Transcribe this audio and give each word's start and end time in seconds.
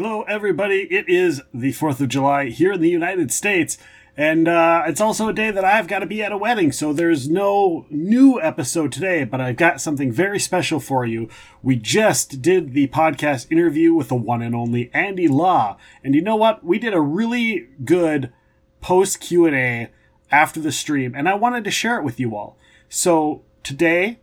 Hello, 0.00 0.22
everybody. 0.28 0.82
It 0.92 1.08
is 1.08 1.42
the 1.52 1.72
4th 1.72 1.98
of 1.98 2.08
July 2.08 2.50
here 2.50 2.74
in 2.74 2.80
the 2.80 2.88
United 2.88 3.32
States, 3.32 3.76
and 4.16 4.46
uh, 4.46 4.84
it's 4.86 5.00
also 5.00 5.26
a 5.28 5.32
day 5.32 5.50
that 5.50 5.64
I've 5.64 5.88
got 5.88 5.98
to 5.98 6.06
be 6.06 6.22
at 6.22 6.30
a 6.30 6.38
wedding, 6.38 6.70
so 6.70 6.92
there's 6.92 7.28
no 7.28 7.84
new 7.90 8.40
episode 8.40 8.92
today, 8.92 9.24
but 9.24 9.40
I've 9.40 9.56
got 9.56 9.80
something 9.80 10.12
very 10.12 10.38
special 10.38 10.78
for 10.78 11.04
you. 11.04 11.28
We 11.64 11.74
just 11.74 12.40
did 12.40 12.74
the 12.74 12.86
podcast 12.86 13.50
interview 13.50 13.92
with 13.92 14.06
the 14.06 14.14
one 14.14 14.40
and 14.40 14.54
only 14.54 14.88
Andy 14.94 15.26
Law, 15.26 15.76
and 16.04 16.14
you 16.14 16.22
know 16.22 16.36
what? 16.36 16.62
We 16.62 16.78
did 16.78 16.94
a 16.94 17.00
really 17.00 17.66
good 17.84 18.32
post 18.80 19.18
Q&A 19.18 19.88
after 20.30 20.60
the 20.60 20.70
stream, 20.70 21.12
and 21.16 21.28
I 21.28 21.34
wanted 21.34 21.64
to 21.64 21.72
share 21.72 21.98
it 21.98 22.04
with 22.04 22.20
you 22.20 22.36
all. 22.36 22.56
So 22.88 23.42
today, 23.64 24.20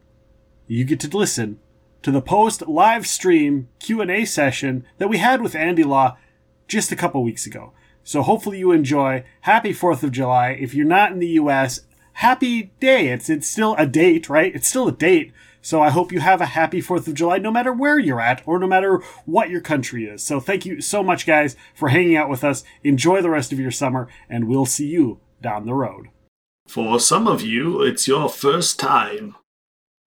you 0.67 0.85
get 0.85 1.01
to 1.01 1.17
listen 1.17 1.59
to 2.05 2.11
the 2.11 2.21
post 2.21 2.67
live 2.67 3.07
stream 3.07 3.67
Q&A 3.79 4.25
session 4.25 4.85
that 4.99 5.07
we 5.07 5.17
had 5.17 5.41
with 5.41 5.55
Andy 5.55 5.83
Law 5.83 6.15
just 6.67 6.91
a 6.91 6.95
couple 6.95 7.23
weeks 7.23 7.47
ago. 7.47 7.73
So 8.03 8.21
hopefully 8.21 8.59
you 8.59 8.71
enjoy. 8.71 9.23
Happy 9.41 9.73
4th 9.73 10.03
of 10.03 10.11
July. 10.11 10.51
If 10.51 10.75
you're 10.75 10.85
not 10.85 11.13
in 11.13 11.17
the 11.17 11.39
US, 11.41 11.81
happy 12.13 12.73
day. 12.79 13.07
It's 13.07 13.27
it's 13.27 13.47
still 13.47 13.73
a 13.79 13.87
date, 13.87 14.29
right? 14.29 14.53
It's 14.53 14.67
still 14.67 14.87
a 14.87 14.91
date. 14.91 15.33
So 15.63 15.81
I 15.81 15.89
hope 15.89 16.11
you 16.11 16.19
have 16.19 16.41
a 16.41 16.45
happy 16.45 16.79
4th 16.79 17.07
of 17.07 17.15
July 17.15 17.39
no 17.39 17.49
matter 17.49 17.73
where 17.73 17.97
you're 17.97 18.21
at 18.21 18.43
or 18.45 18.59
no 18.59 18.67
matter 18.67 19.01
what 19.25 19.49
your 19.49 19.61
country 19.61 20.05
is. 20.05 20.21
So 20.21 20.39
thank 20.39 20.63
you 20.63 20.81
so 20.81 21.01
much 21.01 21.25
guys 21.25 21.55
for 21.73 21.89
hanging 21.89 22.15
out 22.15 22.29
with 22.29 22.43
us. 22.43 22.63
Enjoy 22.83 23.19
the 23.19 23.31
rest 23.31 23.51
of 23.51 23.59
your 23.59 23.71
summer 23.71 24.07
and 24.29 24.47
we'll 24.47 24.67
see 24.67 24.85
you 24.85 25.21
down 25.41 25.65
the 25.65 25.73
road. 25.73 26.09
For 26.67 26.99
some 26.99 27.27
of 27.27 27.41
you, 27.41 27.81
it's 27.81 28.07
your 28.07 28.29
first 28.29 28.79
time. 28.79 29.37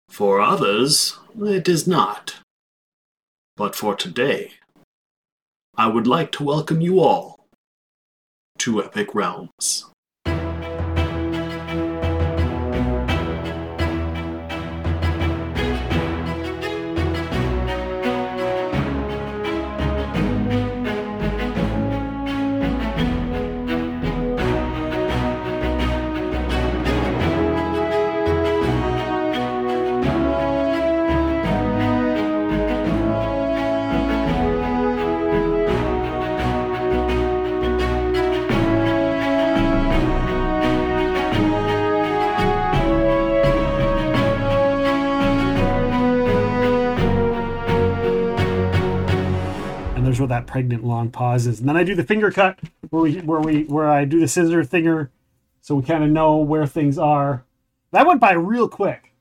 For 0.09 0.41
others, 0.41 1.19
it 1.41 1.69
is 1.69 1.87
not. 1.87 2.37
But 3.57 3.77
for 3.77 3.95
today, 3.95 4.53
I 5.77 5.87
would 5.87 6.07
like 6.07 6.33
to 6.33 6.45
welcome 6.45 6.81
you 6.81 7.01
all 7.01 7.47
to 8.59 8.83
Epic 8.83 9.15
Realms. 9.15 9.87
There's 50.19 50.29
where 50.29 50.39
that 50.39 50.47
pregnant 50.47 50.85
long 50.85 51.11
pause 51.11 51.47
is. 51.47 51.61
And 51.61 51.69
then 51.69 51.77
I 51.77 51.85
do 51.85 51.95
the 51.95 52.05
finger 52.05 52.31
cut 52.31 52.59
where 52.91 53.03
we 53.03 53.21
where 53.21 53.41
we 53.41 53.65
where 53.65 53.89
I 53.89 54.05
do 54.05 54.21
the 54.21 54.29
scissor 54.29 54.63
thinger 54.63 55.09
so 55.61 55.75
we 55.75 55.83
kind 55.83 56.05
of 56.05 56.11
know 56.11 56.37
where 56.37 56.67
things 56.67 56.99
are. 56.99 57.45
That 57.93 58.07
went 58.07 58.21
by 58.21 58.33
real 58.33 58.69
quick. 58.69 59.13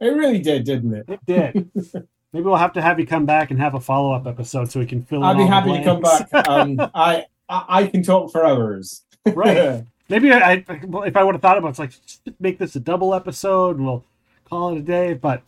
It 0.00 0.08
really 0.08 0.40
did, 0.40 0.64
didn't 0.64 0.94
it? 0.94 1.08
It 1.08 1.20
did. 1.26 1.70
Maybe 2.32 2.44
we'll 2.44 2.56
have 2.56 2.72
to 2.74 2.82
have 2.82 2.98
you 2.98 3.06
come 3.06 3.26
back 3.26 3.50
and 3.50 3.60
have 3.60 3.74
a 3.74 3.80
follow 3.80 4.12
up 4.12 4.26
episode 4.26 4.70
so 4.70 4.80
we 4.80 4.86
can 4.86 5.02
fill 5.02 5.20
in 5.20 5.24
I'd 5.24 5.36
be 5.36 5.46
happy 5.46 5.72
to 5.72 5.84
come 5.84 6.00
back. 6.00 6.48
Um, 6.48 6.80
I, 6.94 7.26
I 7.48 7.64
I 7.68 7.86
can 7.86 8.02
talk 8.02 8.32
for 8.32 8.44
hours. 8.44 9.04
right. 9.26 9.84
Maybe 10.08 10.32
I, 10.32 10.64
I 10.68 10.80
well, 10.86 11.04
if 11.04 11.16
I 11.16 11.24
would 11.24 11.34
have 11.34 11.42
thought 11.42 11.56
about 11.56 11.68
it, 11.68 11.70
it's 11.70 11.78
like 11.78 11.90
just 11.90 12.22
make 12.38 12.58
this 12.58 12.76
a 12.76 12.80
double 12.80 13.14
episode 13.14 13.76
and 13.76 13.86
we'll 13.86 14.04
call 14.44 14.74
it 14.74 14.78
a 14.78 14.82
day. 14.82 15.14
But 15.14 15.42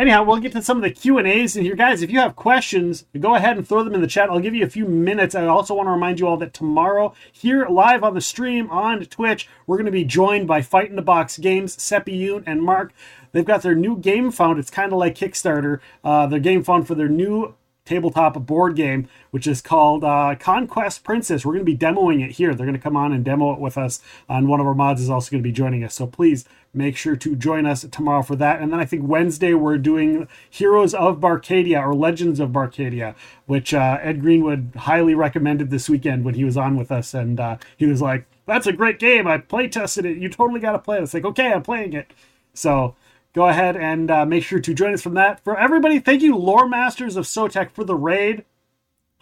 anyhow, 0.00 0.24
we'll 0.24 0.38
get 0.38 0.52
to 0.52 0.62
some 0.62 0.78
of 0.78 0.82
the 0.82 0.90
Q 0.90 1.18
and 1.18 1.28
A's 1.28 1.54
in 1.56 1.62
here, 1.62 1.76
guys. 1.76 2.00
If 2.00 2.10
you 2.10 2.18
have 2.20 2.34
questions, 2.34 3.04
go 3.18 3.34
ahead 3.34 3.58
and 3.58 3.68
throw 3.68 3.84
them 3.84 3.94
in 3.94 4.00
the 4.00 4.06
chat. 4.06 4.30
I'll 4.30 4.40
give 4.40 4.54
you 4.54 4.64
a 4.64 4.70
few 4.70 4.86
minutes. 4.86 5.34
I 5.34 5.46
also 5.46 5.74
want 5.74 5.86
to 5.86 5.92
remind 5.92 6.18
you 6.18 6.26
all 6.26 6.38
that 6.38 6.54
tomorrow, 6.54 7.12
here 7.30 7.66
live 7.66 8.02
on 8.02 8.14
the 8.14 8.20
stream 8.20 8.70
on 8.70 9.04
Twitch, 9.04 9.46
we're 9.66 9.76
going 9.76 9.84
to 9.84 9.92
be 9.92 10.04
joined 10.04 10.48
by 10.48 10.62
Fight 10.62 10.88
in 10.88 10.96
the 10.96 11.02
Box 11.02 11.36
Games, 11.38 11.80
Seppi 11.80 12.18
Yoon 12.18 12.42
and 12.46 12.62
Mark. 12.62 12.92
They've 13.32 13.44
got 13.44 13.62
their 13.62 13.74
new 13.74 13.96
Gamefound. 13.96 14.58
It's 14.58 14.70
kind 14.70 14.92
of 14.92 14.98
like 14.98 15.14
Kickstarter. 15.14 15.80
Uh, 16.02 16.26
their 16.26 16.40
Gamefound 16.40 16.86
for 16.86 16.94
their 16.94 17.08
new 17.08 17.54
tabletop 17.84 18.34
board 18.46 18.76
game, 18.76 19.08
which 19.30 19.46
is 19.46 19.60
called 19.60 20.04
uh, 20.04 20.34
Conquest 20.38 21.02
Princess. 21.04 21.44
We're 21.44 21.54
going 21.54 21.64
to 21.64 21.72
be 21.72 21.76
demoing 21.76 22.24
it 22.24 22.32
here. 22.32 22.54
They're 22.54 22.66
going 22.66 22.78
to 22.78 22.82
come 22.82 22.96
on 22.96 23.12
and 23.12 23.24
demo 23.24 23.52
it 23.52 23.60
with 23.60 23.76
us, 23.76 24.00
and 24.28 24.48
one 24.48 24.60
of 24.60 24.66
our 24.66 24.74
mods 24.74 25.00
is 25.00 25.10
also 25.10 25.30
going 25.30 25.42
to 25.42 25.48
be 25.48 25.52
joining 25.52 25.84
us. 25.84 25.94
So 25.94 26.06
please 26.06 26.44
make 26.72 26.96
sure 26.96 27.16
to 27.16 27.34
join 27.34 27.66
us 27.66 27.84
tomorrow 27.90 28.22
for 28.22 28.36
that. 28.36 28.60
And 28.60 28.72
then 28.72 28.78
I 28.78 28.84
think 28.84 29.06
Wednesday 29.06 29.54
we're 29.54 29.78
doing 29.78 30.28
Heroes 30.48 30.94
of 30.94 31.18
Barcadia 31.18 31.84
or 31.84 31.94
Legends 31.94 32.38
of 32.38 32.50
Barcadia, 32.50 33.14
which 33.46 33.74
uh, 33.74 33.98
Ed 34.00 34.20
Greenwood 34.20 34.72
highly 34.76 35.14
recommended 35.14 35.70
this 35.70 35.88
weekend 35.88 36.24
when 36.24 36.34
he 36.34 36.44
was 36.44 36.56
on 36.56 36.76
with 36.76 36.92
us, 36.92 37.14
and 37.14 37.40
uh, 37.40 37.56
he 37.76 37.86
was 37.86 38.00
like, 38.00 38.26
"That's 38.46 38.66
a 38.66 38.72
great 38.72 38.98
game. 38.98 39.26
I 39.26 39.38
play 39.38 39.68
tested 39.68 40.04
it. 40.04 40.18
You 40.18 40.28
totally 40.28 40.60
got 40.60 40.72
to 40.72 40.78
play 40.78 40.98
it." 40.98 41.02
It's 41.02 41.14
like, 41.14 41.24
okay, 41.24 41.52
I'm 41.52 41.62
playing 41.62 41.92
it. 41.92 42.12
So 42.54 42.94
go 43.32 43.48
ahead 43.48 43.76
and 43.76 44.10
uh, 44.10 44.26
make 44.26 44.44
sure 44.44 44.60
to 44.60 44.74
join 44.74 44.94
us 44.94 45.02
from 45.02 45.14
that. 45.14 45.42
For 45.44 45.58
everybody, 45.58 45.98
thank 45.98 46.22
you, 46.22 46.36
Lore 46.36 46.68
Masters 46.68 47.16
of 47.16 47.24
Sotek, 47.24 47.70
for 47.70 47.84
the 47.84 47.94
raid. 47.94 48.44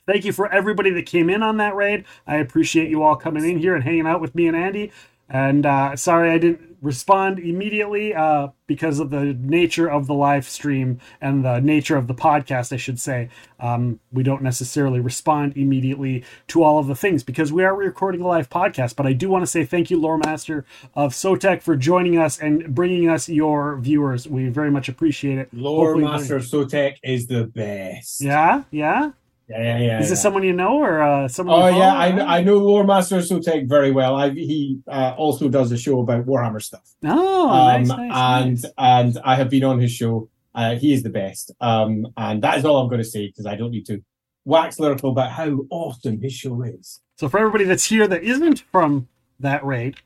Thank 0.06 0.24
you 0.24 0.32
for 0.32 0.50
everybody 0.50 0.90
that 0.90 1.04
came 1.04 1.28
in 1.28 1.42
on 1.42 1.58
that 1.58 1.76
raid. 1.76 2.04
I 2.26 2.36
appreciate 2.36 2.88
you 2.88 3.02
all 3.02 3.16
coming 3.16 3.48
in 3.48 3.58
here 3.58 3.74
and 3.74 3.84
hanging 3.84 4.06
out 4.06 4.20
with 4.20 4.34
me 4.34 4.46
and 4.48 4.56
Andy. 4.56 4.90
And 5.28 5.66
uh, 5.66 5.96
sorry 5.96 6.30
I 6.30 6.38
didn't 6.38 6.76
respond 6.80 7.38
immediately 7.40 8.14
uh, 8.14 8.48
because 8.66 9.00
of 9.00 9.10
the 9.10 9.34
nature 9.40 9.90
of 9.90 10.06
the 10.06 10.14
live 10.14 10.48
stream 10.48 11.00
and 11.20 11.44
the 11.44 11.58
nature 11.60 11.96
of 11.96 12.06
the 12.06 12.14
podcast, 12.14 12.72
I 12.72 12.76
should 12.76 13.00
say. 13.00 13.28
Um, 13.58 13.98
we 14.12 14.22
don't 14.22 14.42
necessarily 14.42 15.00
respond 15.00 15.56
immediately 15.56 16.24
to 16.48 16.62
all 16.62 16.78
of 16.78 16.86
the 16.86 16.94
things 16.94 17.22
because 17.24 17.52
we 17.52 17.64
are 17.64 17.74
recording 17.74 18.20
a 18.20 18.26
live 18.26 18.48
podcast. 18.48 18.94
But 18.96 19.06
I 19.06 19.12
do 19.12 19.28
want 19.28 19.42
to 19.42 19.46
say 19.46 19.64
thank 19.64 19.90
you, 19.90 20.00
Lore 20.00 20.18
Master 20.18 20.64
of 20.94 21.12
Sotek, 21.12 21.62
for 21.62 21.76
joining 21.76 22.16
us 22.16 22.38
and 22.38 22.74
bringing 22.74 23.08
us 23.08 23.28
your 23.28 23.76
viewers. 23.78 24.28
We 24.28 24.48
very 24.48 24.70
much 24.70 24.88
appreciate 24.88 25.38
it. 25.38 25.52
Lore 25.52 25.94
Hopefully- 25.94 26.04
Master 26.04 26.36
of 26.36 26.44
Sotek 26.44 26.96
is 27.02 27.26
the 27.26 27.44
best. 27.44 28.20
Yeah, 28.20 28.62
yeah. 28.70 29.10
Yeah, 29.48 29.58
yeah. 29.58 29.78
yeah 29.78 30.00
Is 30.00 30.10
this 30.10 30.18
yeah. 30.18 30.22
someone 30.22 30.42
you 30.42 30.52
know 30.52 30.78
or 30.78 31.02
uh, 31.02 31.28
someone? 31.28 31.62
Oh 31.62 31.68
yeah. 31.68 31.94
I, 31.94 32.38
I 32.38 32.42
know 32.42 32.58
Lore 32.58 32.84
Master 32.84 33.18
of 33.18 33.24
Sotek 33.24 33.68
very 33.68 33.90
well. 33.90 34.16
I, 34.16 34.30
he 34.30 34.80
uh, 34.86 35.14
also 35.16 35.48
does 35.48 35.72
a 35.72 35.78
show 35.78 36.00
about 36.00 36.26
Warhammer 36.26 36.62
stuff. 36.62 36.94
Oh, 37.04 37.48
um, 37.48 37.82
nice, 37.84 37.88
nice, 37.88 38.12
and 38.14 38.62
nice. 38.62 38.72
and 38.76 39.18
I 39.24 39.36
have 39.36 39.50
been 39.50 39.64
on 39.64 39.78
his 39.78 39.92
show. 39.92 40.28
Uh, 40.54 40.74
he 40.74 40.92
is 40.92 41.02
the 41.02 41.10
best. 41.10 41.52
Um, 41.60 42.08
and 42.16 42.42
that 42.42 42.58
is 42.58 42.64
all 42.64 42.78
I'm 42.78 42.88
going 42.88 43.02
to 43.02 43.08
say 43.08 43.26
because 43.28 43.46
I 43.46 43.54
don't 43.54 43.70
need 43.70 43.86
to 43.86 44.02
wax 44.44 44.80
lyrical 44.80 45.10
about 45.10 45.30
how 45.30 45.60
awesome 45.70 46.20
his 46.20 46.32
show 46.32 46.62
is. 46.62 47.00
So 47.16 47.28
for 47.28 47.38
everybody 47.38 47.64
that's 47.64 47.84
here 47.84 48.08
that 48.08 48.22
isn't 48.22 48.60
from 48.72 49.08
that 49.40 49.64
raid, 49.64 49.96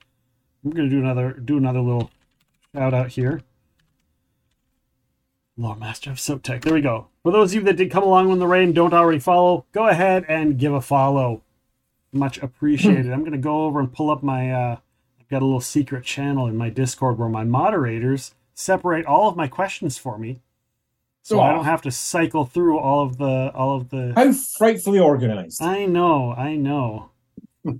I'm 0.64 0.70
gonna 0.70 0.88
do 0.88 0.98
another 0.98 1.32
do 1.32 1.56
another 1.56 1.80
little 1.80 2.10
shout 2.74 2.94
out 2.94 3.09
here. 3.10 3.42
Lore 5.56 5.76
Master 5.76 6.10
of 6.10 6.16
Sotek. 6.16 6.62
There 6.62 6.74
we 6.74 6.80
go. 6.80 7.09
For 7.22 7.31
those 7.31 7.53
of 7.53 7.55
you 7.55 7.60
that 7.62 7.77
did 7.77 7.91
come 7.91 8.03
along 8.03 8.31
on 8.33 8.41
the 8.41 8.49
rain 8.49 8.72
don't 8.72 8.93
already 8.93 9.21
follow, 9.21 9.65
go 9.72 9.87
ahead 9.87 10.25
and 10.28 10.59
give 10.59 10.72
a 10.72 10.81
follow. 10.81 11.43
Much 12.12 12.38
appreciated. 12.38 13.12
I'm 13.12 13.25
gonna 13.25 13.38
go 13.38 13.65
over 13.65 13.78
and 13.78 13.93
pull 13.93 14.10
up 14.10 14.22
my 14.22 14.50
uh 14.50 14.77
I've 15.21 15.28
got 15.28 15.43
a 15.43 15.44
little 15.44 15.60
secret 15.60 16.05
channel 16.05 16.47
in 16.47 16.56
my 16.56 16.69
Discord 16.69 17.19
where 17.19 17.28
my 17.28 17.44
moderators 17.44 18.34
separate 18.55 19.06
all 19.06 19.28
of 19.28 19.37
my 19.37 19.47
questions 19.47 19.99
for 19.99 20.19
me. 20.19 20.41
So 21.22 21.41
I 21.41 21.53
don't 21.53 21.65
have 21.65 21.83
to 21.83 21.93
cycle 21.93 22.44
through 22.44 22.78
all 22.78 23.06
of 23.06 23.16
the 23.19 23.53
all 23.54 23.77
of 23.77 23.91
the 23.91 24.12
How 24.16 24.33
frightfully 24.33 24.99
organized. 24.99 25.62
I 25.62 25.87
know, 25.87 26.33
I 26.33 26.57
know. 26.57 27.10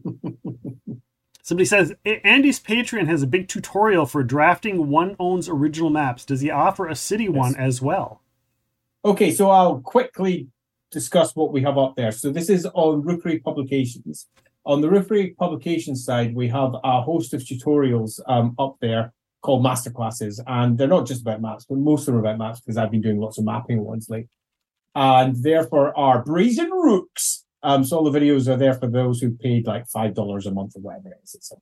Somebody 1.43 1.65
says 1.65 1.93
Andy's 2.05 2.61
Patreon 2.61 3.09
has 3.09 3.25
a 3.25 3.27
big 3.27 3.49
tutorial 3.49 4.07
for 4.07 4.23
drafting 4.23 4.89
one 4.89 5.17
owns 5.19 5.49
original 5.49 5.91
maps. 5.91 6.25
Does 6.25 6.41
he 6.41 6.51
offer 6.51 6.87
a 6.87 6.95
city 6.95 7.29
one 7.29 7.57
as 7.57 7.83
well? 7.83 8.22
Okay, 9.05 9.33
so 9.33 9.51
I'll 9.51 9.81
quickly 9.81 10.47
discuss 10.93 11.35
what 11.35 11.53
we 11.53 11.61
have 11.63 11.77
up 11.77 11.97
there. 11.97 12.13
So 12.13 12.31
this 12.31 12.49
is 12.49 12.67
on 12.67 13.03
Rookery 13.03 13.41
Publications. 13.41 14.29
On 14.65 14.81
the 14.81 14.89
Rookery 14.89 15.31
Publications 15.37 16.05
side, 16.05 16.37
we 16.37 16.47
have 16.51 16.77
a 16.85 17.03
host 17.03 17.35
of 17.35 17.41
tutorials 17.41 18.21
um, 18.29 18.55
up 18.61 18.77
there 18.81 19.13
called 19.41 19.65
masterclasses, 19.65 20.39
and 20.47 20.79
they're 20.79 20.87
not 20.87 21.09
just 21.09 21.23
about 21.23 21.43
maps, 21.43 21.67
but 21.69 21.79
most 21.79 22.03
of 22.03 22.07
them 22.07 22.17
are 22.17 22.21
about 22.21 22.39
maps 22.39 22.61
because 22.61 22.77
I've 22.77 22.93
been 22.93 23.01
doing 23.01 23.19
lots 23.19 23.39
of 23.39 23.45
mapping 23.45 23.85
ones 23.85 24.09
lately. 24.09 24.29
And 24.95 25.43
therefore, 25.43 25.99
our 25.99 26.23
Brazen 26.23 26.71
Rooks. 26.71 27.45
Um, 27.65 27.83
so 27.85 27.97
all 27.97 28.09
the 28.09 28.17
videos 28.17 28.47
are 28.47 28.57
there 28.57 28.75
for 28.75 28.87
those 28.87 29.21
who 29.21 29.33
paid 29.33 29.67
like 29.67 29.89
five 29.89 30.15
dollars 30.15 30.47
a 30.47 30.53
month 30.53 30.77
or 30.77 30.81
whatever 30.81 31.09
it 31.09 31.19
is. 31.25 31.35
It's. 31.35 31.53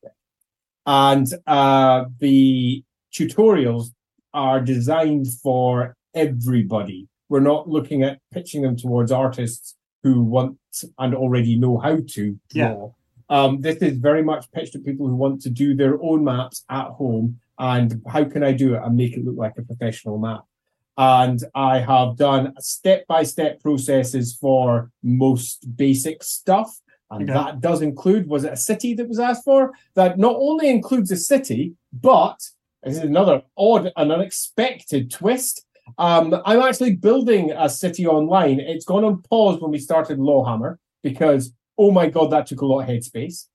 And 0.85 1.27
uh, 1.47 2.05
the 2.19 2.85
tutorials 3.15 3.93
are 4.35 4.61
designed 4.61 5.29
for 5.43 5.97
everybody. 6.15 7.09
We're 7.31 7.41
not 7.41 7.69
looking 7.69 8.03
at 8.03 8.19
pitching 8.33 8.63
them 8.63 8.77
towards 8.77 9.11
artists 9.13 9.77
who 10.03 10.23
want 10.23 10.59
and 10.99 11.15
already 11.15 11.57
know 11.57 11.79
how 11.79 11.99
to 12.15 12.39
draw. 12.51 12.93
Um, 13.31 13.61
this 13.61 13.77
is 13.77 13.97
very 13.99 14.23
much 14.25 14.51
pitched 14.51 14.75
at 14.75 14.85
people 14.85 15.07
who 15.07 15.15
want 15.15 15.41
to 15.43 15.51
do 15.51 15.75
their 15.75 16.03
own 16.03 16.25
maps 16.25 16.65
at 16.69 16.89
home 16.89 17.39
and 17.59 18.03
how 18.09 18.25
can 18.25 18.43
I 18.43 18.53
do 18.53 18.75
it 18.75 18.83
and 18.83 18.97
make 18.97 19.17
it 19.17 19.25
look 19.25 19.37
like 19.37 19.57
a 19.57 19.63
professional 19.63 20.19
map. 20.19 20.43
And 20.99 21.39
I 21.55 21.79
have 21.79 22.17
done 22.17 22.53
step 22.59 23.07
by 23.07 23.23
step 23.23 23.61
processes 23.61 24.37
for 24.37 24.91
most 25.05 25.77
basic 25.77 26.25
stuff. 26.25 26.81
And 27.13 27.31
Okay. 27.31 27.33
that 27.33 27.61
does 27.61 27.81
include, 27.81 28.27
was 28.27 28.43
it 28.45 28.53
a 28.53 28.57
city 28.57 28.95
that 28.95 29.09
was 29.09 29.21
asked 29.21 29.45
for? 29.45 29.73
That 29.95 30.19
not 30.19 30.35
only 30.37 30.69
includes 30.69 31.11
a 31.13 31.17
city, 31.17 31.75
but 31.93 32.39
this 32.83 32.97
is 32.97 33.05
another 33.05 33.43
odd 33.57 33.93
and 33.97 34.11
unexpected 34.13 35.11
twist. 35.13 35.65
Um, 35.99 36.41
I'm 36.45 36.61
actually 36.61 36.97
building 36.97 37.53
a 37.53 37.69
city 37.69 38.07
online. 38.07 38.61
It's 38.61 38.85
gone 38.85 39.05
on 39.05 39.23
pause 39.23 39.61
when 39.61 39.71
we 39.71 39.79
started 39.79 40.19
Lawhammer 40.19 40.77
because, 41.03 41.53
oh 41.79 41.91
my 41.91 42.09
God, 42.09 42.31
that 42.31 42.47
took 42.47 42.61
a 42.61 42.67
lot 42.67 42.81
of 42.81 42.89
headspace. 42.89 43.47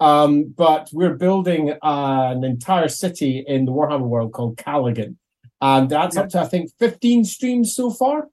Um, 0.00 0.54
but 0.56 0.90
we're 0.92 1.14
building 1.14 1.74
an 1.82 2.44
entire 2.44 2.88
city 2.88 3.44
in 3.46 3.64
the 3.64 3.72
Warhammer 3.72 4.06
world 4.06 4.32
called 4.32 4.56
Callaghan. 4.56 5.18
And 5.60 5.90
that's 5.90 6.16
up 6.16 6.28
to, 6.30 6.40
I 6.40 6.46
think, 6.46 6.70
15 6.78 7.24
streams 7.24 7.74
so 7.74 7.90
far. 7.90 8.28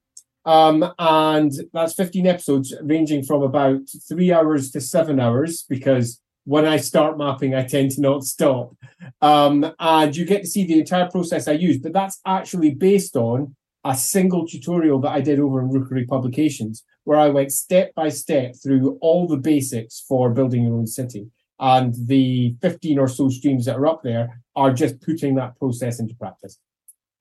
Um, 0.45 0.93
and 0.99 1.51
that's 1.73 1.95
15 1.95 2.27
episodes 2.27 2.73
ranging 2.83 3.23
from 3.23 3.41
about 3.41 3.81
three 4.07 4.31
hours 4.31 4.69
to 4.71 4.81
seven 4.81 5.19
hours 5.19 5.63
because 5.67 6.21
when 6.45 6.65
I 6.65 6.77
start 6.77 7.18
mapping, 7.18 7.53
I 7.53 7.65
tend 7.65 7.92
to 7.92 8.01
not 8.01 8.24
stop. 8.24 8.75
Um, 9.21 9.74
and 9.80 10.15
you 10.15 10.25
get 10.25 10.44
to 10.44 10.47
see 10.47 10.65
the 10.65 10.80
entire 10.80 11.09
process 11.09 11.47
I 11.47 11.53
use, 11.53 11.80
but 11.80 11.94
that's 11.94 12.21
actually 12.25 12.71
based 12.71 13.15
on 13.15 13.56
a 13.83 13.95
single 13.95 14.47
tutorial 14.47 15.00
that 15.01 15.12
I 15.12 15.21
did 15.21 15.39
over 15.39 15.59
in 15.59 15.69
Rookery 15.69 16.06
Publications, 16.06 16.83
where 17.03 17.19
I 17.19 17.30
went 17.30 17.51
step 17.51 17.94
by 17.94 18.09
step 18.09 18.56
through 18.62 18.97
all 19.01 19.27
the 19.27 19.38
basics 19.38 20.03
for 20.07 20.31
building 20.31 20.63
your 20.63 20.75
own 20.75 20.88
city. 20.88 21.27
And 21.59 21.94
the 22.07 22.56
15 22.62 23.00
or 23.00 23.07
so 23.07 23.30
streams 23.30 23.65
that 23.65 23.77
are 23.77 23.88
up 23.88 24.03
there 24.03 24.41
are 24.56 24.74
just 24.74 25.01
putting 25.01 25.36
that 25.36 25.57
process 25.57 26.00
into 26.00 26.15
practice. 26.15 26.59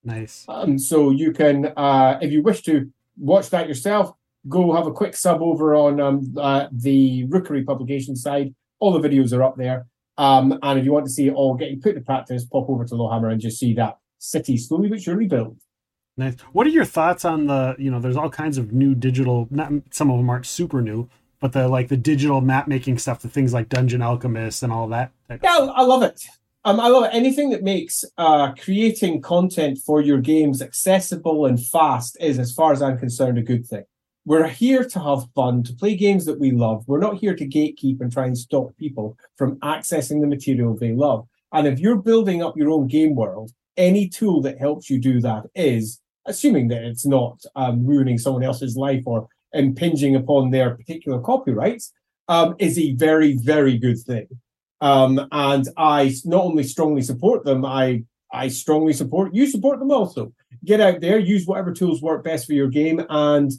Nice. 0.02 0.44
Um, 0.48 0.78
so 0.78 1.10
you 1.10 1.32
can, 1.32 1.72
uh, 1.76 2.18
if 2.20 2.30
you 2.30 2.42
wish 2.42 2.62
to 2.62 2.90
watch 3.16 3.50
that 3.50 3.68
yourself, 3.68 4.12
go 4.48 4.74
have 4.74 4.86
a 4.86 4.92
quick 4.92 5.16
sub 5.16 5.40
over 5.40 5.74
on 5.74 6.00
um, 6.00 6.34
uh, 6.36 6.66
the 6.72 7.24
Rookery 7.24 7.64
publication 7.64 8.16
side. 8.16 8.54
All 8.84 8.92
the 8.92 9.08
videos 9.08 9.32
are 9.32 9.42
up 9.42 9.56
there. 9.56 9.86
Um, 10.18 10.58
and 10.62 10.78
if 10.78 10.84
you 10.84 10.92
want 10.92 11.06
to 11.06 11.10
see 11.10 11.28
it 11.28 11.32
all 11.32 11.54
getting 11.54 11.80
put 11.80 11.94
to 11.94 12.02
practice, 12.02 12.44
pop 12.44 12.68
over 12.68 12.84
to 12.84 12.94
Lawhammer 12.94 13.32
and 13.32 13.40
just 13.40 13.58
see 13.58 13.72
that 13.74 13.96
city 14.18 14.58
slowly 14.58 14.90
but 14.90 15.00
surely 15.00 15.26
build. 15.26 15.56
Nice. 16.18 16.36
What 16.52 16.66
are 16.66 16.70
your 16.70 16.84
thoughts 16.84 17.24
on 17.24 17.46
the, 17.46 17.74
you 17.78 17.90
know, 17.90 17.98
there's 17.98 18.16
all 18.16 18.28
kinds 18.28 18.58
of 18.58 18.72
new 18.72 18.94
digital, 18.94 19.48
not 19.50 19.72
some 19.90 20.10
of 20.10 20.18
them 20.18 20.28
aren't 20.28 20.44
super 20.44 20.82
new, 20.82 21.08
but 21.40 21.52
the 21.52 21.66
like 21.66 21.88
the 21.88 21.96
digital 21.96 22.42
map 22.42 22.68
making 22.68 22.98
stuff, 22.98 23.20
the 23.22 23.28
things 23.28 23.54
like 23.54 23.70
Dungeon 23.70 24.02
Alchemist 24.02 24.62
and 24.62 24.72
all 24.72 24.86
that. 24.88 25.12
Yeah, 25.30 25.70
I 25.74 25.82
love 25.82 26.02
it. 26.02 26.22
Um, 26.66 26.78
I 26.78 26.88
love 26.88 27.04
it. 27.04 27.10
Anything 27.12 27.50
that 27.50 27.62
makes 27.62 28.04
uh, 28.16 28.52
creating 28.52 29.22
content 29.22 29.78
for 29.78 30.00
your 30.00 30.18
games 30.18 30.62
accessible 30.62 31.46
and 31.46 31.58
fast 31.64 32.16
is, 32.20 32.38
as 32.38 32.52
far 32.52 32.72
as 32.72 32.80
I'm 32.80 32.98
concerned, 32.98 33.38
a 33.38 33.42
good 33.42 33.66
thing. 33.66 33.84
We're 34.26 34.48
here 34.48 34.84
to 34.84 35.00
have 35.00 35.30
fun, 35.34 35.62
to 35.64 35.74
play 35.74 35.96
games 35.96 36.24
that 36.24 36.40
we 36.40 36.50
love. 36.50 36.84
We're 36.86 36.98
not 36.98 37.16
here 37.16 37.36
to 37.36 37.46
gatekeep 37.46 38.00
and 38.00 38.10
try 38.10 38.24
and 38.24 38.36
stop 38.36 38.74
people 38.78 39.18
from 39.36 39.56
accessing 39.56 40.22
the 40.22 40.26
material 40.26 40.74
they 40.74 40.92
love. 40.92 41.26
And 41.52 41.66
if 41.66 41.78
you're 41.78 41.96
building 41.96 42.42
up 42.42 42.56
your 42.56 42.70
own 42.70 42.86
game 42.86 43.14
world, 43.14 43.50
any 43.76 44.08
tool 44.08 44.40
that 44.42 44.58
helps 44.58 44.88
you 44.88 44.98
do 44.98 45.20
that 45.20 45.44
is, 45.54 46.00
assuming 46.26 46.68
that 46.68 46.84
it's 46.84 47.04
not 47.04 47.42
um, 47.54 47.86
ruining 47.86 48.16
someone 48.16 48.42
else's 48.42 48.76
life 48.76 49.02
or 49.04 49.28
impinging 49.52 50.16
upon 50.16 50.50
their 50.50 50.74
particular 50.74 51.20
copyrights, 51.20 51.92
um, 52.28 52.54
is 52.58 52.78
a 52.78 52.94
very, 52.94 53.36
very 53.36 53.76
good 53.76 53.98
thing. 53.98 54.26
Um, 54.80 55.28
and 55.32 55.68
I 55.76 56.14
not 56.24 56.44
only 56.44 56.62
strongly 56.64 57.02
support 57.02 57.44
them, 57.44 57.64
I 57.64 58.04
I 58.32 58.48
strongly 58.48 58.94
support 58.94 59.34
you 59.34 59.46
support 59.46 59.78
them 59.78 59.92
also. 59.92 60.32
Get 60.64 60.80
out 60.80 61.00
there, 61.00 61.18
use 61.18 61.46
whatever 61.46 61.72
tools 61.72 62.02
work 62.02 62.24
best 62.24 62.46
for 62.46 62.54
your 62.54 62.68
game, 62.68 63.04
and 63.08 63.52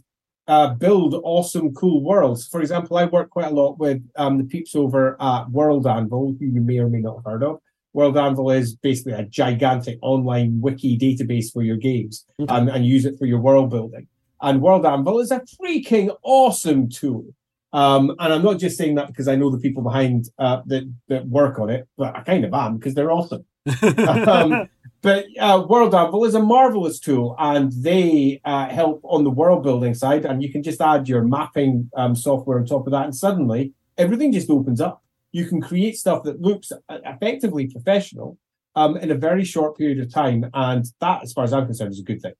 uh, 0.47 0.73
build 0.75 1.15
awesome, 1.23 1.73
cool 1.73 2.03
worlds. 2.03 2.47
For 2.47 2.61
example, 2.61 2.97
I 2.97 3.05
work 3.05 3.29
quite 3.29 3.47
a 3.51 3.55
lot 3.55 3.79
with 3.79 4.01
um, 4.15 4.37
the 4.37 4.43
peeps 4.43 4.75
over 4.75 5.17
at 5.21 5.49
World 5.49 5.87
Anvil, 5.87 6.35
who 6.39 6.45
you 6.45 6.61
may 6.61 6.77
or 6.77 6.87
may 6.87 6.99
not 6.99 7.17
have 7.17 7.25
heard 7.25 7.43
of. 7.43 7.59
World 7.93 8.17
Anvil 8.17 8.51
is 8.51 8.75
basically 8.75 9.13
a 9.13 9.23
gigantic 9.23 9.97
online 10.01 10.59
wiki 10.61 10.97
database 10.97 11.51
for 11.51 11.63
your 11.63 11.77
games 11.77 12.25
Okay. 12.39 12.53
um, 12.53 12.67
and 12.67 12.85
use 12.85 13.05
it 13.05 13.17
for 13.17 13.25
your 13.25 13.39
world 13.39 13.69
building. 13.69 14.07
And 14.41 14.61
World 14.61 14.85
Anvil 14.85 15.19
is 15.19 15.31
a 15.31 15.41
freaking 15.61 16.15
awesome 16.21 16.89
tool. 16.89 17.25
Um, 17.71 18.13
and 18.19 18.33
I'm 18.33 18.43
not 18.43 18.59
just 18.59 18.77
saying 18.77 18.95
that 18.95 19.07
because 19.07 19.27
I 19.27 19.35
know 19.35 19.49
the 19.49 19.57
people 19.57 19.81
behind 19.81 20.29
uh, 20.39 20.61
that 20.67 20.83
that 21.07 21.27
work 21.27 21.59
on 21.59 21.69
it, 21.69 21.87
but 21.97 22.15
I 22.15 22.21
kind 22.21 22.45
of 22.45 22.53
am 22.53 22.77
because 22.77 22.93
they're 22.93 23.11
awesome. 23.11 23.45
um, 24.27 24.69
but 25.05 25.25
uh, 25.39 25.65
World 25.69 25.93
Anvil 25.95 26.25
is 26.25 26.35
a 26.35 26.41
marvelous 26.41 26.99
tool, 26.99 27.35
and 27.39 27.71
they 27.71 28.41
uh, 28.43 28.67
help 28.79 28.99
on 29.03 29.23
the 29.23 29.29
world 29.41 29.61
building 29.63 29.93
side. 29.93 30.25
And 30.25 30.41
you 30.43 30.51
can 30.51 30.63
just 30.63 30.81
add 30.81 31.07
your 31.07 31.21
mapping 31.23 31.89
um, 31.95 32.15
software 32.15 32.57
on 32.59 32.65
top 32.65 32.87
of 32.87 32.91
that, 32.91 33.05
and 33.05 33.15
suddenly 33.15 33.73
everything 33.97 34.31
just 34.33 34.49
opens 34.49 34.81
up. 34.81 35.01
You 35.31 35.45
can 35.45 35.61
create 35.61 35.95
stuff 35.97 36.23
that 36.23 36.41
looks 36.41 36.71
uh, 36.71 36.97
effectively 37.13 37.67
professional 37.67 38.37
um, 38.75 38.97
in 38.97 39.11
a 39.11 39.15
very 39.15 39.45
short 39.45 39.77
period 39.77 39.99
of 39.99 40.11
time, 40.11 40.49
and 40.53 40.83
that, 40.99 41.23
as 41.23 41.31
far 41.33 41.43
as 41.45 41.53
I'm 41.53 41.65
concerned, 41.65 41.93
is 41.93 41.99
a 41.99 42.03
good 42.03 42.21
thing. 42.21 42.33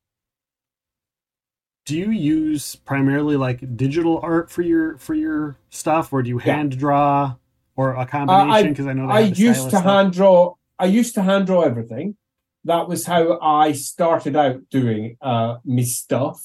do 1.86 1.96
you 1.96 2.10
use 2.10 2.76
primarily 2.78 3.38
like 3.38 3.60
digital 3.78 4.20
art 4.24 4.50
for 4.50 4.64
your 4.64 4.98
for 4.98 5.14
your 5.14 5.56
stuff 5.70 6.12
or 6.14 6.24
do 6.24 6.30
you 6.30 6.40
Yeah. 6.44 6.56
hand 6.56 6.78
draw 6.80 7.36
or 7.76 7.94
a 7.96 8.06
combination 8.08 8.70
because 8.70 8.88
I, 8.88 8.94
know 8.94 9.08
they 9.08 9.14
I 9.14 9.22
have 9.26 9.36
the 9.36 9.42
used 9.44 9.64
to 9.66 9.70
stuff. 9.70 9.84
hand 9.84 10.14
draw. 10.14 10.56
I 10.80 10.86
used 10.86 11.14
to 11.16 11.22
hand 11.22 11.46
draw 11.46 11.62
everything. 11.62 12.18
That 12.66 12.88
was 12.88 13.06
how 13.06 13.40
I 13.40 13.72
started 13.74 14.36
out 14.36 14.70
doing 14.70 15.18
uh, 15.22 15.58
my 15.64 15.84
stuff. 15.84 16.42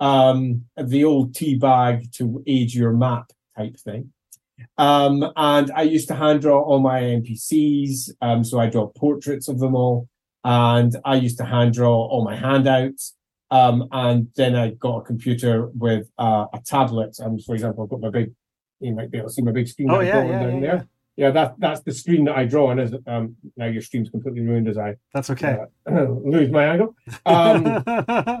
Um, 0.00 0.64
the 0.76 1.04
old 1.04 1.34
tea 1.34 1.56
bag 1.56 2.10
to 2.14 2.42
age 2.46 2.74
your 2.74 2.92
map 2.92 3.30
type 3.56 3.76
thing. 3.76 4.12
Um, 4.78 5.30
and 5.36 5.70
I 5.72 5.82
used 5.82 6.08
to 6.08 6.14
hand 6.14 6.40
draw 6.40 6.62
all 6.62 6.80
my 6.80 7.00
NPCs. 7.00 8.10
Um, 8.22 8.42
so 8.42 8.58
I 8.58 8.68
draw 8.68 8.86
portraits 8.86 9.48
of 9.48 9.58
them 9.58 9.74
all, 9.74 10.08
and 10.44 10.96
I 11.04 11.16
used 11.16 11.38
to 11.38 11.44
hand 11.44 11.74
draw 11.74 11.94
all 11.94 12.24
my 12.24 12.36
handouts. 12.36 13.14
Um, 13.50 13.88
and 13.92 14.28
then 14.36 14.54
I 14.54 14.70
got 14.70 14.98
a 14.98 15.02
computer 15.02 15.66
with 15.68 16.08
uh, 16.18 16.46
a 16.54 16.60
tablet. 16.64 17.18
And 17.18 17.44
for 17.44 17.54
example, 17.54 17.84
I've 17.84 17.90
got 17.90 18.00
my 18.00 18.10
big. 18.10 18.32
You 18.80 18.94
might 18.94 19.10
be 19.10 19.18
able 19.18 19.28
to 19.28 19.34
see 19.34 19.42
my 19.42 19.52
big 19.52 19.68
screen. 19.68 19.90
oh 19.90 20.00
yeah 20.00 20.24
yeah, 20.24 20.40
down 20.40 20.62
yeah, 20.62 20.76
there 20.76 20.88
yeah. 21.16 21.26
yeah, 21.26 21.30
that 21.32 21.54
that's 21.58 21.80
the 21.82 21.92
screen 21.92 22.24
that 22.24 22.36
I 22.36 22.44
draw 22.44 22.70
on. 22.70 22.78
Is 22.78 22.94
um, 23.06 23.36
now 23.56 23.66
your 23.66 23.82
stream's 23.82 24.10
completely 24.10 24.42
ruined 24.42 24.68
as 24.68 24.78
I 24.78 24.96
that's 25.12 25.30
okay 25.30 25.58
uh, 25.90 26.06
lose 26.24 26.50
my 26.50 26.64
angle. 26.64 26.94
Um, 27.26 27.82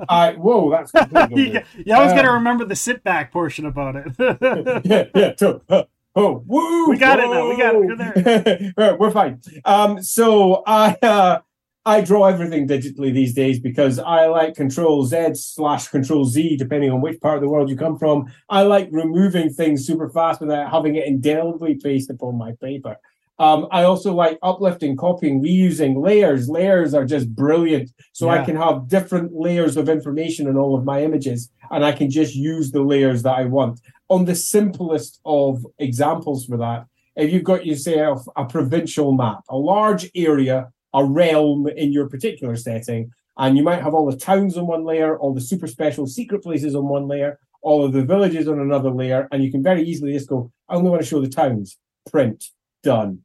I 0.08 0.34
whoa, 0.38 0.70
that's 0.70 0.90
completely 0.92 1.64
you, 1.84 1.94
always 1.94 2.12
got 2.12 2.22
to 2.22 2.28
Um, 2.28 2.34
remember 2.34 2.64
the 2.64 2.76
sit 2.76 3.02
back 3.04 3.32
portion 3.32 3.66
about 3.66 3.96
it 3.96 4.06
yeah, 4.84 5.04
yeah. 5.14 5.32
So, 5.36 5.62
uh, 5.68 5.84
oh, 6.14 6.42
woo! 6.46 6.90
We 6.90 6.98
got 6.98 7.20
it 7.20 7.28
now, 7.28 7.48
we 7.48 7.56
got 7.56 7.74
it, 7.74 7.80
we're 7.80 7.96
there. 7.96 8.72
Right, 8.76 8.98
we're 8.98 9.10
fine. 9.10 9.40
Um, 9.64 10.02
so 10.02 10.62
I 10.66 10.96
uh, 11.02 11.40
I 11.90 12.00
draw 12.02 12.26
everything 12.26 12.68
digitally 12.68 13.12
these 13.12 13.34
days 13.34 13.58
because 13.58 13.98
I 13.98 14.26
like 14.26 14.54
Control 14.54 15.04
Z 15.04 15.34
slash 15.34 15.88
Control 15.88 16.24
Z, 16.24 16.56
depending 16.56 16.92
on 16.92 17.00
which 17.00 17.20
part 17.20 17.34
of 17.34 17.42
the 17.42 17.48
world 17.48 17.68
you 17.68 17.76
come 17.76 17.98
from. 17.98 18.32
I 18.48 18.62
like 18.62 18.88
removing 18.92 19.50
things 19.50 19.84
super 19.88 20.08
fast 20.08 20.40
without 20.40 20.70
having 20.70 20.94
it 20.94 21.08
indelibly 21.08 21.74
pasted 21.74 22.14
upon 22.14 22.38
my 22.38 22.52
paper. 22.62 22.96
Um, 23.40 23.66
I 23.72 23.82
also 23.82 24.14
like 24.14 24.38
uplifting, 24.40 24.96
copying, 24.96 25.42
reusing 25.42 26.00
layers. 26.00 26.48
Layers 26.48 26.94
are 26.94 27.04
just 27.04 27.34
brilliant. 27.34 27.90
So 28.12 28.28
I 28.28 28.44
can 28.44 28.54
have 28.54 28.86
different 28.86 29.32
layers 29.34 29.76
of 29.76 29.88
information 29.88 30.46
in 30.46 30.56
all 30.56 30.78
of 30.78 30.84
my 30.84 31.02
images, 31.02 31.50
and 31.72 31.84
I 31.84 31.90
can 31.90 32.08
just 32.08 32.36
use 32.36 32.70
the 32.70 32.82
layers 32.82 33.24
that 33.24 33.34
I 33.36 33.46
want. 33.46 33.80
On 34.08 34.26
the 34.26 34.36
simplest 34.36 35.18
of 35.24 35.66
examples 35.80 36.46
for 36.46 36.56
that, 36.58 36.86
if 37.16 37.32
you've 37.32 37.50
got 37.52 37.66
yourself 37.66 38.24
a 38.36 38.44
provincial 38.44 39.10
map, 39.10 39.40
a 39.48 39.56
large 39.56 40.08
area, 40.14 40.68
a 40.94 41.04
realm 41.04 41.68
in 41.68 41.92
your 41.92 42.08
particular 42.08 42.56
setting, 42.56 43.10
and 43.38 43.56
you 43.56 43.62
might 43.62 43.82
have 43.82 43.94
all 43.94 44.10
the 44.10 44.16
towns 44.16 44.56
on 44.56 44.66
one 44.66 44.84
layer, 44.84 45.18
all 45.18 45.32
the 45.32 45.40
super 45.40 45.66
special 45.66 46.06
secret 46.06 46.42
places 46.42 46.74
on 46.74 46.88
one 46.88 47.08
layer, 47.08 47.38
all 47.62 47.84
of 47.84 47.92
the 47.92 48.04
villages 48.04 48.48
on 48.48 48.58
another 48.58 48.90
layer, 48.90 49.28
and 49.30 49.42
you 49.44 49.50
can 49.50 49.62
very 49.62 49.82
easily 49.82 50.12
just 50.12 50.28
go, 50.28 50.50
I 50.68 50.74
only 50.74 50.90
want 50.90 51.02
to 51.02 51.08
show 51.08 51.20
the 51.20 51.28
towns, 51.28 51.78
print, 52.10 52.44
done. 52.82 53.20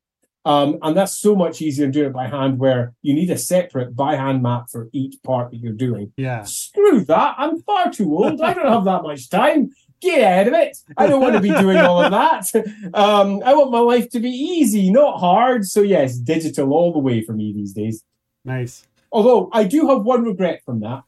Um, 0.45 0.77
and 0.83 0.95
that's 0.95 1.19
so 1.19 1.35
much 1.35 1.59
easier 1.59 1.85
than 1.85 1.91
doing 1.91 2.07
it 2.09 2.13
by 2.13 2.27
hand, 2.27 2.59
where 2.59 2.93
you 3.01 3.15
need 3.15 3.31
a 3.31 3.37
separate 3.37 3.95
by 3.95 4.15
hand 4.15 4.43
map 4.43 4.65
for 4.71 4.89
each 4.93 5.15
part 5.23 5.49
that 5.49 5.57
you're 5.57 5.73
doing. 5.73 6.13
yeah 6.17 6.43
Screw 6.43 7.03
that. 7.05 7.35
I'm 7.39 7.61
far 7.63 7.91
too 7.91 8.15
old. 8.15 8.39
I 8.41 8.53
don't 8.53 8.67
have 8.67 8.85
that 8.85 9.01
much 9.01 9.29
time. 9.29 9.71
Get 10.01 10.23
out 10.23 10.47
of 10.47 10.53
it. 10.53 10.77
I 10.97 11.07
don't 11.07 11.21
want 11.21 11.35
to 11.35 11.41
be 11.41 11.49
doing 11.49 11.77
all 11.77 12.03
of 12.03 12.11
that. 12.11 12.51
Um, 12.93 13.41
I 13.43 13.53
want 13.53 13.71
my 13.71 13.79
life 13.79 14.09
to 14.11 14.19
be 14.19 14.29
easy, 14.29 14.91
not 14.91 15.19
hard. 15.19 15.65
So, 15.65 15.81
yes, 15.81 16.17
digital 16.17 16.71
all 16.73 16.93
the 16.93 16.99
way 16.99 17.21
for 17.21 17.33
me 17.33 17.53
these 17.53 17.73
days. 17.73 18.03
nice 18.43 18.85
Although 19.11 19.49
I 19.53 19.63
do 19.63 19.87
have 19.89 20.03
one 20.03 20.23
regret 20.23 20.61
from 20.65 20.81
that. 20.81 21.03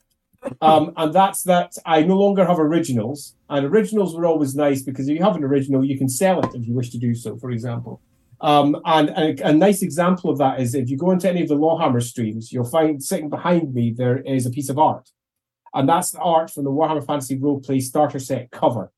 um, 0.62 0.94
and 0.98 1.14
that's 1.14 1.44
that 1.44 1.74
I 1.86 2.04
no 2.04 2.18
longer 2.18 2.46
have 2.46 2.60
originals. 2.60 3.36
And 3.50 3.66
originals 3.66 4.16
were 4.16 4.26
always 4.26 4.56
nice 4.56 4.82
because 4.82 5.08
if 5.08 5.18
you 5.18 5.24
have 5.24 5.36
an 5.36 5.44
original, 5.44 5.84
you 5.84 5.98
can 5.98 6.10
sell 6.10 6.40
it 6.46 6.56
if 6.56 6.68
you 6.68 6.74
wish 6.74 6.90
to 6.92 6.98
do 6.98 7.14
so, 7.16 7.38
for 7.38 7.52
example. 7.52 8.02
Um, 8.40 8.80
and, 8.86 9.10
and 9.10 9.40
a, 9.40 9.48
a 9.48 9.54
nice 9.54 9.82
example 9.82 10.30
of 10.30 10.38
that 10.38 10.60
is 10.60 10.76
if 10.76 10.90
you 10.90 10.98
go 10.98 11.12
into 11.12 11.30
any 11.30 11.42
of 11.42 11.48
the 11.48 11.56
Lawhammer 11.58 12.02
streams, 12.04 12.52
you'll 12.52 12.70
find 12.70 13.04
sitting 13.04 13.30
behind 13.30 13.74
me 13.74 13.92
there 13.92 14.18
is 14.20 14.46
a 14.46 14.52
piece 14.52 14.70
of 14.70 14.78
art. 14.78 15.10
And 15.78 15.88
that's 15.88 16.12
the 16.12 16.20
art 16.20 16.50
from 16.52 16.64
the 16.64 16.72
Warhammer 16.72 17.06
Fantasy 17.06 17.38
Roleplay 17.38 17.82
starter 17.82 18.20
set 18.20 18.50
cover. 18.52 18.92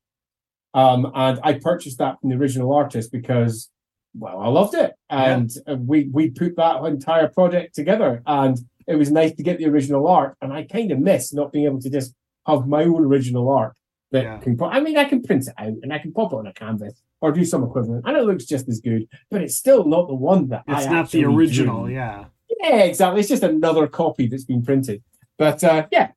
Um, 0.72 1.10
and 1.14 1.38
I 1.42 1.54
purchased 1.54 1.98
that 1.98 2.20
from 2.20 2.30
the 2.30 2.36
original 2.36 2.72
artist 2.72 3.10
because, 3.12 3.68
well, 4.14 4.38
I 4.40 4.48
loved 4.48 4.74
it. 4.74 4.94
And 5.10 5.50
uh, 5.68 5.76
we, 5.76 6.08
we 6.12 6.30
put 6.30 6.56
that 6.56 6.82
entire 6.84 7.28
project 7.28 7.74
together. 7.74 8.22
And 8.26 8.58
it 8.86 8.94
was 8.96 9.10
nice 9.10 9.32
to 9.34 9.42
get 9.42 9.58
the 9.58 9.66
original 9.66 10.06
art. 10.06 10.36
And 10.40 10.52
I 10.52 10.62
kind 10.62 10.90
of 10.90 10.98
miss 11.00 11.34
not 11.34 11.52
being 11.52 11.66
able 11.66 11.80
to 11.82 11.90
just 11.90 12.14
have 12.46 12.66
my 12.66 12.84
own 12.84 13.04
original 13.04 13.50
art 13.50 13.76
that 14.12 14.22
Yeah. 14.24 14.38
can. 14.38 14.56
I 14.62 14.80
mean, 14.80 14.96
I 14.96 15.04
can 15.04 15.22
print 15.22 15.48
it 15.48 15.54
out 15.58 15.74
and 15.82 15.92
I 15.92 15.98
can 15.98 16.12
pop 16.12 16.32
it 16.32 16.36
on 16.36 16.46
a 16.46 16.52
canvas 16.52 17.02
or 17.20 17.30
do 17.32 17.44
some 17.44 17.62
equivalent, 17.62 18.06
and 18.06 18.16
it 18.16 18.22
looks 18.24 18.46
just 18.46 18.66
as 18.66 18.80
good. 18.80 19.06
But 19.30 19.42
it's 19.42 19.54
still 19.54 19.84
not 19.84 20.08
the 20.08 20.14
one 20.14 20.48
that 20.48 20.62
It's 20.66 20.86
I 20.86 20.90
not 20.92 21.10
the 21.10 21.26
original, 21.26 21.84
drew. 21.84 21.94
yeah. 21.94 22.24
Yeah, 22.62 22.76
exactly. 22.84 23.20
It's 23.20 23.28
just 23.28 23.42
another 23.42 23.86
copy 23.86 24.26
that's 24.26 24.44
been 24.44 24.62
printed. 24.62 25.02
But 25.36 25.62
uh, 25.62 25.86
yeah, 25.92 26.12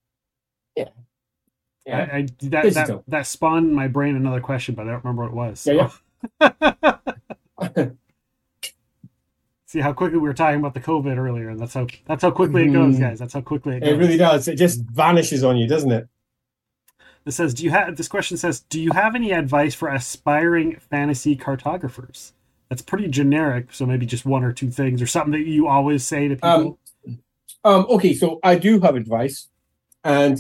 yeah, 0.76 0.86
yeah. 1.86 1.98
I, 2.12 2.18
I, 2.18 2.22
that, 2.44 2.74
that, 2.74 3.04
that 3.08 3.28
spawned 3.28 3.68
in 3.70 3.74
my 3.74 3.88
brain 3.88 4.16
another 4.16 4.42
question, 4.42 4.76
but 4.76 4.88
I 4.88 4.92
don't 4.92 5.04
remember 5.04 5.24
what 5.30 5.32
it 5.32 5.36
was. 5.36 5.68
Yeah, 5.68 5.90
so- 7.60 7.92
See 9.66 9.80
how 9.80 9.92
quickly 9.94 10.20
we 10.20 10.28
were 10.28 10.34
talking 10.36 10.60
about 10.60 10.76
the 10.76 10.80
COVID 10.80 11.18
earlier, 11.18 11.50
and 11.50 11.60
that's 11.60 11.74
how 11.74 11.88
that's 12.06 12.22
how 12.22 12.30
quickly 12.30 12.66
it 12.66 12.74
goes, 12.74 12.96
Mhm. 12.96 13.00
guys. 13.00 13.18
That's 13.20 13.34
how 13.34 13.42
quickly 13.42 13.78
it 13.78 13.80
goes. 13.80 13.90
It 13.90 13.98
really 13.98 14.18
does. 14.18 14.48
It 14.48 14.56
just 14.56 14.82
vanishes 14.82 15.44
on 15.44 15.58
you, 15.58 15.68
doesn't 15.68 15.92
it? 15.92 16.08
This 17.26 17.38
says, 17.38 17.54
do 17.56 17.64
you 17.64 17.72
have 17.72 17.96
this 17.96 18.08
question 18.08 18.38
says, 18.38 18.60
do 18.60 18.80
you 18.80 18.92
have 18.92 19.16
any 19.16 19.32
advice 19.32 19.74
for 19.74 19.88
aspiring 19.90 20.78
fantasy 20.92 21.36
cartographers? 21.36 22.34
That's 22.70 22.82
pretty 22.84 23.08
generic, 23.08 23.74
so 23.74 23.86
maybe 23.88 24.06
just 24.06 24.26
one 24.26 24.44
or 24.44 24.52
two 24.54 24.70
things 24.70 25.02
or 25.02 25.08
something 25.08 25.32
that 25.32 25.48
you 25.48 25.68
always 25.68 26.06
say 26.06 26.28
to 26.28 26.36
people. 26.36 26.78
Um, 27.08 27.20
Um, 27.66 27.86
okay, 27.90 28.14
so 28.14 28.40
I 28.44 28.56
do 28.56 28.80
have 28.82 28.96
advice, 28.96 29.48
and 30.04 30.40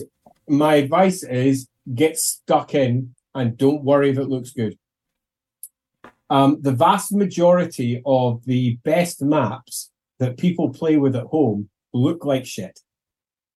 my 0.57 0.75
advice 0.75 1.24
is 1.24 1.67
get 1.93 2.17
stuck 2.17 2.74
in 2.74 3.15
and 3.36 3.57
don't 3.57 3.83
worry 3.83 4.10
if 4.10 4.17
it 4.17 4.29
looks 4.29 4.51
good. 4.51 4.77
Um, 6.29 6.60
the 6.62 6.72
vast 6.72 7.12
majority 7.12 8.01
of 8.05 8.43
the 8.45 8.77
best 8.83 9.22
maps 9.22 9.91
that 10.19 10.38
people 10.38 10.69
play 10.69 10.98
with 10.98 11.15
at 11.15 11.25
home 11.25 11.69
look 11.93 12.25
like 12.25 12.45
shit, 12.45 12.79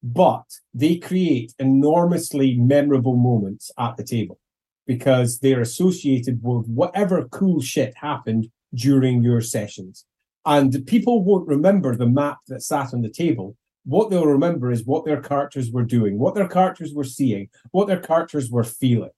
but 0.03 0.45
they 0.73 0.97
create 0.97 1.53
enormously 1.59 2.55
memorable 2.55 3.15
moments 3.15 3.71
at 3.79 3.97
the 3.97 4.03
table 4.03 4.37
because 4.85 5.39
they're 5.39 5.61
associated 5.61 6.41
with 6.43 6.67
whatever 6.67 7.27
cool 7.29 7.61
shit 7.61 7.93
happened 7.97 8.49
during 8.73 9.23
your 9.23 9.41
sessions. 9.41 10.05
And 10.45 10.85
people 10.87 11.23
won't 11.23 11.47
remember 11.47 11.95
the 11.95 12.07
map 12.07 12.37
that 12.47 12.63
sat 12.63 12.93
on 12.93 13.01
the 13.01 13.09
table. 13.09 13.57
What 13.87 14.09
they'll 14.09 14.25
remember 14.25 14.69
is 14.69 14.85
what 14.85 15.05
their 15.05 15.21
characters 15.21 15.71
were 15.71 15.85
doing, 15.85 16.19
what 16.19 16.35
their 16.35 16.47
characters 16.47 16.93
were 16.93 17.05
seeing, 17.05 17.47
what 17.71 17.87
their 17.87 17.99
characters 17.99 18.51
were 18.51 18.65
feeling. 18.65 19.11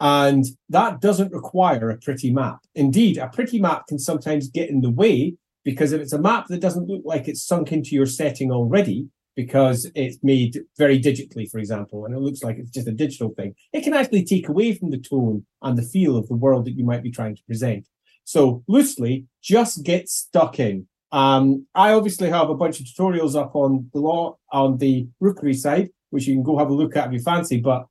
And 0.00 0.44
that 0.68 1.00
doesn't 1.00 1.32
require 1.32 1.90
a 1.90 1.96
pretty 1.96 2.32
map. 2.32 2.58
Indeed, 2.74 3.18
a 3.18 3.28
pretty 3.28 3.58
map 3.58 3.88
can 3.88 3.98
sometimes 3.98 4.48
get 4.48 4.70
in 4.70 4.82
the 4.82 4.90
way 4.90 5.34
because 5.64 5.92
if 5.92 6.00
it's 6.00 6.12
a 6.12 6.20
map 6.20 6.46
that 6.48 6.60
doesn't 6.60 6.88
look 6.88 7.02
like 7.04 7.26
it's 7.26 7.42
sunk 7.42 7.72
into 7.72 7.96
your 7.96 8.06
setting 8.06 8.52
already, 8.52 9.08
because 9.34 9.90
it's 9.96 10.18
made 10.22 10.60
very 10.78 11.00
digitally, 11.00 11.50
for 11.50 11.58
example, 11.58 12.04
and 12.04 12.14
it 12.14 12.20
looks 12.20 12.44
like 12.44 12.56
it's 12.56 12.70
just 12.70 12.86
a 12.86 12.92
digital 12.92 13.30
thing, 13.30 13.54
it 13.72 13.82
can 13.82 13.94
actually 13.94 14.24
take 14.24 14.48
away 14.48 14.74
from 14.74 14.90
the 14.90 14.98
tone 14.98 15.44
and 15.62 15.76
the 15.76 15.82
feel 15.82 16.16
of 16.16 16.28
the 16.28 16.36
world 16.36 16.64
that 16.66 16.76
you 16.76 16.84
might 16.84 17.02
be 17.02 17.10
trying 17.10 17.34
to 17.34 17.42
present. 17.44 17.88
So 18.24 18.62
loosely, 18.68 19.26
just 19.42 19.82
get 19.82 20.08
stuck 20.08 20.60
in. 20.60 20.86
Um, 21.14 21.68
I 21.76 21.92
obviously 21.92 22.28
have 22.28 22.50
a 22.50 22.56
bunch 22.56 22.80
of 22.80 22.86
tutorials 22.86 23.40
up 23.40 23.54
on 23.54 23.88
the 23.94 24.00
law 24.00 24.36
on 24.50 24.78
the 24.78 25.06
rookery 25.20 25.54
side, 25.54 25.90
which 26.10 26.26
you 26.26 26.34
can 26.34 26.42
go 26.42 26.58
have 26.58 26.70
a 26.70 26.74
look 26.74 26.96
at 26.96 27.06
if 27.06 27.12
you 27.12 27.20
fancy. 27.20 27.60
But 27.60 27.86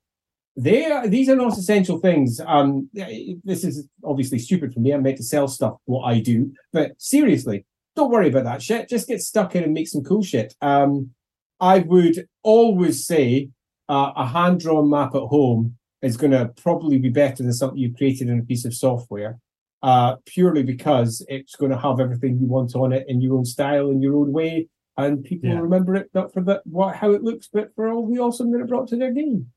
they 0.56 0.84
are, 0.92 1.08
these 1.08 1.30
are 1.30 1.34
not 1.34 1.56
essential 1.56 1.98
things. 1.98 2.38
Um, 2.46 2.90
this 2.92 3.64
is 3.64 3.88
obviously 4.04 4.38
stupid 4.38 4.74
for 4.74 4.80
me. 4.80 4.92
I'm 4.92 5.02
meant 5.02 5.16
to 5.16 5.22
sell 5.22 5.48
stuff 5.48 5.76
what 5.86 6.04
I 6.04 6.20
do, 6.20 6.52
but 6.70 6.92
seriously, 6.98 7.64
don't 7.96 8.10
worry 8.10 8.28
about 8.28 8.44
that 8.44 8.62
shit. 8.62 8.90
Just 8.90 9.08
get 9.08 9.22
stuck 9.22 9.56
in 9.56 9.64
and 9.64 9.72
make 9.72 9.88
some 9.88 10.04
cool 10.04 10.22
shit. 10.22 10.54
Um, 10.60 11.14
I 11.58 11.78
would 11.78 12.28
always 12.42 13.06
say 13.06 13.48
uh, 13.88 14.12
a 14.16 14.26
hand 14.26 14.60
drawn 14.60 14.90
map 14.90 15.14
at 15.14 15.22
home 15.22 15.78
is 16.02 16.18
going 16.18 16.32
to 16.32 16.52
probably 16.62 16.98
be 16.98 17.08
better 17.08 17.42
than 17.42 17.54
something 17.54 17.78
you've 17.78 17.96
created 17.96 18.28
in 18.28 18.38
a 18.38 18.44
piece 18.44 18.66
of 18.66 18.74
software 18.74 19.38
uh, 19.88 20.16
purely 20.24 20.62
because 20.74 21.10
it's 21.28 21.54
going 21.56 21.70
to 21.70 21.78
have 21.86 22.00
everything 22.00 22.38
you 22.40 22.46
want 22.46 22.74
on 22.74 22.92
it 22.92 23.04
in 23.08 23.20
your 23.20 23.36
own 23.38 23.44
style, 23.44 23.90
in 23.90 24.00
your 24.00 24.14
own 24.20 24.32
way, 24.32 24.66
and 24.96 25.22
people 25.22 25.48
Yeah. 25.48 25.56
will 25.56 25.62
remember 25.68 25.94
it 25.94 26.08
not 26.14 26.32
for 26.32 26.42
that 26.48 26.62
what 26.66 26.96
how 26.96 27.10
it 27.12 27.22
looks, 27.22 27.48
but 27.52 27.66
for 27.74 27.88
all 27.92 28.06
the 28.10 28.18
awesome 28.20 28.50
that 28.52 28.60
it 28.60 28.68
brought 28.68 28.88
to 28.88 28.96
their 28.96 29.12
game. 29.12 29.50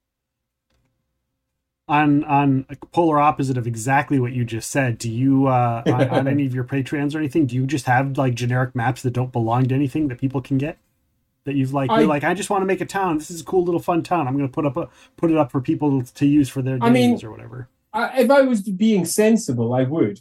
on 1.88 2.24
on 2.26 2.66
a 2.70 2.76
polar 2.88 3.20
opposite 3.20 3.58
of 3.58 3.66
exactly 3.66 4.20
what 4.20 4.34
you 4.34 4.44
just 4.44 4.70
said 4.70 4.98
do 4.98 5.10
you 5.10 5.48
uh 5.48 5.82
on, 5.86 6.10
on 6.10 6.28
any 6.28 6.46
of 6.50 6.54
your 6.54 6.66
patreons 6.66 7.16
or 7.16 7.20
anything 7.20 7.46
do 7.46 7.56
you 7.56 7.66
just 7.66 7.86
have 7.86 8.18
like 8.18 8.36
generic 8.36 8.76
maps 8.76 9.02
that 9.04 9.12
don't 9.14 9.32
belong 9.32 9.66
to 9.70 9.74
anything 9.74 10.10
that 10.10 10.20
people 10.20 10.42
can 10.42 10.58
get 10.58 10.78
that 11.46 11.56
you've 11.56 11.74
like 11.74 11.90
I- 11.90 12.00
you're 12.00 12.10
like 12.10 12.26
i 12.26 12.34
just 12.34 12.50
want 12.50 12.62
to 12.62 12.66
make 12.66 12.82
a 12.82 12.86
town 12.86 13.18
this 13.20 13.32
is 13.32 13.40
a 13.40 13.46
cool 13.46 13.64
little 13.64 13.80
fun 13.80 14.04
town 14.04 14.28
i'm 14.28 14.36
gonna 14.36 14.50
put 14.50 14.66
up 14.66 14.76
a 14.76 14.90
put 15.16 15.32
it 15.32 15.38
up 15.38 15.50
for 15.50 15.62
people 15.62 16.04
to 16.04 16.26
use 16.26 16.50
for 16.50 16.62
their 16.62 16.78
I 16.82 16.90
mean- 16.90 17.12
games 17.12 17.24
or 17.24 17.32
whatever 17.32 17.70
I, 17.98 18.20
if 18.20 18.30
I 18.30 18.42
was 18.42 18.62
being 18.62 19.06
sensible, 19.06 19.74
I 19.74 19.84
would. 19.84 20.20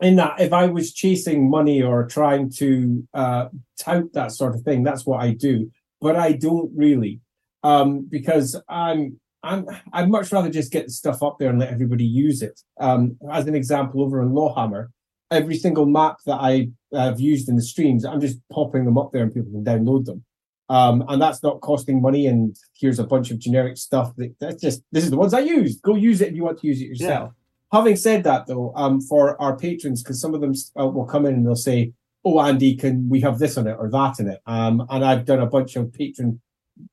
In 0.00 0.14
that, 0.16 0.40
if 0.40 0.52
I 0.52 0.66
was 0.66 0.92
chasing 0.92 1.50
money 1.50 1.82
or 1.82 2.06
trying 2.06 2.50
to 2.52 3.06
uh, 3.12 3.48
tout 3.80 4.12
that 4.12 4.30
sort 4.30 4.54
of 4.54 4.62
thing, 4.62 4.84
that's 4.84 5.04
what 5.04 5.20
I 5.20 5.32
do. 5.32 5.72
But 6.00 6.14
I 6.14 6.32
don't 6.32 6.70
really, 6.76 7.20
um, 7.64 8.06
because 8.08 8.54
I'm 8.68 9.18
I'm 9.42 9.66
I'd 9.92 10.08
much 10.08 10.30
rather 10.30 10.50
just 10.50 10.70
get 10.70 10.86
the 10.86 10.92
stuff 10.92 11.20
up 11.20 11.38
there 11.40 11.50
and 11.50 11.58
let 11.58 11.72
everybody 11.72 12.04
use 12.04 12.42
it. 12.42 12.60
Um, 12.78 13.16
as 13.32 13.48
an 13.48 13.56
example, 13.56 14.00
over 14.00 14.22
in 14.22 14.28
Lawhammer, 14.28 14.86
every 15.32 15.56
single 15.56 15.86
map 15.86 16.18
that 16.26 16.36
I 16.40 16.68
have 16.92 17.18
used 17.18 17.48
in 17.48 17.56
the 17.56 17.62
streams, 17.62 18.04
I'm 18.04 18.20
just 18.20 18.38
popping 18.52 18.84
them 18.84 18.98
up 18.98 19.10
there 19.12 19.24
and 19.24 19.34
people 19.34 19.50
can 19.50 19.64
download 19.64 20.04
them. 20.04 20.24
Um, 20.68 21.04
and 21.08 21.20
that's 21.20 21.42
not 21.42 21.60
costing 21.60 22.02
money. 22.02 22.26
And 22.26 22.56
here's 22.76 22.98
a 22.98 23.04
bunch 23.04 23.30
of 23.30 23.38
generic 23.38 23.76
stuff 23.76 24.14
that 24.16 24.34
that's 24.38 24.60
just 24.60 24.82
this 24.92 25.04
is 25.04 25.10
the 25.10 25.16
ones 25.16 25.34
I 25.34 25.40
use. 25.40 25.80
Go 25.80 25.94
use 25.94 26.20
it 26.20 26.28
if 26.28 26.34
you 26.34 26.44
want 26.44 26.60
to 26.60 26.66
use 26.66 26.80
it 26.80 26.86
yourself. 26.86 27.32
Having 27.72 27.96
said 27.96 28.24
that, 28.24 28.46
though, 28.46 28.72
um, 28.76 29.00
for 29.00 29.40
our 29.40 29.56
patrons, 29.56 30.02
because 30.02 30.20
some 30.20 30.34
of 30.34 30.40
them 30.40 30.54
uh, 30.78 30.86
will 30.86 31.04
come 31.04 31.26
in 31.26 31.34
and 31.34 31.46
they'll 31.46 31.56
say, 31.56 31.92
"Oh, 32.24 32.40
Andy, 32.40 32.76
can 32.76 33.08
we 33.08 33.20
have 33.20 33.38
this 33.38 33.56
on 33.58 33.66
it 33.66 33.76
or 33.78 33.90
that 33.90 34.20
in 34.20 34.28
it?" 34.28 34.40
Um, 34.46 34.86
and 34.90 35.04
I've 35.04 35.24
done 35.24 35.40
a 35.40 35.46
bunch 35.46 35.76
of 35.76 35.92
patron 35.92 36.40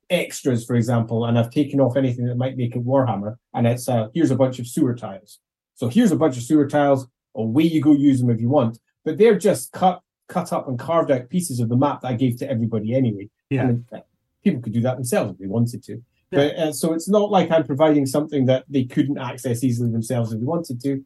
extras, 0.10 0.65
for 0.65 0.75
example, 0.75 1.25
and 1.25 1.38
I've 1.38 1.51
taken 1.51 1.79
off 1.79 1.96
anything 1.96 2.25
that 2.25 2.38
might 2.38 2.58
make 2.58 2.75
it 2.75 2.86
Warhammer, 2.86 3.38
and 3.53 3.67
it's 3.67 3.88
uh, 3.88 4.08
here's 4.13 4.32
a 4.32 4.36
bunch 4.36 4.60
of 4.60 4.67
sewer 4.67 4.96
tiles. 4.96 5.39
So 5.75 5.89
here's 5.89 6.12
a 6.12 6.15
bunch 6.15 6.38
of 6.38 6.44
sewer 6.44 6.67
tiles. 6.67 7.08
Away 7.36 7.63
you 7.63 7.82
go, 7.82 7.94
use 7.94 8.20
them 8.22 8.29
if 8.29 8.39
you 8.39 8.50
want. 8.50 8.79
But 9.03 9.17
they're 9.17 9.38
just 9.38 9.72
cut, 9.72 10.01
cut 10.27 10.51
up 10.53 10.67
and 10.67 10.77
carved 10.79 11.12
out 11.12 11.29
pieces 11.29 11.60
of 11.60 11.70
the 11.70 11.77
map 11.77 12.01
that 12.01 12.08
I 12.10 12.13
gave 12.13 12.38
to 12.39 12.50
everybody 12.50 12.96
anyway. 12.96 13.29
Yeah. 13.50 13.67
And 13.67 13.86
uh, 13.94 14.00
people 14.44 14.62
could 14.62 14.74
do 14.74 14.82
that 14.82 14.96
themselves 14.96 15.32
if 15.34 15.38
they 15.38 15.48
wanted 15.48 15.84
to. 15.84 16.01
But 16.32 16.55
uh, 16.55 16.74
so 16.74 16.94
it's 16.94 17.08
not 17.08 17.29
like 17.32 17.51
I'm 17.51 17.63
providing 17.65 18.05
something 18.05 18.46
that 18.48 18.65
they 18.67 18.84
couldn't 18.84 19.17
access 19.20 19.63
easily 19.63 19.91
themselves 19.91 20.34
if 20.34 20.39
they 20.39 20.46
wanted 20.46 20.82
to. 20.82 21.03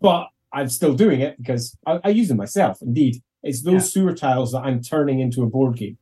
But 0.00 0.28
I'm 0.52 0.68
still 0.68 0.94
doing 0.94 1.20
it 1.20 1.36
because 1.36 1.76
I, 1.86 2.00
I 2.04 2.08
use 2.10 2.28
them 2.28 2.36
myself. 2.38 2.80
Indeed, 2.80 3.22
it's 3.42 3.62
those 3.62 3.72
Yeah. 3.74 3.78
sewer 3.80 4.14
tiles 4.14 4.52
that 4.52 4.60
I'm 4.60 4.80
turning 4.80 5.20
into 5.20 5.42
a 5.42 5.46
board 5.46 5.76
game 5.76 5.98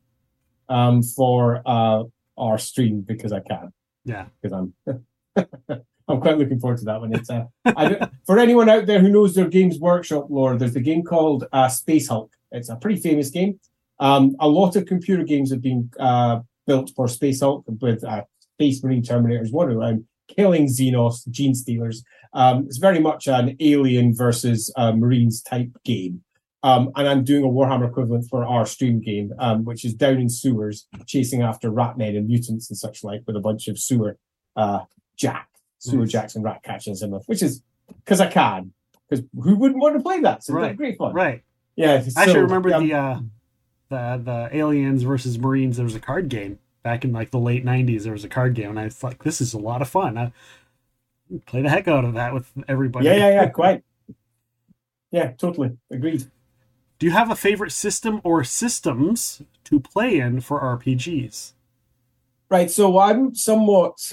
um, 0.68 1.02
for 1.02 1.62
uh, 1.66 2.04
our 2.36 2.58
stream 2.58 3.00
because 3.00 3.32
I 3.32 3.40
can 3.40 3.72
yeah 4.04 4.26
because 4.40 4.52
I'm 4.56 4.74
I'm 6.08 6.20
quite 6.20 6.38
looking 6.38 6.58
forward 6.60 6.78
to 6.78 6.84
that 6.86 7.00
one. 7.00 7.12
It's 7.14 7.28
uh, 7.30 7.44
I 7.64 7.88
don't- 7.88 8.10
for 8.26 8.38
anyone 8.38 8.68
out 8.68 8.86
there 8.86 9.00
who 9.00 9.08
knows 9.10 9.34
their 9.34 9.48
Games 9.48 9.78
Workshop 9.78 10.26
lore. 10.30 10.56
There's 10.56 10.76
a 10.76 10.80
game 10.80 11.02
called 11.02 11.44
uh, 11.52 11.68
Space 11.68 12.08
Hulk. 12.08 12.32
It's 12.52 12.68
a 12.68 12.76
pretty 12.76 13.00
famous 13.00 13.30
game. 13.30 13.58
Um, 14.00 14.36
a 14.40 14.48
lot 14.48 14.76
of 14.76 14.86
computer 14.86 15.24
games 15.24 15.50
have 15.50 15.62
been 15.62 15.90
uh, 15.98 16.40
built 16.66 16.90
for 16.94 17.08
Space 17.08 17.40
Hulk 17.40 17.64
with 17.80 18.04
uh, 18.04 18.22
Space 18.54 18.82
Marine 18.82 19.02
Terminators 19.02 19.52
one 19.52 19.70
around 19.70 20.04
killing 20.28 20.66
Xenos, 20.66 21.26
Genestealers. 21.28 21.98
Um, 22.32 22.64
it's 22.66 22.78
very 22.78 23.00
much 23.00 23.26
an 23.26 23.56
Alien 23.60 24.14
versus 24.14 24.72
uh, 24.76 24.92
Marines 24.92 25.42
type 25.42 25.70
game. 25.84 26.22
Um, 26.62 26.90
and 26.96 27.08
I'm 27.08 27.24
doing 27.24 27.44
a 27.44 27.48
Warhammer 27.48 27.88
equivalent 27.88 28.26
for 28.28 28.44
our 28.44 28.66
stream 28.66 29.00
game, 29.00 29.32
um, 29.38 29.64
which 29.64 29.84
is 29.84 29.94
down 29.94 30.18
in 30.18 30.28
sewers, 30.28 30.86
chasing 31.06 31.40
after 31.42 31.70
ratmen 31.70 32.16
and 32.16 32.26
mutants 32.26 32.68
and 32.68 32.76
such 32.76 33.04
like, 33.04 33.22
with 33.26 33.36
a 33.36 33.40
bunch 33.40 33.68
of 33.68 33.78
sewer 33.78 34.18
uh, 34.56 34.80
jack, 35.16 35.48
sewer 35.78 36.00
Nice. 36.00 36.10
jacks 36.10 36.34
and 36.34 36.44
rat 36.44 36.62
catchers 36.64 37.00
them, 37.00 37.12
which 37.26 37.42
is 37.42 37.62
because 38.04 38.20
I 38.20 38.26
can. 38.26 38.72
Because 39.08 39.24
who 39.40 39.56
wouldn't 39.56 39.80
want 39.80 39.96
to 39.96 40.02
play 40.02 40.20
that? 40.20 40.44
So 40.44 40.52
Right, 40.52 40.76
great 40.76 40.98
fun. 40.98 41.14
right 41.14 41.42
Yeah. 41.78 42.02
i 42.16 42.22
actually 42.22 42.40
remember 42.40 42.74
um, 42.74 42.86
the 42.86 42.94
uh 42.94 43.20
the 43.88 44.22
the 44.22 44.48
aliens 44.52 45.02
versus 45.02 45.38
marines 45.38 45.76
there 45.76 45.84
was 45.84 45.94
a 45.94 46.00
card 46.00 46.28
game 46.28 46.58
back 46.82 47.04
in 47.04 47.12
like 47.12 47.30
the 47.30 47.38
late 47.38 47.64
'90s. 47.64 48.04
There 48.04 48.12
was 48.12 48.24
a 48.24 48.28
card 48.28 48.54
game, 48.54 48.70
and 48.70 48.80
I 48.80 48.88
thought 48.88 49.18
this 49.20 49.40
is 49.40 49.52
a 49.52 49.58
lot 49.58 49.82
of 49.82 49.88
fun. 49.88 50.16
I 50.16 50.32
play 51.46 51.62
the 51.62 51.68
heck 51.68 51.88
out 51.88 52.04
of 52.04 52.14
that 52.14 52.32
with 52.32 52.50
everybody. 52.66 53.06
Yeah, 53.06 53.16
yeah, 53.16 53.30
yeah, 53.30 53.48
quite. 53.60 53.82
Yeah, 55.10 55.32
totally 55.32 55.76
agreed. 55.90 56.30
Do 56.98 57.06
you 57.06 57.12
have 57.12 57.30
a 57.30 57.36
favorite 57.36 57.72
system 57.72 58.20
or 58.24 58.42
systems 58.42 59.42
to 59.64 59.80
play 59.80 60.18
in 60.18 60.40
for 60.40 60.60
RPGs? 60.60 61.52
Right. 62.50 62.70
So 62.70 62.98
I'm 62.98 63.34
somewhat. 63.34 64.12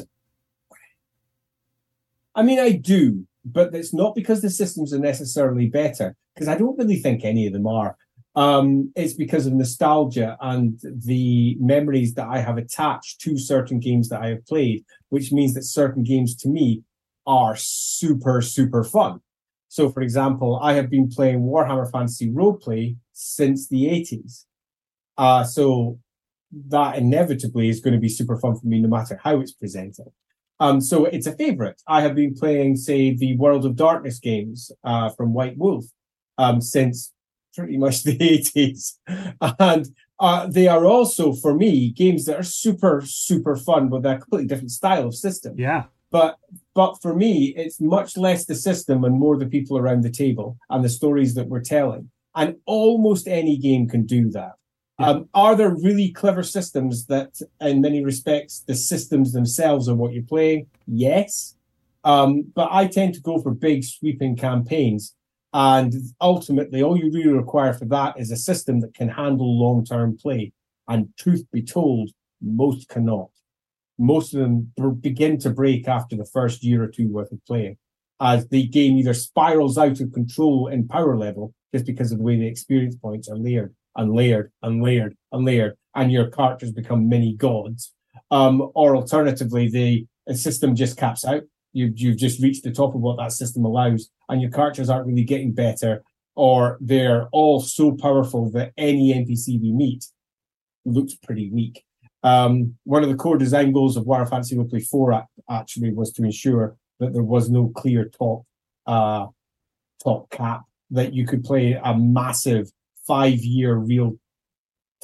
I 2.36 2.43
mean, 2.43 2.60
I 2.60 2.72
do, 2.74 3.25
but 3.45 3.73
it's 3.75 3.93
not 3.93 4.15
because 4.15 4.41
the 4.41 4.49
systems 4.49 4.93
are 4.93 4.99
necessarily 4.99 5.67
better, 5.67 6.15
because 6.33 6.47
I 6.47 6.57
don't 6.57 6.77
really 6.77 6.97
think 6.97 7.23
any 7.23 7.45
of 7.47 7.53
them 7.53 7.67
are. 7.67 7.95
Um, 8.35 8.91
it's 8.95 9.13
because 9.13 9.45
of 9.45 9.53
nostalgia 9.53 10.35
and 10.41 10.77
the 10.83 11.55
memories 11.59 12.15
that 12.15 12.27
I 12.27 12.39
have 12.39 12.57
attached 12.57 13.21
to 13.21 13.37
certain 13.37 13.79
games 13.79 14.09
that 14.09 14.21
I 14.21 14.29
have 14.29 14.45
played, 14.45 14.83
which 15.09 15.31
means 15.31 15.53
that 15.53 15.63
certain 15.63 16.03
games 16.03 16.35
to 16.37 16.49
me 16.49 16.83
are 17.25 17.55
super, 17.55 18.41
super 18.41 18.83
fun. 18.83 19.21
So, 19.69 19.89
for 19.89 20.01
example, 20.01 20.59
I 20.61 20.73
have 20.73 20.89
been 20.89 21.09
playing 21.09 21.41
Warhammer 21.41 21.89
Fantasy 21.89 22.29
Roleplay 22.29 22.97
since 23.13 23.67
the 23.67 23.85
80s. 23.85 24.45
Uh, 25.17 25.43
so 25.43 25.99
that 26.51 26.97
inevitably 26.97 27.69
is 27.69 27.79
going 27.79 27.93
to 27.93 27.99
be 27.99 28.09
super 28.09 28.37
fun 28.37 28.57
for 28.57 28.67
me 28.67 28.81
no 28.81 28.89
matter 28.89 29.19
how 29.23 29.39
it's 29.39 29.53
presented. 29.53 30.07
Um, 30.59 30.79
so 30.81 31.05
it's 31.05 31.27
a 31.27 31.35
favorite. 31.35 31.81
I 31.88 32.01
have 32.01 32.15
been 32.15 32.33
playing, 32.33 32.77
say, 32.77 33.13
the 33.13 33.35
World 33.38 33.65
of 33.65 33.75
Darkness 33.75 34.19
games 34.19 34.71
uh, 34.83 35.09
from 35.09 35.33
White 35.33 35.57
Wolf 35.57 35.85
um, 36.38 36.62
since 36.62 37.13
pretty 37.55 37.77
much 37.77 38.03
the 38.03 38.17
80s. 38.17 38.93
And 39.59 39.88
uh, 40.19 40.47
they 40.47 40.67
are 40.67 40.85
also, 40.85 41.33
for 41.33 41.53
me, 41.53 41.91
games 41.91 42.25
that 42.25 42.39
are 42.39 42.43
super, 42.43 43.01
super 43.05 43.55
fun 43.55 43.89
with 43.89 44.05
a 44.05 44.17
completely 44.17 44.47
different 44.47 44.71
style 44.71 45.07
of 45.07 45.15
system. 45.15 45.55
Yeah. 45.57 45.85
But 46.12 46.38
but 46.74 47.01
for 47.01 47.13
me, 47.13 47.53
it's 47.57 47.81
much 47.81 48.15
less 48.15 48.45
the 48.45 48.55
system 48.55 49.03
and 49.03 49.19
more 49.19 49.38
the 49.38 49.47
people 49.47 49.77
around 49.77 50.03
the 50.03 50.09
table 50.09 50.57
and 50.69 50.83
the 50.83 50.89
stories 50.89 51.33
that 51.33 51.47
we're 51.47 51.62
telling. 51.62 52.09
And 52.35 52.57
almost 52.65 53.27
any 53.27 53.57
game 53.57 53.89
can 53.89 54.05
do 54.05 54.29
that. 54.31 54.53
Um, 54.97 55.27
are 55.33 55.55
there 55.55 55.75
really 55.75 56.09
clever 56.09 56.43
systems 56.43 57.05
that, 57.07 57.41
in 57.59 57.81
many 57.81 58.03
respects, 58.03 58.63
the 58.65 58.75
systems 58.75 59.33
themselves 59.33 59.89
are 59.89 59.95
what 59.95 60.13
you're 60.13 60.23
playing? 60.23 60.67
Yes. 60.87 61.55
Um, 62.03 62.43
but 62.53 62.69
I 62.71 62.87
tend 62.87 63.15
to 63.15 63.21
go 63.21 63.41
for 63.41 63.51
big, 63.51 63.83
sweeping 63.83 64.35
campaigns. 64.37 65.13
And 65.53 65.93
ultimately, 66.21 66.81
all 66.81 66.97
you 66.97 67.11
really 67.11 67.29
require 67.29 67.73
for 67.73 67.85
that 67.85 68.19
is 68.19 68.31
a 68.31 68.37
system 68.37 68.79
that 68.81 68.93
can 68.93 69.09
handle 69.09 69.59
long 69.59 69.83
term 69.83 70.17
play. 70.17 70.53
And 70.87 71.09
truth 71.17 71.45
be 71.51 71.63
told, 71.63 72.11
most 72.41 72.87
cannot. 72.87 73.29
Most 73.97 74.33
of 74.33 74.41
them 74.41 74.71
begin 74.99 75.39
to 75.39 75.49
break 75.49 75.87
after 75.87 76.15
the 76.15 76.25
first 76.25 76.63
year 76.63 76.83
or 76.83 76.87
two 76.87 77.07
worth 77.09 77.31
of 77.31 77.43
playing, 77.45 77.77
as 78.19 78.47
the 78.49 78.67
game 78.67 78.97
either 78.97 79.13
spirals 79.13 79.77
out 79.77 79.99
of 79.99 80.13
control 80.13 80.67
in 80.67 80.87
power 80.87 81.17
level 81.17 81.53
just 81.73 81.85
because 81.85 82.11
of 82.11 82.17
the 82.17 82.23
way 82.23 82.37
the 82.37 82.47
experience 82.47 82.95
points 82.95 83.29
are 83.29 83.37
layered 83.37 83.73
and 83.95 84.13
layered 84.13 84.51
and 84.61 84.81
layered 84.83 85.15
and 85.31 85.45
layered, 85.45 85.75
and 85.95 86.11
your 86.11 86.29
characters 86.29 86.71
become 86.71 87.09
mini 87.09 87.33
gods. 87.33 87.93
Um, 88.31 88.71
or 88.73 88.95
alternatively, 88.95 89.69
the, 89.69 90.07
system 90.35 90.75
just 90.75 90.97
caps 90.97 91.23
out. 91.23 91.43
You've, 91.71 91.99
you've 91.99 92.17
just 92.17 92.41
reached 92.41 92.63
the 92.63 92.71
top 92.71 92.95
of 92.95 93.01
what 93.01 93.17
that 93.17 93.31
system 93.31 93.63
allows, 93.63 94.09
and 94.27 94.41
your 94.41 94.49
characters 94.49 94.89
aren't 94.89 95.05
really 95.05 95.23
getting 95.23 95.53
better, 95.53 96.03
or 96.35 96.79
they're 96.81 97.27
all 97.31 97.59
so 97.59 97.91
powerful 97.91 98.49
that 98.51 98.73
any 98.75 99.13
NPC 99.13 99.61
we 99.61 99.71
meet 99.71 100.05
looks 100.83 101.13
pretty 101.13 101.51
weak. 101.51 101.83
Um, 102.23 102.75
one 102.85 103.03
of 103.03 103.09
the 103.09 103.15
core 103.15 103.37
design 103.37 103.71
goals 103.71 103.97
of 103.97 104.05
Warhammer 104.05 104.29
Fantasy 104.29 104.55
Roleplay 104.55 104.87
4 104.87 105.27
actually 105.47 105.93
was 105.93 106.11
to 106.13 106.23
ensure 106.23 106.75
that 106.99 107.13
there 107.13 107.21
was 107.21 107.51
no 107.51 107.67
clear 107.67 108.05
top 108.05 108.45
uh, 108.87 109.27
top 110.03 110.29
cap, 110.29 110.63
that 110.91 111.13
you 111.13 111.25
could 111.25 111.43
play 111.43 111.79
a 111.83 111.97
massive 111.97 112.71
five 113.07 113.39
year 113.39 113.75
real 113.75 114.18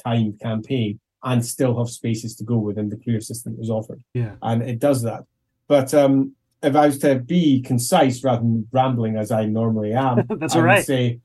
time 0.04 0.36
campaign 0.40 1.00
and 1.24 1.44
still 1.44 1.78
have 1.78 1.88
spaces 1.88 2.34
to 2.36 2.44
go 2.44 2.58
within 2.58 2.88
the 2.88 2.96
clear 2.96 3.20
system 3.20 3.52
that 3.52 3.60
was 3.60 3.70
offered. 3.70 4.02
Yeah. 4.14 4.34
And 4.42 4.62
it 4.62 4.78
does 4.78 5.02
that. 5.02 5.24
But 5.68 5.94
um, 5.94 6.34
if 6.62 6.74
I 6.74 6.86
was 6.86 6.98
to 6.98 7.16
be 7.16 7.62
concise 7.62 8.24
rather 8.24 8.42
than 8.42 8.66
rambling 8.72 9.16
as 9.16 9.30
I 9.30 9.46
normally 9.46 9.92
am, 9.92 10.26
That's 10.38 10.54
I 10.54 10.58
all 10.58 10.62
would 10.62 10.68
right. 10.68 10.84
say, 10.84 11.20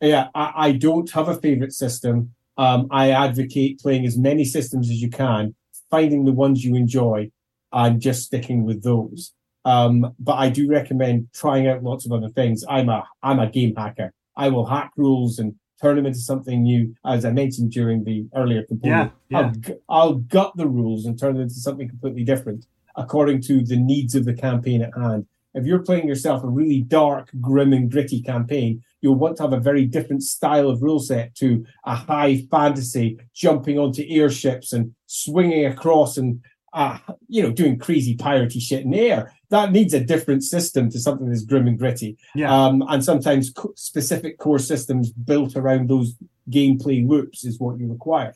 yeah, 0.00 0.28
I, 0.34 0.52
I 0.56 0.72
don't 0.72 1.10
have 1.10 1.28
a 1.28 1.36
favorite 1.36 1.72
system. 1.72 2.34
Um, 2.56 2.88
I 2.90 3.10
advocate 3.10 3.80
playing 3.80 4.06
as 4.06 4.18
many 4.18 4.44
systems 4.44 4.90
as 4.90 5.00
you 5.00 5.10
can, 5.10 5.54
finding 5.90 6.24
the 6.24 6.32
ones 6.32 6.64
you 6.64 6.74
enjoy, 6.74 7.30
and 7.72 8.00
just 8.00 8.24
sticking 8.24 8.64
with 8.64 8.82
those. 8.82 9.32
Um, 9.64 10.14
but 10.18 10.34
I 10.34 10.48
do 10.50 10.68
recommend 10.68 11.28
trying 11.32 11.68
out 11.68 11.82
lots 11.82 12.04
of 12.04 12.12
other 12.12 12.28
things. 12.28 12.64
I'm 12.68 12.88
a 12.88 13.04
I'm 13.22 13.38
a 13.38 13.48
game 13.48 13.74
hacker. 13.76 14.12
I 14.36 14.48
will 14.48 14.66
hack 14.66 14.92
rules 14.96 15.38
and 15.38 15.54
turn 15.82 15.96
them 15.96 16.06
into 16.06 16.20
something 16.20 16.62
new, 16.62 16.94
as 17.04 17.24
I 17.24 17.32
mentioned 17.32 17.72
during 17.72 18.04
the 18.04 18.26
earlier 18.34 18.62
component. 18.62 19.12
Yeah, 19.28 19.40
yeah. 19.40 19.52
I'll, 19.88 20.00
I'll 20.00 20.14
gut 20.14 20.52
the 20.56 20.68
rules 20.68 21.06
and 21.06 21.18
turn 21.18 21.34
them 21.34 21.42
into 21.42 21.54
something 21.54 21.88
completely 21.88 22.24
different 22.24 22.66
according 22.96 23.40
to 23.40 23.64
the 23.64 23.76
needs 23.76 24.14
of 24.14 24.24
the 24.24 24.34
campaign 24.34 24.82
at 24.82 24.96
hand. 24.96 25.26
If 25.54 25.66
you're 25.66 25.82
playing 25.82 26.08
yourself 26.08 26.44
a 26.44 26.48
really 26.48 26.80
dark, 26.80 27.30
grim, 27.40 27.72
and 27.72 27.90
gritty 27.90 28.22
campaign, 28.22 28.82
you'll 29.00 29.16
want 29.16 29.36
to 29.36 29.42
have 29.42 29.52
a 29.52 29.60
very 29.60 29.84
different 29.84 30.22
style 30.22 30.68
of 30.70 30.82
rule 30.82 31.00
set 31.00 31.34
to 31.36 31.66
a 31.84 31.94
high 31.94 32.46
fantasy, 32.50 33.18
jumping 33.34 33.78
onto 33.78 34.04
airships 34.08 34.72
and 34.72 34.94
swinging 35.06 35.66
across 35.66 36.16
and 36.16 36.40
uh, 36.72 36.98
you 37.28 37.42
know 37.42 37.50
doing 37.50 37.78
crazy 37.78 38.16
piratey 38.16 38.60
shit 38.60 38.84
in 38.84 38.90
the 38.90 39.00
air. 39.00 39.34
That 39.50 39.72
needs 39.72 39.92
a 39.94 40.00
different 40.00 40.42
system 40.42 40.90
to 40.90 40.98
something 40.98 41.28
that's 41.28 41.44
grim 41.44 41.66
and 41.66 41.78
gritty. 41.78 42.16
Yeah. 42.34 42.52
Um, 42.54 42.82
and 42.88 43.04
sometimes 43.04 43.50
co- 43.50 43.74
specific 43.76 44.38
core 44.38 44.58
systems 44.58 45.10
built 45.12 45.56
around 45.56 45.88
those 45.88 46.14
gameplay 46.50 47.06
loops 47.06 47.44
is 47.44 47.60
what 47.60 47.78
you 47.78 47.90
require. 47.90 48.34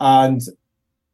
And 0.00 0.40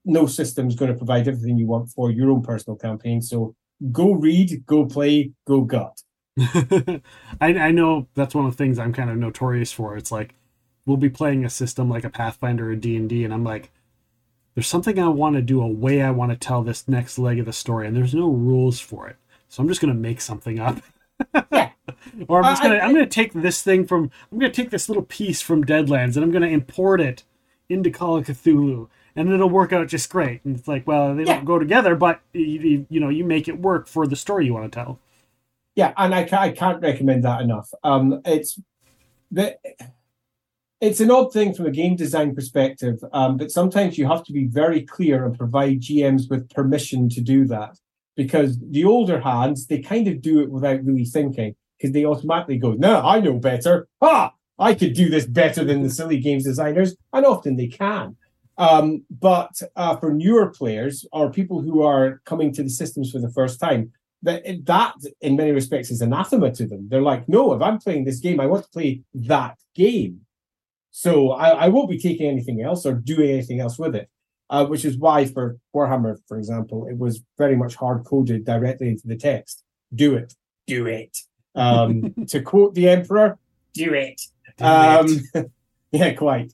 no 0.05 0.27
system's 0.27 0.75
going 0.75 0.91
to 0.91 0.97
provide 0.97 1.29
everything 1.29 1.59
you 1.59 1.67
want 1.67 1.91
for 1.91 2.11
your 2.11 2.31
own 2.31 2.43
personal 2.43 2.77
campaign. 2.77 3.23
So 3.23 3.55
go 3.93 4.13
read, 4.13 4.65
go 4.67 4.87
play, 4.87 5.33
go 5.47 5.61
gut. 5.63 6.01
I, 6.39 7.03
I 7.41 7.71
know 7.73 8.09
that's 8.15 8.35
one 8.35 8.47
of 8.47 8.53
the 8.53 8.57
things 8.57 8.79
I'm 8.79 8.93
kind 8.93 9.11
of 9.11 9.17
notorious 9.17 9.71
for. 9.71 9.97
It's 9.97 10.11
like 10.11 10.35
we'll 10.87 10.97
be 10.97 11.11
playing 11.11 11.45
a 11.45 11.51
system 11.51 11.89
like 11.89 12.05
a 12.05 12.11
Pathfinder 12.11 12.71
or 12.71 12.77
D 12.77 12.97
and 12.97 13.09
D, 13.09 13.25
and 13.25 13.35
I'm 13.35 13.45
like, 13.45 13.71
there's 14.55 14.67
something 14.67 14.99
I 14.99 15.09
want 15.09 15.37
to 15.37 15.43
do, 15.43 15.61
a 15.63 15.67
way 15.67 16.03
I 16.03 16.11
want 16.11 16.31
to 16.33 16.37
tell 16.37 16.63
this 16.63 16.87
next 16.89 17.19
leg 17.19 17.39
of 17.39 17.47
the 17.47 17.53
story, 17.53 17.87
and 17.87 17.97
there's 17.97 18.15
no 18.15 18.29
rules 18.29 18.81
for 18.81 19.09
it. 19.09 19.17
So 19.49 19.63
I'm 19.63 19.69
just 19.69 19.81
gonna 19.81 19.95
make 19.95 20.21
something 20.21 20.59
up. 20.59 20.81
Yeah. 21.51 21.71
or 22.29 22.39
I'm 22.43 22.53
just 22.53 22.63
I- 22.63 22.69
gonna 22.69 22.79
I- 22.81 22.85
I'm 22.87 22.93
gonna 22.93 23.07
take 23.07 23.33
this 23.33 23.63
thing 23.63 23.87
from 23.87 24.11
I'm 24.31 24.39
gonna 24.39 24.53
take 24.53 24.71
this 24.71 24.89
little 24.89 25.05
piece 25.05 25.41
from 25.43 25.65
Deadlands 25.65 26.17
and 26.17 26.25
I'm 26.25 26.31
gonna 26.33 26.47
import 26.49 27.01
it 27.01 27.25
into 27.69 27.91
Call 27.91 28.17
of 28.17 28.27
Cthulhu 28.27 28.89
and 29.15 29.31
it'll 29.31 29.49
work 29.51 29.73
out 29.73 29.89
just 29.89 30.09
great. 30.11 30.43
And 30.45 30.57
it's 30.57 30.67
like, 30.69 30.87
well, 30.87 31.15
they 31.15 31.25
Yeah. 31.25 31.35
don't 31.37 31.45
go 31.45 31.59
together, 31.59 31.95
but 31.95 32.21
you, 32.33 32.87
you, 32.89 33.01
know, 33.01 33.09
you 33.11 33.25
make 33.25 33.47
it 33.49 33.59
work 33.61 33.87
for 33.89 34.07
the 34.07 34.17
story 34.17 34.47
you 34.47 34.55
want 34.55 34.71
to 34.73 34.75
tell. 34.75 34.99
Yeah, 35.75 35.93
and 35.97 36.15
I 36.15 36.25
can't, 36.25 36.43
I 36.43 36.51
can't 36.51 36.83
recommend 36.83 37.25
that 37.25 37.41
enough. 37.43 37.73
Um, 37.85 38.21
it's 38.25 38.59
the 39.31 39.57
it's 40.83 40.99
an 40.99 41.13
odd 41.13 41.33
thing 41.33 41.55
from 41.55 41.67
a 41.67 41.71
game 41.71 41.95
design 41.95 42.35
perspective, 42.35 42.99
um, 43.13 43.37
but 43.37 43.53
sometimes 43.53 43.97
you 43.97 44.09
have 44.09 44.25
to 44.25 44.33
be 44.33 44.47
very 44.47 44.83
clear 44.83 45.25
and 45.25 45.39
provide 45.39 45.81
GMs 45.81 46.29
with 46.29 46.51
permission 46.51 47.09
to 47.11 47.21
do 47.21 47.47
that. 47.47 47.79
Because 48.17 48.59
the 48.59 48.85
older 48.85 49.21
hands, 49.21 49.69
they 49.69 49.79
kind 49.79 50.09
of 50.09 50.21
do 50.21 50.41
it 50.41 50.51
without 50.51 50.85
really 50.85 51.05
thinking, 51.05 51.55
because 51.79 51.93
they 51.93 52.05
automatically 52.05 52.59
go, 52.59 52.73
"No, 52.73 53.01
I 53.01 53.21
know 53.21 53.39
better. 53.39 53.87
Ah, 54.03 54.35
I 54.59 54.75
could 54.75 54.93
do 54.93 55.09
this 55.09 55.25
better 55.25 55.65
than 55.65 55.83
the 55.83 55.89
silly 55.89 56.19
games 56.19 56.45
designers," 56.45 56.97
and 57.13 57.25
often 57.25 57.57
they 57.57 57.69
can. 57.69 58.17
Um, 58.59 59.05
but 59.09 59.63
uh, 59.77 59.97
for 59.97 60.13
newer 60.13 60.49
players 60.51 61.07
or 61.13 61.31
people 61.31 61.63
who 61.63 61.83
are 61.83 62.21
coming 62.27 62.53
to 62.55 62.63
the 62.63 62.69
systems 62.69 63.13
for 63.13 63.21
the 63.21 63.31
first 63.31 63.61
time, 63.61 63.93
that 64.23 64.43
that 64.65 64.95
in 65.21 65.37
many 65.37 65.53
respects 65.53 65.93
is 65.93 66.03
anathema 66.03 66.51
to 66.53 66.67
them. 66.67 66.89
They're 66.89 67.09
like, 67.13 67.29
no, 67.29 67.53
if 67.55 67.63
I'm 67.63 67.79
playing 67.79 68.05
this 68.05 68.19
game, 68.19 68.41
I 68.41 68.47
want 68.47 68.65
to 68.65 68.71
play 68.71 69.03
that 69.15 69.59
game. 69.75 70.27
So 70.93 71.33
I, 71.33 71.65
I 71.65 71.69
won't 71.69 71.91
be 71.91 71.99
taking 71.99 72.29
anything 72.31 72.63
else 72.63 72.87
or 72.87 72.93
doing 72.93 73.31
anything 73.31 73.61
else 73.61 73.79
with 73.79 73.97
it. 73.97 74.09
Uh, 74.51 74.67
which 74.67 74.85
is 74.85 74.99
why 74.99 75.25
for 75.25 75.57
Warhammer, 75.75 76.19
for 76.29 76.37
example, 76.37 76.87
it 76.87 76.99
was 76.99 77.23
very 77.39 77.57
much 77.57 77.75
hard 77.75 78.05
coded 78.05 78.45
directly 78.45 78.89
into 78.89 79.09
the 79.09 79.17
text. 79.17 79.65
Do 79.95 80.15
it, 80.15 80.35
do 80.67 80.87
it. 80.87 81.17
Um, 81.55 82.13
to 82.29 82.43
quote 82.43 82.75
the 82.75 82.91
Emperor, 82.91 83.39
do 83.73 83.95
it. 83.95 84.21
Um, 84.61 85.09
yeah, 85.91 86.13
quite. 86.13 86.53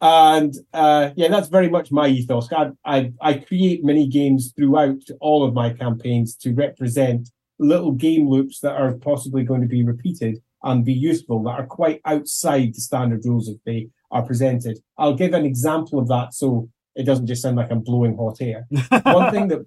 And 0.00 0.54
uh, 0.72 1.10
yeah, 1.16 1.28
that's 1.28 1.48
very 1.48 1.68
much 1.68 1.92
my 1.92 2.08
ethos. 2.08 2.50
I, 2.50 2.70
I, 2.82 3.12
I 3.20 3.34
create 3.34 3.84
mini 3.84 4.06
games 4.06 4.54
throughout 4.56 5.02
all 5.20 5.44
of 5.44 5.52
my 5.52 5.70
campaigns 5.70 6.36
to 6.36 6.54
represent 6.54 7.30
little 7.58 7.92
game 7.92 8.26
loops 8.28 8.60
that 8.60 8.74
are 8.74 8.94
possibly 8.94 9.44
going 9.44 9.60
to 9.60 9.68
be 9.68 9.84
repeated 9.84 10.42
and 10.64 10.84
be 10.84 10.92
useful 10.92 11.42
that 11.44 11.60
are 11.60 11.66
quite 11.66 12.00
outside 12.04 12.74
the 12.74 12.80
standard 12.80 13.24
rules 13.24 13.48
if 13.48 13.58
they 13.64 13.88
are 14.10 14.22
presented. 14.22 14.78
I'll 14.98 15.14
give 15.14 15.34
an 15.34 15.44
example 15.44 15.98
of 15.98 16.08
that. 16.08 16.34
So 16.34 16.68
it 16.96 17.04
doesn't 17.04 17.26
just 17.26 17.42
sound 17.42 17.56
like 17.56 17.70
I'm 17.70 17.80
blowing 17.80 18.16
hot 18.16 18.38
air. 18.40 18.66
one 19.04 19.30
thing 19.32 19.48
that 19.48 19.64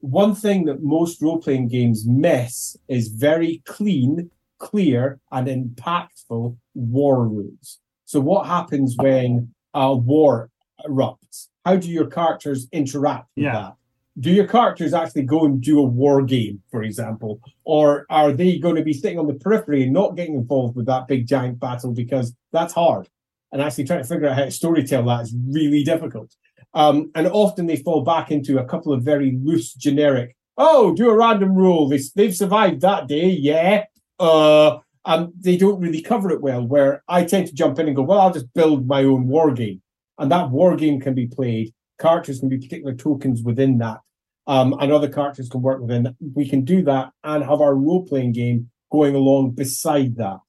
one 0.00 0.34
thing 0.34 0.64
that 0.66 0.82
most 0.82 1.20
role 1.20 1.38
playing 1.38 1.68
games 1.68 2.06
miss 2.06 2.76
is 2.88 3.08
very 3.08 3.62
clean, 3.66 4.30
clear, 4.58 5.20
and 5.32 5.48
impactful 5.48 6.56
war 6.74 7.26
rules. 7.28 7.80
So, 8.04 8.20
what 8.20 8.46
happens 8.46 8.94
when 8.96 9.52
a 9.74 9.94
war 9.94 10.50
erupts? 10.86 11.48
How 11.64 11.76
do 11.76 11.90
your 11.90 12.06
characters 12.06 12.68
interact 12.72 13.26
with 13.36 13.44
Yeah. 13.46 13.52
that? 13.52 13.74
Do 14.20 14.30
your 14.30 14.46
characters 14.48 14.94
actually 14.94 15.22
go 15.22 15.44
and 15.44 15.60
do 15.60 15.78
a 15.78 15.82
war 15.82 16.22
game, 16.22 16.62
for 16.70 16.82
example, 16.82 17.40
or 17.64 18.04
are 18.10 18.32
they 18.32 18.58
going 18.58 18.74
to 18.76 18.82
be 18.82 18.92
sitting 18.92 19.18
on 19.18 19.26
the 19.26 19.34
periphery 19.34 19.84
and 19.84 19.92
not 19.92 20.16
getting 20.16 20.34
involved 20.34 20.76
with 20.76 20.86
that 20.86 21.06
big 21.06 21.26
giant 21.26 21.60
battle 21.60 21.92
because 21.92 22.34
that's 22.52 22.72
hard? 22.72 23.08
And 23.52 23.62
actually 23.62 23.84
trying 23.84 24.02
to 24.02 24.08
figure 24.08 24.28
out 24.28 24.36
how 24.36 24.44
to 24.44 24.50
storytell 24.50 25.06
that 25.06 25.22
is 25.22 25.34
really 25.48 25.84
difficult. 25.84 26.34
Um, 26.74 27.10
and 27.14 27.26
often 27.28 27.66
they 27.66 27.76
fall 27.76 28.02
back 28.02 28.30
into 28.30 28.58
a 28.58 28.64
couple 28.64 28.92
of 28.92 29.02
very 29.02 29.38
loose, 29.42 29.72
generic. 29.72 30.36
Oh, 30.56 30.94
do 30.94 31.08
a 31.08 31.16
random 31.16 31.54
roll. 31.54 31.88
They, 31.88 32.00
they've 32.14 32.36
survived 32.36 32.80
that 32.80 33.06
day, 33.06 33.28
yeah. 33.28 33.84
Uh, 34.18 34.78
and 35.04 35.32
they 35.40 35.56
don't 35.56 35.80
really 35.80 36.02
cover 36.02 36.30
it 36.30 36.42
well. 36.42 36.66
Where 36.66 37.02
I 37.08 37.24
tend 37.24 37.46
to 37.46 37.54
jump 37.54 37.78
in 37.78 37.86
and 37.86 37.96
go, 37.96 38.02
well, 38.02 38.20
I'll 38.20 38.32
just 38.32 38.52
build 38.52 38.86
my 38.86 39.04
own 39.04 39.28
war 39.28 39.52
game, 39.52 39.80
and 40.18 40.30
that 40.30 40.50
war 40.50 40.76
game 40.76 41.00
can 41.00 41.14
be 41.14 41.26
played. 41.26 41.72
Characters 41.98 42.40
can 42.40 42.48
be 42.48 42.58
particular 42.58 42.94
tokens 42.94 43.42
within 43.42 43.78
that, 43.78 44.00
um, 44.48 44.74
and 44.80 44.90
other 44.90 45.08
characters 45.08 45.48
can 45.48 45.62
work 45.62 45.80
within. 45.80 46.16
We 46.34 46.48
can 46.48 46.64
do 46.64 46.82
that 46.82 47.12
and 47.22 47.44
have 47.44 47.60
our 47.60 47.76
role 47.76 48.04
playing 48.04 48.32
game 48.32 48.70
going 48.90 49.14
along 49.14 49.50
beside 49.50 50.16
that, 50.16 50.40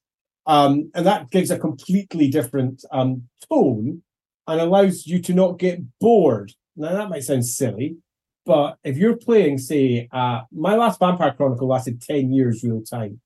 um, 0.48 0.90
and 0.96 1.06
that 1.06 1.30
gives 1.30 1.52
a 1.52 1.60
completely 1.60 2.30
different 2.30 2.84
um, 2.92 3.30
tone 3.48 4.02
and 4.48 4.60
allows 4.60 5.06
you 5.06 5.22
to 5.22 5.34
not 5.34 5.60
get 5.60 5.80
bored. 6.00 6.54
Now 6.76 6.94
that 6.94 7.10
might 7.10 7.24
sound 7.24 7.46
silly, 7.46 7.98
but 8.46 8.78
if 8.84 8.98
you're 8.98 9.18
playing, 9.18 9.60
say, 9.60 10.08
uh, 10.12 10.42
my 10.52 10.76
last 10.76 10.98
Vampire 11.00 11.34
Chronicle 11.34 11.68
lasted 11.68 12.02
ten 12.02 12.32
years 12.32 12.64
real 12.64 12.82
time. 12.82 13.22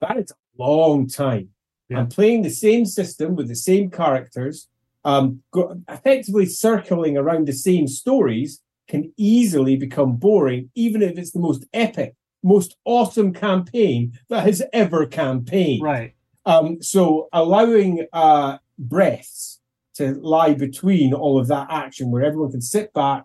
That 0.00 0.16
is 0.16 0.30
a 0.30 0.62
long 0.62 1.08
time. 1.08 1.48
Yeah. 1.88 1.98
I'm 1.98 2.08
playing 2.08 2.42
the 2.42 2.50
same 2.50 2.84
system 2.86 3.34
with 3.34 3.48
the 3.48 3.56
same 3.56 3.90
characters, 3.90 4.68
um, 5.04 5.42
go, 5.52 5.80
effectively 5.88 6.46
circling 6.46 7.16
around 7.16 7.46
the 7.46 7.52
same 7.52 7.88
stories 7.88 8.62
can 8.88 9.12
easily 9.16 9.76
become 9.76 10.16
boring, 10.16 10.70
even 10.74 11.02
if 11.02 11.18
it's 11.18 11.32
the 11.32 11.40
most 11.40 11.66
epic, 11.72 12.14
most 12.42 12.76
awesome 12.84 13.32
campaign 13.32 14.18
that 14.28 14.44
has 14.44 14.62
ever 14.72 15.06
campaigned. 15.06 15.82
right. 15.82 16.14
Um, 16.46 16.80
so 16.80 17.28
allowing 17.30 18.06
uh, 18.10 18.56
breaths 18.78 19.60
to 19.96 20.14
lie 20.14 20.54
between 20.54 21.12
all 21.12 21.38
of 21.38 21.48
that 21.48 21.66
action 21.70 22.10
where 22.10 22.22
everyone 22.22 22.50
can 22.50 22.62
sit 22.62 22.90
back 22.94 23.24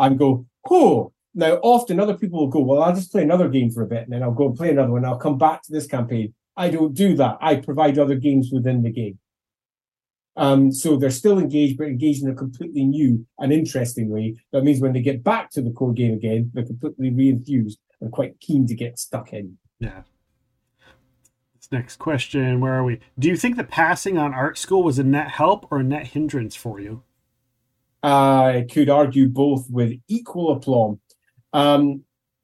and 0.00 0.18
go, 0.18 0.44
oh, 0.68 1.12
now 1.34 1.60
often 1.62 2.00
other 2.00 2.16
people 2.16 2.40
will 2.40 2.48
go, 2.48 2.60
well, 2.60 2.82
I'll 2.82 2.94
just 2.94 3.12
play 3.12 3.22
another 3.22 3.48
game 3.48 3.70
for 3.70 3.82
a 3.82 3.86
bit 3.86 4.04
and 4.04 4.12
then 4.12 4.24
I'll 4.24 4.32
go 4.32 4.46
and 4.46 4.56
play 4.56 4.70
another 4.70 4.90
one. 4.90 5.04
I'll 5.04 5.18
come 5.18 5.38
back 5.38 5.62
to 5.62 5.72
this 5.72 5.86
campaign. 5.86 6.34
I 6.56 6.70
don't 6.70 6.94
do 6.94 7.14
that. 7.16 7.38
I 7.40 7.56
provide 7.56 7.98
other 7.98 8.16
games 8.16 8.50
within 8.52 8.82
the 8.82 8.90
game. 8.90 9.18
Um, 10.36 10.72
so 10.72 10.96
they're 10.96 11.10
still 11.10 11.38
engaged, 11.38 11.78
but 11.78 11.86
engaged 11.86 12.24
in 12.24 12.30
a 12.30 12.34
completely 12.34 12.84
new 12.84 13.24
and 13.38 13.52
interesting 13.52 14.08
way. 14.08 14.36
That 14.52 14.64
means 14.64 14.80
when 14.80 14.92
they 14.92 15.00
get 15.00 15.22
back 15.22 15.50
to 15.50 15.62
the 15.62 15.70
core 15.70 15.92
game 15.92 16.14
again, 16.14 16.50
they're 16.52 16.64
completely 16.64 17.10
re-enthused 17.10 17.78
and 18.00 18.10
quite 18.10 18.40
keen 18.40 18.66
to 18.66 18.74
get 18.74 18.98
stuck 18.98 19.32
in. 19.32 19.56
Yeah. 19.78 20.02
This 21.56 21.70
next 21.70 21.98
question, 21.98 22.60
where 22.60 22.74
are 22.74 22.84
we? 22.84 23.00
Do 23.18 23.28
you 23.28 23.36
think 23.36 23.56
the 23.56 23.64
passing 23.64 24.18
on 24.18 24.34
art 24.34 24.58
school 24.58 24.82
was 24.82 24.98
a 24.98 25.04
net 25.04 25.28
help 25.28 25.70
or 25.70 25.78
a 25.78 25.84
net 25.84 26.08
hindrance 26.08 26.56
for 26.56 26.80
you? 26.80 27.02
I 28.02 28.66
could 28.70 28.90
argue 28.90 29.28
both 29.28 29.70
with 29.70 29.98
equal 30.08 30.52
aplomb. 30.52 31.00
Um, 31.54 32.02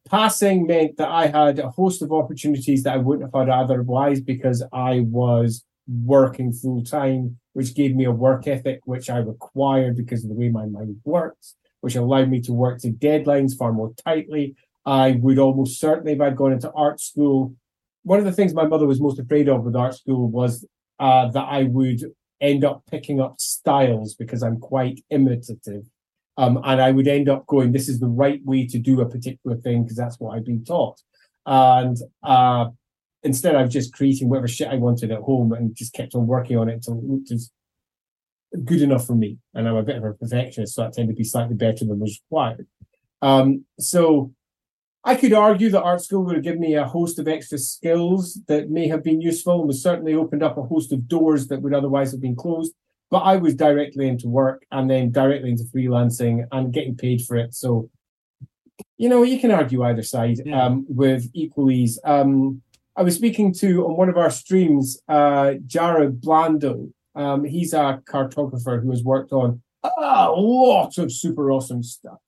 passing 0.09 0.67
meant 0.67 0.97
that 0.97 1.09
I 1.09 1.27
had 1.27 1.59
a 1.59 1.69
host 1.69 2.01
of 2.01 2.13
opportunities 2.13 2.85
that 2.85 2.95
I 2.95 2.97
wouldn't 2.97 3.31
have 3.31 3.39
had 3.39 3.51
otherwise 3.51 4.21
because 4.21 4.63
I 4.73 5.01
was 5.01 5.65
working 5.87 6.53
full 6.53 6.83
time, 6.83 7.39
which 7.53 7.75
gave 7.75 7.95
me 7.95 8.05
a 8.05 8.13
work 8.13 8.47
ethic 8.47 8.81
which 8.85 9.11
I 9.11 9.19
required 9.19 9.97
because 9.97 10.23
of 10.25 10.31
the 10.31 10.37
way 10.37 10.49
my 10.49 10.67
mind 10.67 11.01
works, 11.05 11.57
which 11.81 11.97
allowed 11.97 12.31
me 12.31 12.41
to 12.43 12.53
work 12.53 12.81
to 12.81 12.91
deadlines 12.91 13.57
far 13.57 13.73
more 13.73 13.93
tightly. 14.05 14.57
I 14.87 15.13
would 15.21 15.39
almost 15.39 15.81
certainly, 15.81 16.13
if 16.13 16.21
I'd 16.21 16.37
gone 16.37 16.53
into 16.53 16.73
art 16.73 17.01
school, 17.01 17.55
one 18.03 18.19
of 18.19 18.25
the 18.25 18.33
things 18.33 18.55
my 18.55 18.67
mother 18.67 18.87
was 18.87 19.01
most 19.01 19.19
afraid 19.19 19.49
of 19.49 19.65
with 19.65 19.77
art 19.77 19.95
school 19.95 20.29
was 20.29 20.67
uh, 20.99 21.29
that 21.29 21.47
I 21.49 21.65
would 21.65 22.03
end 22.41 22.65
up 22.65 22.83
picking 22.91 23.21
up 23.21 23.41
styles 23.41 24.15
because 24.15 24.43
I'm 24.43 24.59
quite 24.59 25.01
imitative. 25.11 25.85
Um, 26.37 26.59
and 26.65 26.81
I 26.81 26.91
would 26.91 27.09
end 27.09 27.29
up 27.29 27.47
going, 27.47 27.73
this 27.73 27.89
is 27.89 28.01
the 28.01 28.09
right 28.09 28.41
way 28.45 28.67
to 28.67 28.79
do 28.79 29.01
a 29.01 29.09
particular 29.09 29.57
thing 29.59 29.83
because 29.83 29.97
that's 29.97 30.19
what 30.19 30.35
I've 30.35 30.47
been 30.47 30.65
taught. 30.65 30.99
And 31.45 31.99
uh, 32.23 32.67
instead, 33.23 33.55
I 33.55 33.63
was 33.63 33.73
just 33.73 33.93
creating 33.93 34.29
whatever 34.29 34.49
shit 34.49 34.69
I 34.69 34.77
wanted 34.77 35.11
at 35.11 35.21
home 35.21 35.53
and 35.53 35.75
just 35.75 35.93
kept 35.93 36.15
on 36.15 36.27
working 36.27 36.57
on 36.57 36.69
it 36.69 36.75
until 36.75 36.99
it 36.99 37.05
looked 37.05 37.31
as 37.31 37.51
good 38.65 38.83
enough 38.83 39.07
for 39.07 39.15
me. 39.15 39.39
And 39.55 39.69
I'm 39.69 39.77
a 39.77 39.83
bit 39.83 39.97
of 39.97 40.05
a 40.05 40.13
perfectionist, 40.15 40.75
so 40.75 40.85
I 40.85 40.91
tend 40.91 41.09
to 41.09 41.15
be 41.15 41.25
slightly 41.25 41.55
better 41.55 41.85
than 41.85 41.99
was 42.01 42.21
required. 42.31 42.67
Um, 43.23 43.65
so 43.79 44.33
I 45.05 45.15
could 45.15 45.33
argue 45.33 45.71
that 45.71 45.83
art 45.83 46.03
school 46.03 46.25
would 46.25 46.35
have 46.35 46.45
given 46.45 46.61
me 46.61 46.75
a 46.75 46.85
host 46.87 47.19
of 47.19 47.29
extra 47.29 47.59
skills 47.59 48.41
that 48.49 48.71
may 48.71 48.89
have 48.89 49.03
been 49.03 49.21
useful 49.21 49.61
and 49.61 49.67
was 49.67 49.83
certainly 49.83 50.15
opened 50.15 50.43
up 50.43 50.59
a 50.59 50.63
host 50.63 50.93
of 50.93 51.09
doors 51.09 51.49
that 51.49 51.63
would 51.63 51.75
otherwise 51.75 52.13
have 52.13 52.21
been 52.21 52.37
closed. 52.37 52.73
But 53.11 53.21
I 53.21 53.37
was 53.37 53.55
directly 53.55 54.09
into 54.09 54.29
work 54.29 54.65
and 54.71 54.89
then 54.89 55.11
directly 55.11 55.51
into 55.51 55.65
freelancing 55.65 56.45
and 56.53 56.73
getting 56.73 56.97
paid 56.97 57.23
for 57.23 57.37
it. 57.37 57.55
So, 57.55 57.91
you 58.99 59.09
know, 59.09 59.23
you 59.23 59.41
can 59.41 59.51
argue 59.51 59.83
either 59.83 60.03
side 60.03 60.39
Yeah. 60.45 60.65
um, 60.65 60.87
with 60.89 61.29
equal 61.35 61.71
ease. 61.71 61.99
Um, 62.05 62.63
I 63.01 63.03
was 63.03 63.15
speaking 63.15 63.55
to 63.55 63.87
on 63.87 63.97
one 63.97 64.11
of 64.11 64.19
our 64.19 64.31
streams, 64.31 65.01
uh, 65.09 65.55
Jared 65.67 66.21
Blando. 66.21 66.93
Um, 67.15 67.45
he's 67.45 67.73
a 67.73 68.03
cartographer 68.07 68.83
who 68.83 68.91
has 68.91 69.03
worked 69.03 69.33
on 69.33 69.63
a 69.83 70.31
lot 70.31 70.99
of 70.99 71.11
super 71.11 71.51
awesome 71.51 71.83
stuff. 71.83 72.19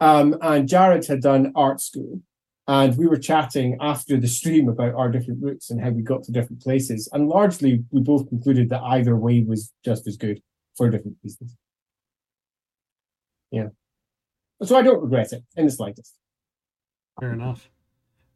Um, 0.00 0.38
and 0.40 0.66
Jared 0.66 1.06
had 1.06 1.20
done 1.20 1.52
art 1.54 1.82
school, 1.82 2.22
and 2.66 2.96
we 2.96 3.06
were 3.06 3.18
chatting 3.18 3.76
after 3.78 4.16
the 4.16 4.26
stream 4.26 4.70
about 4.70 4.94
our 4.94 5.10
different 5.10 5.42
routes 5.42 5.68
and 5.68 5.82
how 5.82 5.90
we 5.90 6.00
got 6.00 6.22
to 6.22 6.32
different 6.32 6.62
places. 6.62 7.06
And 7.12 7.28
largely, 7.28 7.84
we 7.90 8.00
both 8.00 8.26
concluded 8.30 8.70
that 8.70 8.80
either 8.82 9.14
way 9.14 9.42
was 9.42 9.70
just 9.84 10.06
as 10.06 10.16
good 10.16 10.40
for 10.78 10.88
different 10.88 11.18
reasons. 11.22 11.54
Yeah. 13.50 13.68
So 14.62 14.78
I 14.78 14.80
don't 14.80 15.02
regret 15.02 15.34
it 15.34 15.44
in 15.58 15.66
the 15.66 15.72
slightest. 15.72 16.14
Fair 17.20 17.34
enough. 17.34 17.68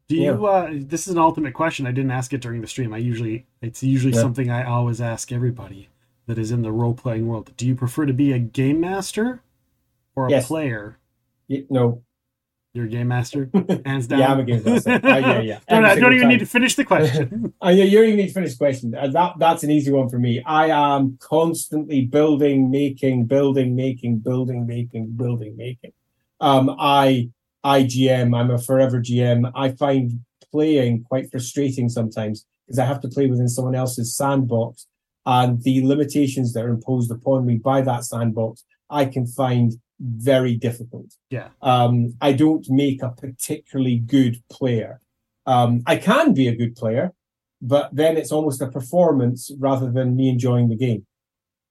Do 0.08 0.16
you? 0.16 0.46
Uh, 0.46 0.70
this 0.74 1.06
is 1.06 1.14
an 1.14 1.18
ultimate 1.18 1.54
question. 1.54 1.86
I 1.86 1.90
didn't 1.92 2.10
ask 2.10 2.32
it 2.32 2.40
during 2.42 2.60
the 2.60 2.66
stream. 2.66 2.92
I 2.92 2.98
usually, 2.98 3.46
it's 3.62 3.82
usually 3.82 4.12
Yeah. 4.14 4.20
something 4.20 4.50
I 4.50 4.64
always 4.64 5.00
ask 5.00 5.32
everybody 5.32 5.88
that 6.26 6.38
is 6.38 6.50
in 6.50 6.62
the 6.62 6.72
role 6.72 6.94
playing 6.94 7.26
world. 7.26 7.52
Do 7.56 7.66
you 7.66 7.74
prefer 7.74 8.04
to 8.06 8.12
be 8.12 8.32
a 8.32 8.38
game 8.38 8.80
master 8.80 9.40
or 10.14 10.26
a 10.26 10.30
Yes. 10.30 10.48
player? 10.48 10.98
Y- 11.48 11.64
No, 11.70 12.02
You're 12.74 12.86
a 12.86 12.88
game 12.88 13.08
master, 13.08 13.48
hands 13.86 14.06
down. 14.08 14.18
yeah, 14.18 14.32
I'm 14.32 14.40
a 14.40 14.44
game 14.44 14.62
master. 14.64 14.90
Uh, 15.04 15.16
yeah, 15.16 15.40
yeah. 15.40 15.58
don't, 15.68 15.84
I 15.84 15.94
don't 15.94 16.12
even 16.12 16.22
time. 16.22 16.28
need 16.28 16.40
to 16.40 16.46
finish 16.46 16.74
the 16.74 16.84
question. 16.84 17.54
Uh, 17.64 17.68
yeah, 17.70 17.84
you 17.84 17.98
don't 17.98 18.06
even 18.08 18.16
need 18.18 18.26
to 18.28 18.32
finish 18.34 18.50
the 18.52 18.58
question. 18.58 18.94
Uh, 18.94 19.06
that 19.08 19.34
that's 19.38 19.62
an 19.62 19.70
easy 19.70 19.90
one 19.90 20.08
for 20.10 20.18
me. 20.18 20.42
I 20.44 20.66
am 20.68 21.16
constantly 21.20 22.04
building, 22.04 22.70
making, 22.70 23.24
building, 23.26 23.74
making, 23.74 24.18
building, 24.18 24.66
making, 24.66 25.12
building, 25.12 25.56
making. 25.56 25.92
Um, 26.40 26.74
I 26.78 27.30
I 27.64 27.82
GM. 27.84 28.38
I'm 28.38 28.50
a 28.50 28.58
forever 28.58 29.00
GM. 29.00 29.50
I 29.54 29.70
find 29.70 30.20
playing 30.52 31.04
quite 31.04 31.30
frustrating 31.30 31.88
sometimes 31.88 32.46
because 32.66 32.78
I 32.78 32.84
have 32.84 33.00
to 33.00 33.08
play 33.08 33.26
within 33.26 33.48
someone 33.48 33.74
else's 33.74 34.16
sandbox, 34.16 34.86
and 35.26 35.62
the 35.62 35.84
limitations 35.86 36.52
that 36.52 36.64
are 36.64 36.68
imposed 36.68 37.10
upon 37.10 37.46
me 37.46 37.56
by 37.56 37.80
that 37.82 38.04
sandbox, 38.04 38.64
I 38.90 39.06
can 39.06 39.26
find 39.26 39.74
very 40.00 40.56
difficult. 40.56 41.14
Yeah. 41.30 41.48
Um, 41.62 42.14
I 42.20 42.32
don't 42.32 42.68
make 42.68 43.02
a 43.02 43.10
particularly 43.10 43.96
good 43.96 44.42
player. 44.50 45.00
Um, 45.46 45.82
I 45.86 45.96
can 45.96 46.34
be 46.34 46.48
a 46.48 46.54
good 46.54 46.76
player, 46.76 47.12
but 47.60 47.94
then 47.94 48.16
it's 48.16 48.32
almost 48.32 48.60
a 48.60 48.70
performance 48.70 49.50
rather 49.58 49.90
than 49.90 50.16
me 50.16 50.28
enjoying 50.28 50.68
the 50.68 50.76
game, 50.76 51.06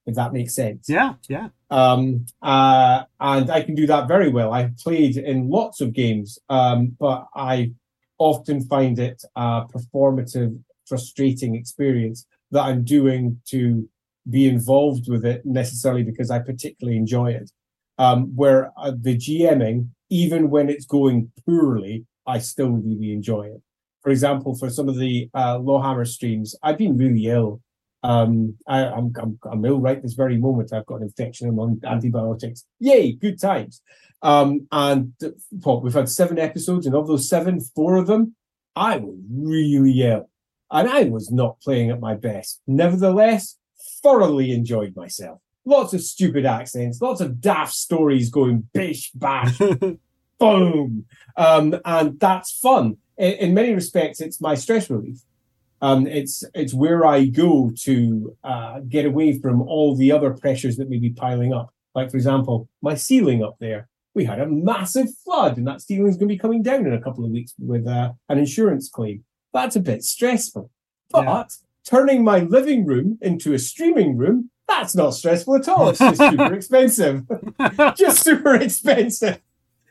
if 0.05 0.15
that 0.15 0.33
makes 0.33 0.53
sense. 0.53 0.89
yeah, 0.89 1.13
yeah. 1.29 1.49
Um, 1.69 2.25
uh, 2.41 3.03
and 3.19 3.49
I 3.49 3.61
can 3.61 3.75
do 3.75 3.87
that 3.87 4.07
very 4.07 4.29
well. 4.29 4.53
I've 4.53 4.77
played 4.77 5.17
in 5.17 5.49
lots 5.49 5.81
of 5.81 5.93
games, 5.93 6.39
um, 6.49 6.95
but 6.99 7.27
I 7.35 7.71
often 8.17 8.61
find 8.61 8.99
it 8.99 9.23
a 9.35 9.63
performative, 9.65 10.59
frustrating 10.85 11.55
experience 11.55 12.25
that 12.51 12.63
I'm 12.63 12.83
doing 12.83 13.41
to 13.47 13.89
be 14.29 14.47
involved 14.47 15.09
with 15.09 15.25
it 15.25 15.45
necessarily 15.45 16.03
because 16.03 16.29
I 16.31 16.39
particularly 16.39 16.97
enjoy 16.97 17.31
it. 17.31 17.51
Um, 17.97 18.35
where 18.35 18.71
uh, 18.75 18.91
the 18.99 19.15
GMing, 19.15 19.89
even 20.09 20.49
when 20.49 20.67
it's 20.69 20.85
going 20.85 21.31
poorly, 21.45 22.05
I 22.25 22.39
still 22.39 22.71
really 22.71 23.13
enjoy 23.13 23.43
it. 23.43 23.61
For 24.01 24.09
example, 24.09 24.55
for 24.55 24.69
some 24.69 24.89
of 24.89 24.97
the 24.97 25.29
uh, 25.33 25.59
Lawhammer 25.59 26.07
streams, 26.07 26.55
I've 26.63 26.77
been 26.77 26.97
really 26.97 27.27
ill 27.27 27.61
Um, 28.03 28.57
I, 28.67 28.85
I'm, 28.85 29.13
I'm 29.17 29.39
I'm 29.49 29.65
ill 29.65 29.79
right 29.79 30.01
this 30.01 30.13
very 30.13 30.37
moment. 30.37 30.73
I've 30.73 30.85
got 30.85 30.97
an 30.97 31.03
infection. 31.03 31.47
I'm 31.47 31.59
on 31.59 31.79
antibiotics. 31.85 32.65
Yay, 32.79 33.13
good 33.13 33.39
times. 33.39 33.81
Um, 34.21 34.67
and 34.71 35.13
what 35.63 35.83
we've 35.83 35.93
had 35.93 36.09
seven 36.09 36.37
episodes, 36.37 36.85
and 36.85 36.95
of 36.95 37.07
those 37.07 37.29
seven, 37.29 37.59
four 37.59 37.95
of 37.95 38.07
them, 38.07 38.35
I 38.75 38.97
was 38.97 39.15
really 39.31 40.01
ill, 40.01 40.29
and 40.71 40.89
I 40.89 41.03
was 41.03 41.31
not 41.31 41.61
playing 41.61 41.91
at 41.91 41.99
my 41.99 42.15
best. 42.15 42.61
Nevertheless, 42.67 43.57
thoroughly 44.01 44.51
enjoyed 44.51 44.95
myself. 44.95 45.39
Lots 45.65 45.93
of 45.93 46.01
stupid 46.01 46.45
accents, 46.45 47.01
lots 47.01 47.21
of 47.21 47.39
daft 47.39 47.73
stories 47.73 48.29
going 48.29 48.67
bish 48.73 49.11
bash, 49.11 49.57
boom, 50.39 51.05
um, 51.37 51.79
and 51.85 52.19
that's 52.19 52.51
fun. 52.59 52.97
In, 53.17 53.31
in 53.33 53.53
many 53.53 53.73
respects, 53.73 54.19
it's 54.19 54.41
my 54.41 54.55
stress 54.55 54.89
relief. 54.89 55.19
Um, 55.83 56.07
it's 56.07 56.45
it's 56.55 56.73
where 56.73 57.05
I 57.05 57.25
go 57.25 57.69
to 57.81 58.37
uh, 58.41 58.79
get 58.87 59.05
away 59.05 59.37
from 59.37 59.61
all 59.61 59.97
the 59.97 60.13
other 60.13 60.31
pressures 60.31 60.77
that 60.77 60.89
may 60.89 60.97
be 60.97 61.09
piling 61.09 61.53
up. 61.53 61.73
Like 61.93 62.09
for 62.09 62.15
example, 62.15 62.69
my 62.81 62.95
ceiling 62.95 63.43
up 63.43 63.57
there. 63.59 63.89
We 64.15 64.23
had 64.23 64.39
a 64.39 64.47
massive 64.47 65.07
flood, 65.25 65.57
and 65.57 65.67
that 65.67 65.81
ceiling's 65.81 66.15
going 66.15 66.29
to 66.29 66.35
be 66.35 66.39
coming 66.39 66.61
down 66.61 66.85
in 66.85 66.93
a 66.93 67.01
couple 67.01 67.25
of 67.25 67.31
weeks 67.31 67.53
with 67.59 67.85
uh, 67.85 68.13
an 68.29 68.37
insurance 68.37 68.87
claim. 68.87 69.25
That's 69.53 69.75
a 69.75 69.81
bit 69.81 70.03
stressful. 70.03 70.69
But 71.11 71.25
yeah. 71.25 71.43
turning 71.83 72.23
my 72.23 72.39
living 72.39 72.85
room 72.85 73.17
into 73.21 73.53
a 73.53 73.59
streaming 73.59 74.15
room, 74.15 74.51
that's 74.67 74.95
not 74.95 75.15
stressful 75.15 75.55
at 75.55 75.67
all. 75.67 75.89
It's 75.89 75.99
just 75.99 76.21
super 76.21 76.53
expensive. 76.59 77.23
just 77.97 78.23
super 78.23 78.55
expensive. 78.55 79.41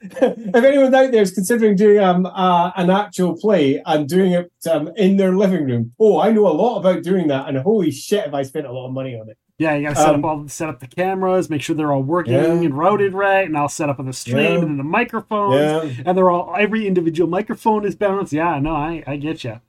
if 0.21 0.65
anyone 0.65 0.95
out 0.95 1.13
there 1.13 1.23
is 1.23 1.33
considering 1.33 1.77
doing 1.77 1.99
um, 1.99 2.27
uh, 2.27 2.73
an 2.77 2.91
actual 2.91 3.37
play 3.37 3.81
and 3.87 4.09
doing 4.09 4.33
it 4.33 4.53
um, 4.71 4.91
in 4.97 5.17
their 5.17 5.37
living 5.37 5.65
room, 5.65 5.93
oh, 6.01 6.21
I 6.21 6.33
know 6.33 6.49
a 6.49 6.51
lot 6.51 6.79
about 6.79 7.03
doing 7.03 7.29
that, 7.29 7.49
and 7.49 7.57
holy 7.59 7.91
shit, 7.91 8.25
have 8.25 8.35
I 8.35 8.43
spent 8.43 8.67
a 8.67 8.73
lot 8.73 8.87
of 8.87 8.93
money 8.93 9.15
on 9.15 9.29
it. 9.29 9.39
Yeah, 9.59 9.77
you 9.77 9.85
gotta 9.85 9.97
set 9.97 10.15
um, 10.15 10.25
up 10.25 10.31
all 10.31 10.49
set 10.49 10.69
up 10.69 10.81
the 10.81 10.89
cameras, 10.89 11.49
make 11.49 11.63
sure 11.63 11.77
they're 11.77 11.93
all 11.93 12.03
working 12.03 12.35
yeah. 12.35 12.51
and 12.51 12.77
routed 12.77 13.13
right, 13.13 13.47
and 13.47 13.57
I'll 13.57 13.69
set 13.69 13.89
up 13.89 14.01
on 14.01 14.07
the 14.07 14.13
stream 14.13 14.39
yeah. 14.39 14.55
and 14.55 14.63
then 14.63 14.77
the 14.77 14.85
microphones, 14.85 15.55
yeah. 15.55 16.03
and 16.05 16.19
they're 16.19 16.31
all 16.31 16.55
every 16.59 16.87
individual 16.87 17.31
microphone 17.31 17.85
is 17.85 17.95
balanced. 17.95 18.33
Yeah, 18.33 18.59
no, 18.59 18.75
I 18.75 19.05
I 19.07 19.17
get 19.17 19.45
you. 19.45 19.61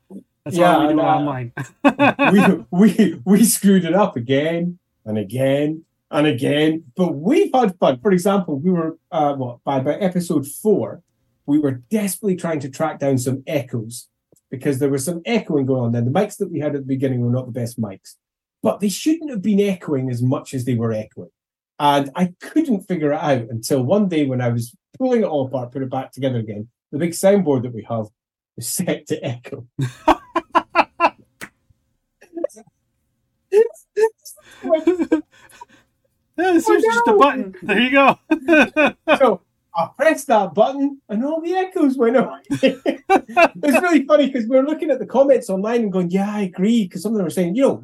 That's 0.46 0.58
yeah, 0.58 0.76
all 0.76 0.88
we 0.88 0.94
do 0.94 1.00
uh, 1.00 1.04
online. 1.04 1.54
we 2.72 2.88
we 2.96 3.22
we 3.24 3.44
screwed 3.44 3.86
it 3.86 3.94
up 3.94 4.16
again 4.16 4.80
and 5.06 5.18
again 5.18 5.86
and 6.14 6.28
again. 6.28 6.86
But 6.96 7.16
we've 7.16 7.52
had 7.54 7.78
fun. 7.80 8.00
For 8.00 8.12
example, 8.12 8.60
we 8.60 8.72
were 8.72 8.98
uh, 9.12 9.34
what 9.34 9.64
by 9.66 9.80
about 9.80 10.02
episode 10.02 10.48
four, 10.48 11.02
we 11.46 11.60
were 11.60 11.84
desperately 11.92 12.38
trying 12.38 12.62
to 12.62 12.70
track 12.70 13.00
down 13.00 13.18
some 13.18 13.44
echoes 13.46 14.08
because 14.50 14.80
there 14.80 14.90
was 14.90 15.04
some 15.04 15.22
echoing 15.26 15.66
going 15.66 15.82
on. 15.82 15.92
Then 15.92 16.06
the 16.06 16.12
mics 16.12 16.38
that 16.38 16.52
we 16.52 16.60
had 16.60 16.76
at 16.76 16.82
the 16.82 16.88
beginning 16.88 17.20
were 17.20 17.32
not 17.32 17.48
the 17.48 17.52
best 17.52 17.82
mics, 17.82 18.16
but 18.62 18.80
they 18.80 18.90
shouldn't 18.90 19.32
have 19.32 19.42
been 19.42 19.60
echoing 19.60 20.10
as 20.10 20.22
much 20.22 20.54
as 20.54 20.64
they 20.64 20.76
were 20.76 20.94
echoing. 20.94 21.32
And 21.80 22.12
I 22.16 22.34
couldn't 22.40 22.88
figure 22.88 23.12
it 23.12 23.20
out 23.20 23.50
until 23.50 23.84
one 23.84 24.08
day 24.08 24.26
when 24.26 24.40
I 24.40 24.50
was 24.50 24.74
pulling 24.98 25.22
it 25.22 25.26
all 25.26 25.48
apart, 25.48 25.72
put 25.72 25.82
it 25.82 25.90
back 25.90 26.12
together 26.12 26.38
again. 26.38 26.70
The 26.92 27.00
big 27.00 27.12
soundboard 27.12 27.64
that 27.64 27.74
we 27.74 27.86
have 27.90 28.06
is 28.56 28.68
set 28.70 29.08
to 29.08 29.26
echo. 29.26 29.68
Yeah, 36.38 36.56
it's 36.56 36.70
oh, 36.70 36.74
no. 36.74 36.82
just 36.82 37.08
a 37.08 37.14
button. 37.14 37.56
There 37.62 37.80
you 37.80 37.92
go. 37.92 38.20
so 39.18 39.42
I 39.76 39.90
pressed 39.98 40.28
that 40.28 40.54
button 40.54 41.02
and 41.10 41.26
all 41.26 41.42
the 41.42 41.54
echoes 41.54 41.98
went 41.98 42.18
away. 42.18 42.40
it's 42.50 43.82
really 43.82 44.06
funny 44.06 44.28
because 44.28 44.48
we 44.48 44.58
are 44.58 44.64
looking 44.64 44.92
at 44.92 45.00
the 45.00 45.06
comments 45.06 45.50
online 45.50 45.82
and 45.82 45.92
going, 45.92 46.12
yeah, 46.12 46.32
I 46.32 46.42
agree. 46.42 46.84
Because 46.84 47.02
some 47.02 47.14
of 47.14 47.18
them 47.18 47.26
are 47.26 47.32
saying, 47.32 47.56
you 47.56 47.64
know, 47.64 47.84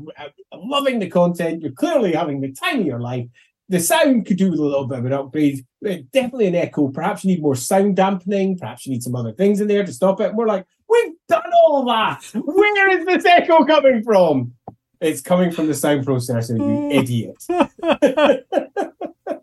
I'm 0.51 0.69
loving 0.69 0.99
the 0.99 1.09
content. 1.09 1.61
You're 1.61 1.71
clearly 1.71 2.13
having 2.13 2.41
the 2.41 2.51
time 2.51 2.81
of 2.81 2.85
your 2.85 2.99
life. 2.99 3.27
The 3.69 3.79
sound 3.79 4.25
could 4.25 4.37
do 4.37 4.51
with 4.51 4.59
a 4.59 4.63
little 4.63 4.87
bit 4.87 4.99
of 4.99 5.05
an 5.05 5.13
upgrade. 5.13 5.65
Eh, 5.85 6.01
definitely 6.11 6.47
an 6.47 6.55
echo. 6.55 6.87
Perhaps 6.89 7.23
you 7.23 7.31
need 7.31 7.41
more 7.41 7.55
sound 7.55 7.95
dampening. 7.95 8.57
Perhaps 8.57 8.85
you 8.85 8.91
need 8.91 9.03
some 9.03 9.15
other 9.15 9.31
things 9.31 9.61
in 9.61 9.67
there 9.67 9.85
to 9.85 9.93
stop 9.93 10.21
it. 10.21 10.29
And 10.29 10.37
we're 10.37 10.47
like, 10.47 10.65
we've 10.87 11.13
done 11.27 11.51
all 11.65 11.85
that. 11.85 12.23
Where 12.33 12.99
is 12.99 13.05
this 13.05 13.25
echo 13.25 13.65
coming 13.65 14.03
from? 14.03 14.53
It's 15.01 15.21
coming 15.21 15.51
from 15.51 15.67
the 15.67 15.73
sound 15.73 16.05
processor, 16.05 16.57
you 16.57 16.91
idiot. 16.91 17.43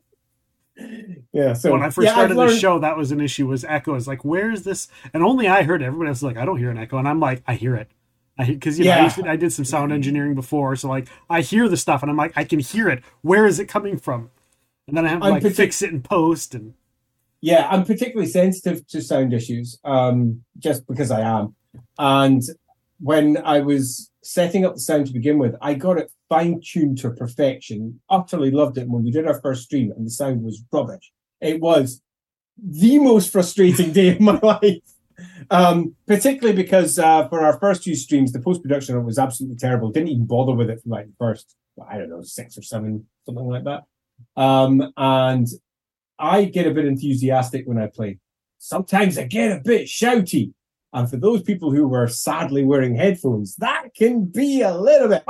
yeah. 1.32 1.54
So 1.54 1.72
when 1.72 1.82
I 1.82 1.90
first 1.90 2.06
yeah, 2.06 2.12
started 2.12 2.36
learned... 2.36 2.52
the 2.52 2.58
show, 2.58 2.78
that 2.78 2.96
was 2.96 3.10
an 3.10 3.20
issue. 3.20 3.46
Was 3.46 3.64
echo? 3.64 3.94
Is 3.94 4.06
like, 4.06 4.24
where 4.24 4.50
is 4.50 4.64
this? 4.64 4.88
And 5.14 5.22
only 5.22 5.48
I 5.48 5.62
heard 5.62 5.80
it. 5.80 5.86
Everybody 5.86 6.08
else 6.08 6.18
was 6.18 6.34
like, 6.34 6.36
I 6.36 6.44
don't 6.44 6.58
hear 6.58 6.70
an 6.70 6.78
echo, 6.78 6.98
and 6.98 7.08
I'm 7.08 7.20
like, 7.20 7.42
I 7.46 7.54
hear 7.54 7.74
it. 7.74 7.90
I 8.38 8.44
because 8.44 8.78
you 8.78 8.84
know 8.84 8.96
yeah. 8.96 9.12
I, 9.24 9.30
I, 9.30 9.36
did 9.36 9.52
some 9.52 9.64
sound 9.64 9.92
engineering 9.92 10.34
before, 10.34 10.76
so 10.76 10.88
like 10.88 11.08
I 11.30 11.40
hear 11.40 11.68
the 11.68 11.76
stuff, 11.76 12.02
and 12.02 12.10
I'm 12.10 12.16
like, 12.16 12.32
I 12.36 12.44
can 12.44 12.58
hear 12.58 12.88
it. 12.88 13.02
Where 13.22 13.46
is 13.46 13.58
it 13.58 13.66
coming 13.66 13.96
from? 13.96 14.30
And 14.88 14.96
then 14.96 15.06
I 15.06 15.08
have 15.08 15.22
to 15.22 15.28
like 15.28 15.42
partic- 15.42 15.56
fix 15.56 15.82
it 15.82 15.90
in 15.90 16.02
post 16.02 16.54
and. 16.54 16.74
Yeah, 17.42 17.68
I'm 17.70 17.84
particularly 17.84 18.28
sensitive 18.28 18.86
to 18.88 19.02
sound 19.02 19.34
issues, 19.34 19.78
um, 19.84 20.42
just 20.58 20.86
because 20.86 21.10
I 21.10 21.20
am. 21.20 21.54
And 21.98 22.42
when 23.00 23.36
I 23.38 23.60
was 23.60 24.10
setting 24.22 24.64
up 24.64 24.74
the 24.74 24.80
sound 24.80 25.06
to 25.06 25.12
begin 25.12 25.38
with, 25.38 25.54
I 25.60 25.74
got 25.74 25.98
it 25.98 26.10
fine 26.28 26.60
tuned 26.60 26.98
to 26.98 27.10
perfection. 27.10 28.00
Utterly 28.10 28.50
loved 28.50 28.78
it 28.78 28.88
when 28.88 29.04
we 29.04 29.10
did 29.10 29.26
our 29.26 29.40
first 29.40 29.64
stream, 29.64 29.92
and 29.92 30.06
the 30.06 30.10
sound 30.10 30.42
was 30.42 30.62
rubbish. 30.72 31.12
It 31.40 31.60
was 31.60 32.02
the 32.58 32.98
most 32.98 33.32
frustrating 33.32 33.92
day 33.94 34.08
of 34.08 34.20
my 34.20 34.38
life. 34.42 34.82
Um, 35.50 35.94
particularly 36.06 36.60
because 36.60 36.98
uh, 36.98 37.28
for 37.28 37.40
our 37.40 37.58
first 37.58 37.84
few 37.84 37.94
streams, 37.94 38.32
the 38.32 38.40
post 38.40 38.62
production 38.62 39.02
was 39.04 39.18
absolutely 39.18 39.56
terrible. 39.56 39.90
Didn't 39.90 40.08
even 40.08 40.26
bother 40.26 40.52
with 40.52 40.68
it 40.68 40.82
for 40.82 40.90
like 40.90 41.06
the 41.06 41.14
first, 41.18 41.56
I 41.88 41.96
don't 41.96 42.10
know, 42.10 42.22
six 42.22 42.58
or 42.58 42.62
seven, 42.62 43.06
something 43.24 43.48
like 43.48 43.64
that. 43.64 43.84
Um, 44.36 44.92
and 44.96 45.46
I 46.18 46.44
get 46.44 46.66
a 46.66 46.70
bit 46.70 46.86
enthusiastic 46.86 47.66
when 47.66 47.78
I 47.78 47.86
play. 47.86 48.18
Sometimes 48.58 49.16
I 49.18 49.24
get 49.24 49.52
a 49.52 49.60
bit 49.60 49.86
shouty. 49.86 50.52
And 50.96 51.10
for 51.10 51.18
those 51.18 51.42
people 51.42 51.70
who 51.70 51.86
were 51.86 52.08
sadly 52.08 52.64
wearing 52.64 52.96
headphones, 52.96 53.54
that 53.56 53.88
can 53.94 54.24
be 54.24 54.62
a 54.62 54.74
little 54.74 55.08
bit. 55.08 55.24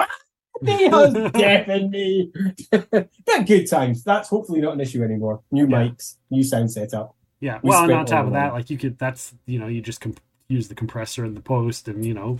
has 0.64 1.12
deafened 1.32 1.90
me. 1.90 2.30
but 2.70 3.08
good 3.46 3.68
times. 3.68 4.04
That's 4.04 4.28
hopefully 4.28 4.60
not 4.60 4.74
an 4.74 4.80
issue 4.80 5.02
anymore. 5.02 5.40
New 5.50 5.68
yeah. 5.68 5.88
mics, 5.88 6.18
new 6.30 6.44
sound 6.44 6.70
setup. 6.70 7.16
Yeah. 7.40 7.58
We 7.64 7.70
well, 7.70 7.82
and 7.82 7.92
on 7.94 8.06
top 8.06 8.26
of 8.26 8.32
that, 8.34 8.52
like 8.52 8.70
you 8.70 8.78
could, 8.78 8.96
that's 8.96 9.34
you 9.44 9.58
know, 9.58 9.66
you 9.66 9.80
just 9.80 10.00
comp- 10.00 10.20
use 10.46 10.68
the 10.68 10.76
compressor 10.76 11.24
in 11.24 11.34
the 11.34 11.40
post, 11.40 11.88
and 11.88 12.06
you 12.06 12.14
know, 12.14 12.38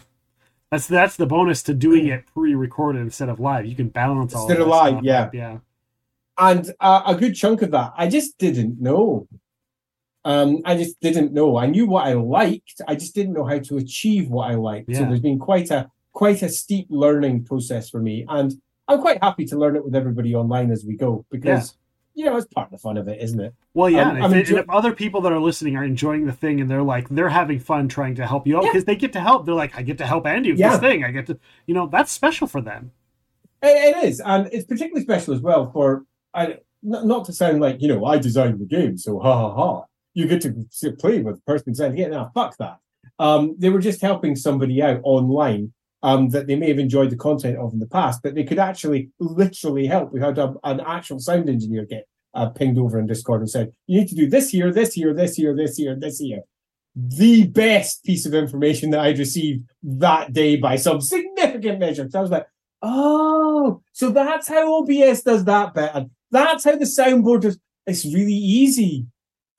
that's 0.71 0.87
that's 0.87 1.17
the 1.17 1.27
bonus 1.27 1.65
to 1.65 1.75
doing 1.75 2.07
it 2.07 2.27
pre-recorded 2.33 3.01
instead 3.01 3.29
of 3.29 3.41
live. 3.41 3.67
You 3.67 3.75
can 3.75 3.89
balance 3.89 4.37
all 4.37 4.45
instead 4.45 4.63
of 4.63 4.69
live. 4.69 5.03
Yeah. 5.03 5.31
Yeah. 5.33 5.59
And 6.39 6.73
uh, 6.79 7.03
a 7.05 7.17
good 7.17 7.35
chunk 7.35 7.63
of 7.63 7.73
that, 7.73 7.93
I 7.97 8.09
just 8.09 8.39
didn't 8.39 8.81
know. 8.81 9.27
Um, 10.27 10.61
I 10.65 10.77
just 10.77 10.99
didn't 11.01 11.33
know. 11.33 11.57
I 11.57 11.67
knew 11.67 11.87
what 11.87 12.09
I 12.09 12.15
liked. 12.15 12.81
I 12.89 12.97
just 12.97 13.15
didn't 13.15 13.35
know 13.35 13.45
how 13.45 13.61
to 13.61 13.77
achieve 13.77 14.29
what 14.29 14.51
I 14.51 14.57
liked. 14.57 14.89
Yeah. 14.89 14.99
So 14.99 15.05
there's 15.05 15.21
been 15.21 15.39
quite 15.39 15.71
a 15.71 15.89
quite 16.13 16.43
a 16.43 16.49
steep 16.49 16.89
learning 16.91 17.45
process 17.45 17.89
for 17.89 18.01
me, 18.01 18.27
and 18.29 18.53
I'm 18.89 19.01
quite 19.01 19.23
happy 19.23 19.45
to 19.47 19.57
learn 19.57 19.77
it 19.77 19.85
with 19.85 19.95
everybody 19.95 20.35
online 20.35 20.73
as 20.73 20.85
we 20.85 20.97
go 20.97 21.25
because 21.31 21.77
yeah. 22.17 22.25
you 22.25 22.29
know 22.29 22.37
it's 22.37 22.53
part 22.53 22.67
of 22.67 22.73
the 22.73 22.79
fun 22.79 22.97
of 22.97 23.07
it, 23.07 23.23
isn't 23.23 23.39
it? 23.39 23.55
Well, 23.73 23.89
yeah. 23.89 24.25
Um, 24.25 24.35
if, 24.35 24.49
enjoy- 24.49 24.59
if, 24.59 24.69
other 24.69 24.93
people 24.93 25.21
that 25.21 25.33
are 25.33 25.39
listening 25.39 25.77
are 25.77 25.85
enjoying 25.85 26.27
the 26.27 26.33
thing 26.33 26.61
and 26.61 26.69
they're 26.69 26.83
like 26.83 27.09
they're 27.09 27.29
having 27.29 27.61
fun 27.61 27.87
trying 27.87 28.17
to 28.17 28.27
help 28.27 28.49
you 28.49 28.57
out 28.57 28.65
because 28.65 28.83
yeah. 28.83 28.87
they 28.87 28.97
get 28.97 29.13
to 29.13 29.21
help. 29.21 29.47
They're 29.47 29.55
like, 29.55 29.79
I 29.79 29.83
get 29.83 29.99
to 29.99 30.07
help 30.07 30.27
Andy 30.27 30.51
with 30.51 30.59
yeah. 30.59 30.71
this 30.71 30.81
thing. 30.81 31.05
I 31.05 31.13
get 31.13 31.27
to, 31.27 31.39
you 31.67 31.75
know, 31.75 31.87
that's 31.87 32.11
special 32.11 32.49
for 32.49 32.61
them. 32.61 32.91
it, 33.63 33.95
it 33.95 34.05
is, 34.05 34.19
and 34.19 34.49
it's 34.53 34.67
particularly 34.67 35.05
special 35.05 35.35
as 35.35 35.41
well 35.41 35.71
for 35.71 36.05
I. 36.35 36.59
Not 36.83 37.25
to 37.25 37.33
sound 37.33 37.61
like 37.61 37.81
you 37.81 37.89
know 37.89 38.05
I 38.05 38.19
designed 38.19 38.59
the 38.59 38.65
game, 38.65 38.99
so 38.99 39.19
ha 39.19 39.33
ha 39.33 39.55
ha 39.55 39.85
you 40.17 40.27
get 40.27 40.41
to 40.41 40.93
play 40.93 41.21
with 41.21 41.37
the 41.37 41.43
person 41.43 41.75
saying, 41.75 41.95
yeah, 41.99 42.09
now 42.09 42.31
fuck 42.35 42.57
that. 42.57 42.79
Um, 43.19 43.55
they 43.59 43.69
were 43.69 43.81
just 43.81 44.01
helping 44.01 44.35
somebody 44.35 44.83
out 44.83 45.01
online 45.03 45.75
um, 46.03 46.31
that 46.31 46.47
they 46.47 46.57
may 46.57 46.69
have 46.71 46.79
enjoyed 46.79 47.11
the 47.11 47.17
content 47.17 47.59
of 47.59 47.75
in 47.75 47.81
the 47.81 47.87
past, 47.87 48.23
but 48.23 48.35
they 48.35 48.43
could 48.43 48.59
actually 48.59 49.11
literally 49.21 49.87
help. 49.87 50.13
We 50.13 50.21
had 50.21 50.39
a, 50.39 50.55
an 50.65 50.81
actual 50.81 51.21
sound 51.21 51.51
engineer 51.51 51.85
get 51.85 52.09
uh, 52.33 52.49
pinged 52.49 52.79
over 52.79 52.99
in 52.99 53.07
Discord 53.07 53.43
and 53.43 53.51
said, 53.51 53.73
you 53.87 54.01
need 54.01 54.09
to 54.09 54.15
do 54.15 54.27
this 54.27 54.49
here, 54.49 54.73
this 54.73 54.95
here, 54.95 55.13
this 55.13 55.37
here, 55.37 55.55
this 55.55 55.77
here, 55.77 55.95
this 55.95 56.19
here. 56.19 56.41
The 56.95 57.47
best 57.49 58.03
piece 58.03 58.25
of 58.25 58.33
information 58.33 58.91
that 58.91 59.01
I'd 59.01 59.19
received 59.19 59.69
that 59.83 60.33
day 60.33 60.57
by 60.57 60.77
some 60.77 61.03
significant 61.03 61.79
measure. 61.79 62.09
So 62.09 62.19
I 62.19 62.23
was 62.23 62.31
like, 62.31 62.47
oh, 62.81 63.83
so 63.93 64.09
that's 64.13 64.49
how 64.49 64.79
OBS 64.79 65.21
does 65.23 65.45
that 65.45 65.75
bit. 65.75 65.91
And 65.93 66.11
that's 66.31 66.65
how 66.65 66.77
the 66.77 66.87
soundboard 66.87 67.43
does. 67.43 67.59
It's 67.87 68.07
really 68.07 68.33
easy 68.33 69.07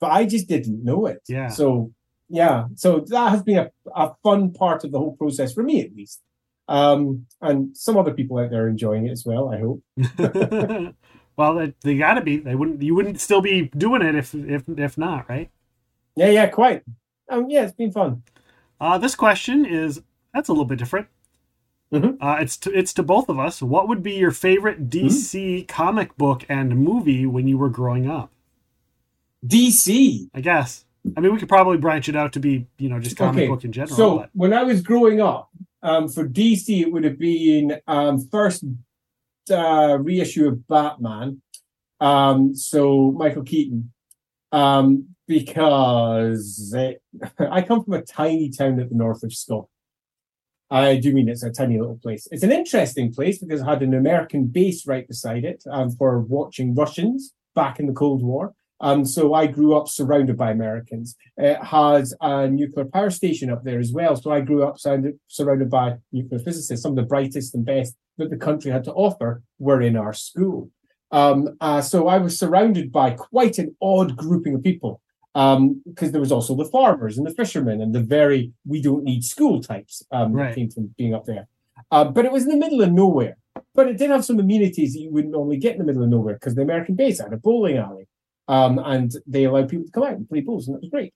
but 0.00 0.10
I 0.10 0.24
just 0.24 0.48
didn't 0.48 0.84
know 0.84 1.06
it. 1.06 1.22
Yeah. 1.28 1.48
So 1.48 1.92
yeah, 2.28 2.66
so 2.74 3.00
that 3.08 3.30
has 3.30 3.42
been 3.42 3.58
a, 3.58 3.70
a 3.94 4.14
fun 4.22 4.52
part 4.52 4.84
of 4.84 4.92
the 4.92 4.98
whole 4.98 5.16
process 5.16 5.52
for 5.52 5.62
me 5.62 5.82
at 5.82 5.94
least. 5.94 6.20
Um, 6.68 7.26
and 7.40 7.74
some 7.76 7.96
other 7.96 8.12
people 8.12 8.38
out 8.38 8.50
there 8.50 8.68
enjoying 8.68 9.06
it 9.06 9.12
as 9.12 9.24
well. 9.24 9.50
I 9.50 9.58
hope. 9.58 10.94
well, 11.36 11.54
they, 11.54 11.74
they 11.82 11.96
got 11.96 12.14
to 12.14 12.20
be. 12.20 12.36
They 12.36 12.54
wouldn't. 12.54 12.82
You 12.82 12.94
wouldn't 12.94 13.20
still 13.20 13.40
be 13.40 13.70
doing 13.76 14.02
it 14.02 14.14
if 14.14 14.34
if 14.34 14.64
if 14.68 14.98
not, 14.98 15.28
right? 15.30 15.50
Yeah, 16.14 16.28
yeah, 16.28 16.46
quite. 16.48 16.82
Um, 17.30 17.48
yeah, 17.48 17.62
it's 17.62 17.72
been 17.72 17.92
fun. 17.92 18.22
Uh, 18.80 18.98
this 18.98 19.14
question 19.14 19.64
is 19.64 20.02
that's 20.34 20.48
a 20.48 20.52
little 20.52 20.66
bit 20.66 20.78
different. 20.78 21.08
Mhm. 21.92 22.18
Uh, 22.20 22.36
it's 22.40 22.58
to, 22.58 22.78
it's 22.78 22.92
to 22.94 23.02
both 23.02 23.30
of 23.30 23.38
us. 23.38 23.62
What 23.62 23.88
would 23.88 24.02
be 24.02 24.12
your 24.12 24.30
favorite 24.30 24.90
DC 24.90 25.66
comic 25.68 26.16
book 26.18 26.44
and 26.48 26.78
movie 26.78 27.24
when 27.24 27.48
you 27.48 27.56
were 27.56 27.70
growing 27.70 28.06
up? 28.10 28.30
DC. 29.46 30.28
I 30.34 30.40
guess. 30.40 30.84
I 31.16 31.20
mean, 31.20 31.32
we 31.32 31.38
could 31.38 31.48
probably 31.48 31.78
branch 31.78 32.08
it 32.08 32.16
out 32.16 32.32
to 32.34 32.40
be, 32.40 32.66
you 32.78 32.88
know, 32.88 32.98
just 32.98 33.16
comic 33.16 33.42
Okay, 33.42 33.48
book 33.48 33.64
in 33.64 33.72
general. 33.72 33.96
So 33.96 34.18
but 34.18 34.30
when 34.34 34.52
I 34.52 34.62
was 34.62 34.82
growing 34.82 35.20
up, 35.20 35.48
um, 35.82 36.08
for 36.08 36.28
DC, 36.28 36.80
it 36.80 36.92
would 36.92 37.04
have 37.04 37.18
been 37.18 37.80
um, 37.86 38.18
first 38.30 38.64
uh, 39.50 39.98
reissue 40.00 40.48
of 40.48 40.66
Batman. 40.66 41.40
Um, 42.00 42.54
so 42.54 43.12
Michael 43.12 43.44
Keaton, 43.44 43.92
um, 44.52 45.14
because 45.26 46.72
it, 46.76 47.02
I 47.38 47.62
come 47.62 47.84
from 47.84 47.94
a 47.94 48.02
tiny 48.02 48.50
town 48.50 48.80
at 48.80 48.88
the 48.88 48.96
north 48.96 49.22
of 49.22 49.32
Scotland. 49.32 49.68
I 50.70 50.96
do 50.96 51.14
mean 51.14 51.28
it's 51.28 51.42
a 51.42 51.50
tiny 51.50 51.78
little 51.78 51.96
place. 51.96 52.28
It's 52.30 52.42
an 52.42 52.52
interesting 52.52 53.12
place 53.12 53.38
because 53.38 53.62
it 53.62 53.64
had 53.64 53.82
an 53.82 53.94
American 53.94 54.46
base 54.46 54.86
right 54.86 55.08
beside 55.08 55.44
it 55.44 55.64
um, 55.70 55.90
for 55.92 56.20
watching 56.20 56.74
Russians 56.74 57.32
back 57.54 57.80
in 57.80 57.86
the 57.86 57.94
Cold 57.94 58.22
War. 58.22 58.54
Um, 58.80 59.04
so 59.04 59.34
I 59.34 59.46
grew 59.46 59.76
up 59.76 59.88
surrounded 59.88 60.36
by 60.36 60.50
Americans. 60.50 61.16
It 61.36 61.58
has 61.62 62.14
a 62.20 62.48
nuclear 62.48 62.86
power 62.86 63.10
station 63.10 63.50
up 63.50 63.64
there 63.64 63.78
as 63.80 63.92
well. 63.92 64.14
So 64.16 64.30
I 64.30 64.40
grew 64.40 64.62
up 64.62 64.78
surrounded, 64.78 65.18
surrounded 65.26 65.70
by 65.70 65.96
nuclear 66.12 66.38
physicists. 66.40 66.82
Some 66.82 66.92
of 66.92 66.96
the 66.96 67.02
brightest 67.02 67.54
and 67.54 67.64
best 67.64 67.96
that 68.18 68.30
the 68.30 68.36
country 68.36 68.70
had 68.70 68.84
to 68.84 68.92
offer 68.92 69.42
were 69.58 69.82
in 69.82 69.96
our 69.96 70.12
school. 70.12 70.70
Um, 71.10 71.56
uh, 71.60 71.80
so 71.80 72.08
I 72.08 72.18
was 72.18 72.38
surrounded 72.38 72.92
by 72.92 73.10
quite 73.12 73.58
an 73.58 73.74
odd 73.80 74.16
grouping 74.16 74.54
of 74.54 74.62
people 74.62 75.00
because 75.34 76.10
there 76.10 76.20
was 76.20 76.32
also 76.32 76.54
the 76.56 76.64
farmers 76.64 77.16
and 77.16 77.26
the 77.26 77.34
fishermen 77.34 77.80
and 77.80 77.94
the 77.94 78.00
very 78.00 78.52
we 78.66 78.82
don't 78.82 79.04
need 79.04 79.22
school 79.22 79.60
types 79.60 80.02
um, 80.10 80.32
Right. 80.32 80.48
that 80.48 80.56
came 80.56 80.70
from 80.70 80.94
being 80.98 81.14
up 81.14 81.26
there. 81.26 81.46
Uh, 81.90 82.04
but 82.04 82.24
it 82.24 82.32
was 82.32 82.42
in 82.42 82.50
the 82.50 82.56
middle 82.56 82.82
of 82.82 82.92
nowhere. 82.92 83.36
But 83.74 83.88
it 83.88 83.98
did 83.98 84.10
have 84.10 84.24
some 84.24 84.40
amenities 84.40 84.94
that 84.94 85.00
you 85.00 85.12
wouldn't 85.12 85.32
normally 85.32 85.56
get 85.58 85.72
in 85.72 85.78
the 85.78 85.84
middle 85.84 86.02
of 86.02 86.08
nowhere 86.08 86.34
because 86.34 86.54
the 86.54 86.62
American 86.62 86.96
base 86.96 87.20
had 87.20 87.32
a 87.32 87.36
bowling 87.36 87.76
alley. 87.76 88.08
Um, 88.48 88.78
and 88.78 89.12
they 89.26 89.44
allowed 89.44 89.68
people 89.68 89.84
to 89.84 89.92
come 89.92 90.04
out 90.04 90.12
and 90.16 90.28
play 90.28 90.40
bowls, 90.40 90.66
and 90.66 90.74
that 90.74 90.80
was 90.80 90.90
great. 90.90 91.12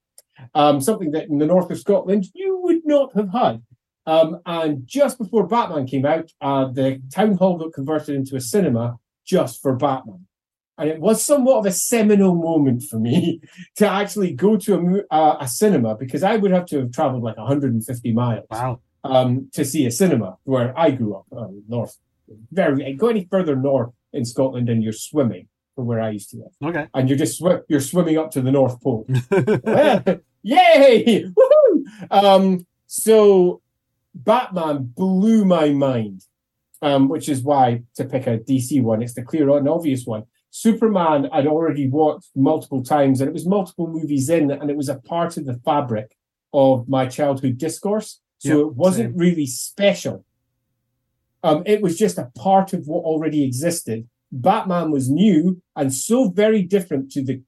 Um, 0.54 0.80
something 0.80 1.10
that 1.12 1.28
in 1.28 1.38
the 1.38 1.46
north 1.46 1.70
of 1.70 1.78
Scotland 1.78 2.26
you 2.34 2.60
would 2.62 2.84
not 2.84 3.14
have 3.16 3.30
had. 3.32 3.62
Um, 4.06 4.40
and 4.46 4.86
just 4.86 5.18
before 5.18 5.46
Batman 5.46 5.86
came 5.86 6.04
out, 6.04 6.30
uh, 6.40 6.66
the 6.66 7.00
town 7.12 7.36
hall 7.36 7.58
got 7.58 7.72
converted 7.72 8.16
into 8.16 8.36
a 8.36 8.40
cinema 8.40 8.98
just 9.24 9.62
for 9.62 9.74
Batman. 9.76 10.26
And 10.78 10.90
it 10.90 11.00
was 11.00 11.22
somewhat 11.22 11.58
of 11.58 11.66
a 11.66 11.72
seminal 11.72 12.34
moment 12.34 12.82
for 12.82 12.98
me 12.98 13.40
to 13.76 13.86
actually 13.86 14.32
go 14.32 14.56
to 14.56 15.04
a, 15.10 15.14
uh, 15.14 15.36
a 15.40 15.48
cinema 15.48 15.94
because 15.96 16.22
I 16.22 16.36
would 16.36 16.50
have 16.50 16.66
to 16.66 16.80
have 16.80 16.92
traveled 16.92 17.22
like 17.22 17.36
150 17.36 18.12
miles 18.12 18.46
wow. 18.50 18.80
um, 19.04 19.48
to 19.52 19.64
see 19.64 19.86
a 19.86 19.90
cinema 19.90 20.38
where 20.44 20.76
I 20.76 20.90
grew 20.90 21.14
up, 21.16 21.26
um, 21.36 21.62
north. 21.68 21.96
Very 22.50 22.94
go 22.94 23.08
any 23.08 23.28
further 23.30 23.54
north 23.54 23.92
in 24.12 24.24
Scotland, 24.24 24.68
and 24.70 24.82
you're 24.82 24.92
swimming 24.92 25.48
from 25.74 25.86
where 25.86 26.00
I 26.00 26.10
used 26.10 26.30
to 26.30 26.36
live, 26.38 26.52
Okay. 26.76 26.86
and 26.94 27.08
you're 27.08 27.18
just 27.18 27.38
sw- 27.38 27.62
you're 27.68 27.80
swimming 27.80 28.18
up 28.18 28.30
to 28.32 28.40
the 28.42 28.50
North 28.52 28.80
Pole. 28.82 29.06
Yay! 30.42 31.24
Woohoo! 31.24 31.84
Um, 32.10 32.66
so 32.86 33.60
Batman 34.14 34.92
blew 34.94 35.44
my 35.44 35.70
mind, 35.70 36.24
um, 36.82 37.08
which 37.08 37.28
is 37.28 37.42
why 37.42 37.82
to 37.94 38.04
pick 38.04 38.26
a 38.26 38.38
DC 38.38 38.82
one, 38.82 39.02
it's 39.02 39.14
the 39.14 39.22
clear 39.22 39.48
and 39.56 39.68
obvious 39.68 40.04
one. 40.06 40.24
Superman 40.50 41.28
I'd 41.32 41.46
already 41.46 41.88
watched 41.88 42.28
multiple 42.36 42.82
times, 42.82 43.20
and 43.20 43.28
it 43.28 43.32
was 43.32 43.46
multiple 43.46 43.86
movies 43.86 44.28
in, 44.28 44.50
and 44.50 44.70
it 44.70 44.76
was 44.76 44.88
a 44.88 44.96
part 44.96 45.36
of 45.36 45.46
the 45.46 45.54
fabric 45.64 46.16
of 46.52 46.88
my 46.88 47.06
childhood 47.06 47.56
discourse. 47.56 48.20
So 48.38 48.48
Yep, 48.48 48.58
it 48.58 48.74
wasn't 48.74 49.10
same. 49.12 49.16
really 49.18 49.46
special. 49.46 50.24
Um, 51.44 51.62
it 51.66 51.80
was 51.80 51.96
just 51.98 52.18
a 52.18 52.30
part 52.36 52.72
of 52.72 52.86
what 52.86 53.04
already 53.04 53.42
existed. 53.44 54.08
Batman 54.32 54.90
was 54.90 55.10
new 55.10 55.60
and 55.76 55.92
so 55.92 56.30
very 56.30 56.62
different 56.62 57.12
to 57.12 57.22
the 57.22 57.42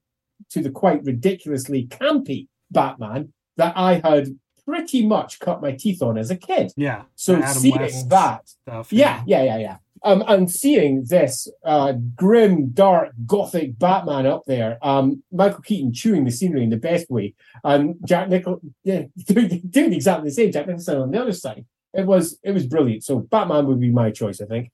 to 0.51 0.61
the 0.61 0.69
quite 0.69 1.03
ridiculously 1.03 1.87
campy 1.87 2.47
Batman 2.71 3.33
that 3.57 3.73
I 3.75 3.95
had 3.95 4.37
pretty 4.65 5.05
much 5.05 5.39
cut 5.39 5.61
my 5.61 5.71
teeth 5.71 6.01
on 6.01 6.17
as 6.17 6.31
a 6.31 6.35
kid. 6.35 6.71
Yeah. 6.75 7.03
So 7.15 7.35
Adam 7.35 7.53
seeing 7.53 7.77
West 7.77 8.09
that, 8.09 8.49
stuff. 8.49 8.91
yeah, 8.91 9.23
yeah, 9.25 9.43
yeah, 9.43 9.57
yeah. 9.57 9.77
Um, 10.03 10.23
and 10.27 10.51
seeing 10.51 11.05
this 11.07 11.47
uh, 11.63 11.93
grim, 12.15 12.69
dark, 12.69 13.09
gothic 13.25 13.79
Batman 13.79 14.27
up 14.27 14.43
there, 14.45 14.77
um, 14.83 15.23
Michael 15.31 15.61
Keaton 15.61 15.93
chewing 15.93 16.25
the 16.25 16.31
scenery 16.31 16.63
in 16.63 16.69
the 16.69 16.77
best 16.77 17.09
way, 17.09 17.33
and 17.63 17.95
Jack 18.05 18.29
Nicholson 18.29 18.75
yeah, 18.83 19.03
doing, 19.25 19.61
doing 19.67 19.93
exactly 19.93 20.29
the 20.29 20.35
same. 20.35 20.51
Jack 20.51 20.67
Nicholson 20.67 21.01
on 21.01 21.11
the 21.11 21.21
other 21.21 21.33
side. 21.33 21.65
It 21.93 22.05
was 22.05 22.37
it 22.43 22.51
was 22.51 22.67
brilliant. 22.67 23.03
So 23.03 23.19
Batman 23.19 23.65
would 23.67 23.79
be 23.79 23.89
my 23.89 24.11
choice, 24.11 24.41
I 24.41 24.45
think. 24.45 24.69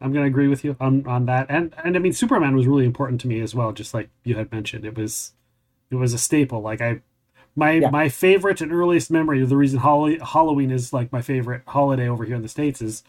I'm 0.00 0.12
gonna 0.12 0.26
agree 0.26 0.48
with 0.48 0.64
you 0.64 0.76
on, 0.80 1.06
on 1.06 1.26
that. 1.26 1.46
And 1.48 1.74
and 1.84 1.96
I 1.96 1.98
mean 1.98 2.12
Superman 2.12 2.54
was 2.56 2.66
really 2.66 2.84
important 2.84 3.20
to 3.22 3.28
me 3.28 3.40
as 3.40 3.54
well, 3.54 3.72
just 3.72 3.94
like 3.94 4.10
you 4.24 4.34
had 4.36 4.52
mentioned. 4.52 4.84
It 4.84 4.96
was 4.96 5.32
it 5.90 5.94
was 5.96 6.12
a 6.12 6.18
staple. 6.18 6.60
Like 6.60 6.80
I 6.80 7.00
my 7.54 7.72
Yeah. 7.72 7.90
my 7.90 8.08
favorite 8.08 8.60
and 8.60 8.72
earliest 8.72 9.10
memory 9.10 9.40
of 9.42 9.48
the 9.48 9.56
reason 9.56 9.80
Hall- 9.80 10.18
Halloween 10.22 10.70
is 10.70 10.92
like 10.92 11.12
my 11.12 11.22
favorite 11.22 11.62
holiday 11.66 12.08
over 12.08 12.24
here 12.24 12.36
in 12.36 12.42
the 12.42 12.48
States 12.48 12.82
is 12.82 13.02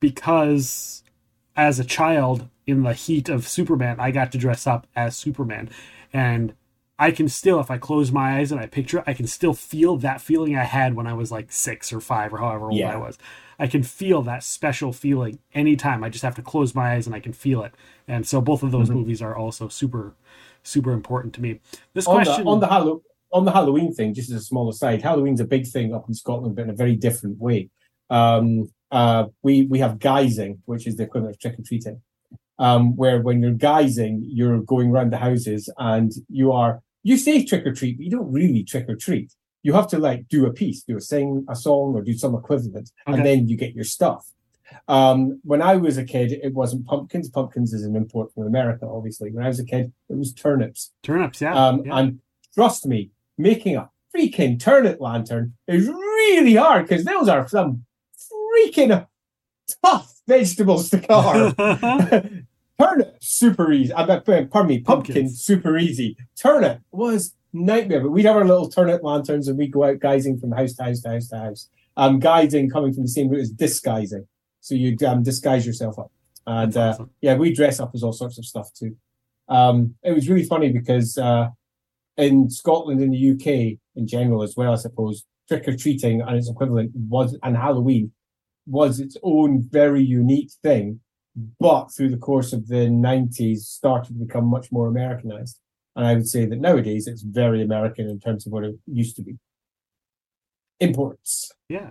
because 0.00 1.02
as 1.56 1.78
a 1.78 1.84
child 1.84 2.48
in 2.66 2.82
the 2.82 2.94
heat 2.94 3.28
of 3.28 3.46
Superman, 3.46 3.96
I 4.00 4.10
got 4.10 4.32
to 4.32 4.38
dress 4.38 4.66
up 4.66 4.86
as 4.96 5.16
Superman. 5.16 5.70
And 6.12 6.54
I 6.98 7.10
can 7.10 7.28
still, 7.28 7.58
if 7.60 7.70
I 7.70 7.78
close 7.78 8.12
my 8.12 8.38
eyes 8.38 8.52
and 8.52 8.60
I 8.60 8.66
picture 8.66 8.98
it, 8.98 9.04
I 9.06 9.14
can 9.14 9.26
still 9.26 9.54
feel 9.54 9.96
that 9.98 10.20
feeling 10.20 10.56
I 10.56 10.64
had 10.64 10.94
when 10.94 11.06
I 11.06 11.14
was 11.14 11.32
like 11.32 11.50
six 11.52 11.92
or 11.92 12.00
five 12.00 12.32
or 12.32 12.38
however 12.38 12.66
old 12.66 12.76
Yeah. 12.76 12.92
I 12.92 12.96
was. 12.96 13.18
I 13.62 13.68
can 13.68 13.84
feel 13.84 14.22
that 14.22 14.42
special 14.42 14.92
feeling 14.92 15.38
anytime. 15.54 16.02
I 16.02 16.08
just 16.08 16.24
have 16.24 16.34
to 16.34 16.42
close 16.42 16.74
my 16.74 16.94
eyes 16.94 17.06
and 17.06 17.14
I 17.14 17.20
can 17.20 17.32
feel 17.32 17.62
it. 17.62 17.72
And 18.08 18.26
so 18.26 18.40
both 18.40 18.64
of 18.64 18.72
those 18.72 18.88
Mhm. 18.90 18.94
movies 18.94 19.22
are 19.22 19.36
also 19.36 19.68
super, 19.68 20.16
super 20.64 20.90
important 20.92 21.32
to 21.34 21.40
me. 21.40 21.60
This 21.94 22.08
on 22.08 22.16
question, 22.16 22.44
the 22.44 22.50
on 22.50 22.58
the 22.58 22.66
Hallow- 22.66 23.02
on 23.32 23.44
the 23.44 23.52
Halloween 23.52 23.94
thing, 23.94 24.14
just 24.14 24.30
as 24.32 24.36
a 24.42 24.44
small 24.44 24.68
aside, 24.68 25.00
Halloween's 25.00 25.40
a 25.40 25.44
big 25.44 25.64
thing 25.68 25.94
up 25.94 26.08
in 26.08 26.14
Scotland, 26.14 26.56
but 26.56 26.62
in 26.64 26.70
a 26.70 26.74
very 26.74 26.96
different 26.96 27.38
way. 27.38 27.70
Um, 28.10 28.68
uh, 28.90 29.26
we 29.44 29.66
we 29.66 29.78
have 29.78 30.00
guising, 30.00 30.58
which 30.64 30.88
is 30.88 30.96
the 30.96 31.04
equivalent 31.04 31.36
of 31.36 31.40
trick 31.40 31.56
or 31.56 31.62
treating, 31.62 32.02
um, 32.58 32.96
where 32.96 33.22
when 33.22 33.40
you're 33.42 33.54
guising, 33.54 34.22
you're 34.24 34.60
going 34.62 34.90
around 34.90 35.10
the 35.12 35.18
houses 35.28 35.72
and 35.78 36.10
you 36.28 36.50
are 36.50 36.82
you 37.04 37.16
say 37.16 37.44
trick 37.44 37.64
or 37.64 37.72
treat, 37.72 37.96
but 37.96 38.04
you 38.04 38.10
don't 38.10 38.32
really 38.32 38.64
trick 38.64 38.88
or 38.88 38.96
treat. 38.96 39.32
You 39.62 39.72
have 39.74 39.88
to 39.88 39.98
like 39.98 40.28
do 40.28 40.46
a 40.46 40.52
piece, 40.52 40.82
do 40.82 40.96
a 40.96 41.00
sing, 41.00 41.44
a 41.48 41.54
song, 41.56 41.94
or 41.94 42.02
do 42.02 42.12
some 42.14 42.34
equivalent, 42.34 42.90
Okay. 43.06 43.16
and 43.16 43.26
then 43.26 43.48
you 43.48 43.56
get 43.56 43.74
your 43.74 43.84
stuff. 43.84 44.26
Um, 44.88 45.40
when 45.44 45.60
I 45.62 45.76
was 45.76 45.98
a 45.98 46.04
kid, 46.04 46.32
it 46.32 46.54
wasn't 46.54 46.86
pumpkins. 46.86 47.28
Pumpkins 47.28 47.72
is 47.72 47.84
an 47.84 47.94
import 47.94 48.32
from 48.32 48.44
America, 48.46 48.86
obviously. 48.86 49.30
When 49.30 49.44
I 49.44 49.48
was 49.48 49.60
a 49.60 49.64
kid, 49.64 49.92
it 50.08 50.16
was 50.16 50.32
turnips. 50.32 50.92
turnips, 51.02 51.40
yeah. 51.40 51.54
Um, 51.54 51.84
yeah. 51.84 51.98
And 51.98 52.20
trust 52.54 52.86
me, 52.86 53.10
making 53.36 53.76
a 53.76 53.90
freaking 54.16 54.58
turnip 54.58 55.00
lantern 55.00 55.54
is 55.68 55.88
really 55.88 56.54
hard 56.54 56.86
because 56.88 57.04
those 57.04 57.28
are 57.28 57.46
some 57.48 57.84
freaking 58.56 59.06
tough 59.84 60.20
vegetables 60.26 60.90
to 60.90 61.00
carve. 61.00 61.54
turnip 62.80 63.16
super 63.20 63.72
easy. 63.72 63.92
I 63.94 64.04
pardon 64.06 64.66
me, 64.66 64.78
pumpkin 64.80 64.84
Pumpkins. 64.84 65.40
super 65.42 65.76
easy. 65.78 66.16
Turnip 66.36 66.80
was 66.90 67.34
nightmare. 67.52 68.00
But 68.00 68.10
we'd 68.10 68.24
have 68.24 68.36
our 68.36 68.44
little 68.44 68.68
turnip 68.68 69.02
lanterns 69.02 69.48
and 69.48 69.58
we'd 69.58 69.72
go 69.72 69.84
out 69.84 69.98
guising 69.98 70.40
from 70.40 70.52
house 70.52 70.74
to 70.74 70.84
house 70.84 71.00
to 71.02 71.08
house 71.10 71.28
to 71.28 71.38
house. 71.38 71.68
Um, 71.96 72.20
guising 72.20 72.70
coming 72.70 72.92
from 72.92 73.02
the 73.02 73.08
same 73.08 73.28
route 73.28 73.42
as 73.42 73.50
disguising. 73.50 74.26
So 74.60 74.74
you'd 74.74 75.02
um, 75.02 75.22
disguise 75.22 75.66
yourself 75.66 75.98
up. 75.98 76.10
And 76.46 76.76
uh, 76.76 76.98
yeah, 77.20 77.34
we 77.34 77.52
dress 77.52 77.80
up 77.80 77.90
as 77.94 78.02
all 78.02 78.12
sorts 78.12 78.38
of 78.38 78.44
stuff 78.44 78.72
too. 78.72 78.96
Um, 79.48 79.94
it 80.02 80.12
was 80.12 80.28
really 80.28 80.44
funny 80.44 80.72
because 80.72 81.18
uh, 81.18 81.48
in 82.16 82.50
Scotland, 82.50 83.02
in 83.02 83.10
the 83.10 83.30
UK, 83.32 83.78
in 83.96 84.06
general 84.06 84.42
as 84.42 84.56
well, 84.56 84.72
I 84.72 84.76
suppose, 84.76 85.24
trick 85.48 85.68
or 85.68 85.76
treating 85.76 86.20
and 86.22 86.36
its 86.36 86.48
equivalent 86.48 86.92
was, 86.94 87.36
and 87.42 87.56
Halloween 87.56 88.12
was 88.66 89.00
its 89.00 89.16
own 89.22 89.68
very 89.70 90.02
unique 90.02 90.50
thing. 90.62 91.00
But 91.58 91.86
through 91.86 92.10
the 92.10 92.18
course 92.18 92.52
of 92.52 92.68
the 92.68 92.88
90s, 92.88 93.60
started 93.60 94.12
to 94.12 94.24
become 94.26 94.44
much 94.44 94.70
more 94.70 94.88
Americanized. 94.88 95.58
And 95.94 96.06
I 96.06 96.14
would 96.14 96.28
say 96.28 96.46
that 96.46 96.58
nowadays 96.60 97.06
it's 97.06 97.22
very 97.22 97.62
American 97.62 98.08
in 98.08 98.18
terms 98.18 98.46
of 98.46 98.52
what 98.52 98.64
it 98.64 98.74
used 98.86 99.16
to 99.16 99.22
be. 99.22 99.36
Imports. 100.80 101.52
Yeah. 101.68 101.90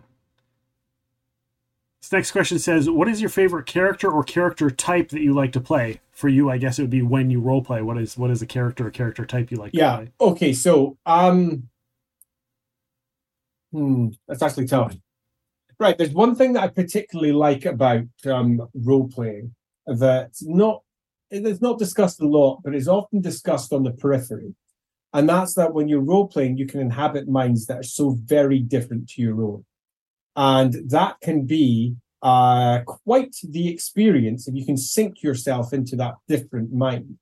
This 2.01 2.11
next 2.11 2.31
question 2.31 2.57
says, 2.57 2.89
"What 2.89 3.07
is 3.07 3.21
your 3.21 3.29
favorite 3.29 3.67
character 3.67 4.09
or 4.11 4.23
character 4.23 4.71
type 4.71 5.09
that 5.09 5.21
you 5.21 5.33
like 5.33 5.51
to 5.53 5.61
play?" 5.61 6.01
For 6.11 6.29
you, 6.29 6.49
I 6.49 6.57
guess 6.57 6.77
it 6.79 6.83
would 6.83 6.89
be 6.91 7.01
when 7.03 7.29
you 7.29 7.39
role 7.39 7.63
play. 7.63 7.81
What 7.81 7.97
is 7.99 8.17
what 8.17 8.31
is 8.31 8.41
a 8.41 8.47
character 8.47 8.87
or 8.87 8.91
character 8.91 9.25
type 9.25 9.51
you 9.51 9.57
like 9.57 9.71
Yeah. 9.73 9.91
to 9.91 9.97
play? 9.97 10.11
Okay. 10.19 10.53
So, 10.53 10.97
um, 11.05 11.69
hmm, 13.71 14.09
that's 14.27 14.41
actually 14.41 14.67
tough. 14.67 14.95
Right. 15.79 15.97
There's 15.97 16.11
one 16.13 16.35
thing 16.35 16.53
that 16.53 16.63
I 16.63 16.67
particularly 16.67 17.31
like 17.33 17.65
about 17.65 18.05
um, 18.25 18.67
role 18.73 19.07
playing 19.07 19.55
that's 19.87 20.43
not 20.43 20.83
it's 21.31 21.61
not 21.61 21.79
discussed 21.79 22.21
a 22.21 22.27
lot, 22.27 22.61
but 22.63 22.75
it's 22.75 22.87
often 22.87 23.21
discussed 23.21 23.73
on 23.73 23.83
the 23.83 23.91
periphery, 23.91 24.53
and 25.13 25.27
that's 25.27 25.55
that 25.55 25.73
when 25.73 25.87
you're 25.87 26.01
role 26.01 26.27
playing, 26.27 26.57
you 26.57 26.67
can 26.67 26.79
inhabit 26.79 27.27
minds 27.27 27.65
that 27.65 27.79
are 27.79 27.83
so 27.83 28.17
very 28.25 28.59
different 28.59 29.09
to 29.09 29.21
your 29.21 29.41
own, 29.43 29.65
and 30.35 30.89
that 30.89 31.19
can 31.21 31.45
be 31.45 31.95
uh, 32.21 32.79
quite 32.85 33.35
the 33.43 33.67
experience 33.69 34.47
if 34.47 34.55
you 34.55 34.65
can 34.65 34.77
sink 34.77 35.23
yourself 35.23 35.73
into 35.73 35.95
that 35.95 36.15
different 36.27 36.71
mind. 36.71 37.17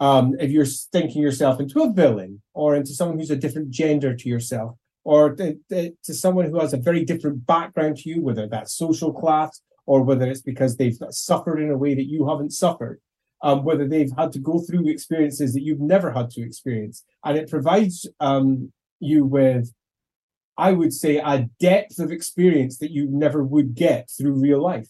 Um, 0.00 0.34
if 0.40 0.50
you're 0.50 0.64
sinking 0.66 1.22
yourself 1.22 1.60
into 1.60 1.80
a 1.80 1.92
villain 1.92 2.42
or 2.54 2.74
into 2.74 2.92
someone 2.92 3.18
who's 3.18 3.30
a 3.30 3.36
different 3.36 3.70
gender 3.70 4.16
to 4.16 4.28
yourself, 4.28 4.76
or 5.04 5.34
to, 5.36 5.56
to 5.70 6.14
someone 6.14 6.46
who 6.46 6.60
has 6.60 6.72
a 6.72 6.76
very 6.76 7.04
different 7.04 7.46
background 7.46 7.96
to 7.98 8.08
you, 8.08 8.20
whether 8.20 8.46
that's 8.46 8.74
social 8.74 9.12
class 9.12 9.60
or 9.86 10.02
whether 10.02 10.30
it's 10.30 10.42
because 10.42 10.76
they've 10.76 10.98
suffered 11.10 11.60
in 11.60 11.70
a 11.70 11.76
way 11.76 11.94
that 11.94 12.08
you 12.08 12.28
haven't 12.28 12.52
suffered, 12.52 13.00
um, 13.42 13.64
whether 13.64 13.86
they've 13.86 14.12
had 14.16 14.32
to 14.32 14.38
go 14.38 14.60
through 14.60 14.88
experiences 14.88 15.52
that 15.52 15.62
you've 15.62 15.80
never 15.80 16.12
had 16.12 16.30
to 16.30 16.42
experience. 16.42 17.04
And 17.24 17.36
it 17.36 17.50
provides 17.50 18.06
um, 18.20 18.72
you 19.00 19.24
with, 19.24 19.72
I 20.56 20.72
would 20.72 20.92
say, 20.92 21.16
a 21.18 21.48
depth 21.58 21.98
of 21.98 22.12
experience 22.12 22.78
that 22.78 22.92
you 22.92 23.08
never 23.10 23.42
would 23.42 23.74
get 23.74 24.08
through 24.16 24.40
real 24.40 24.62
life. 24.62 24.88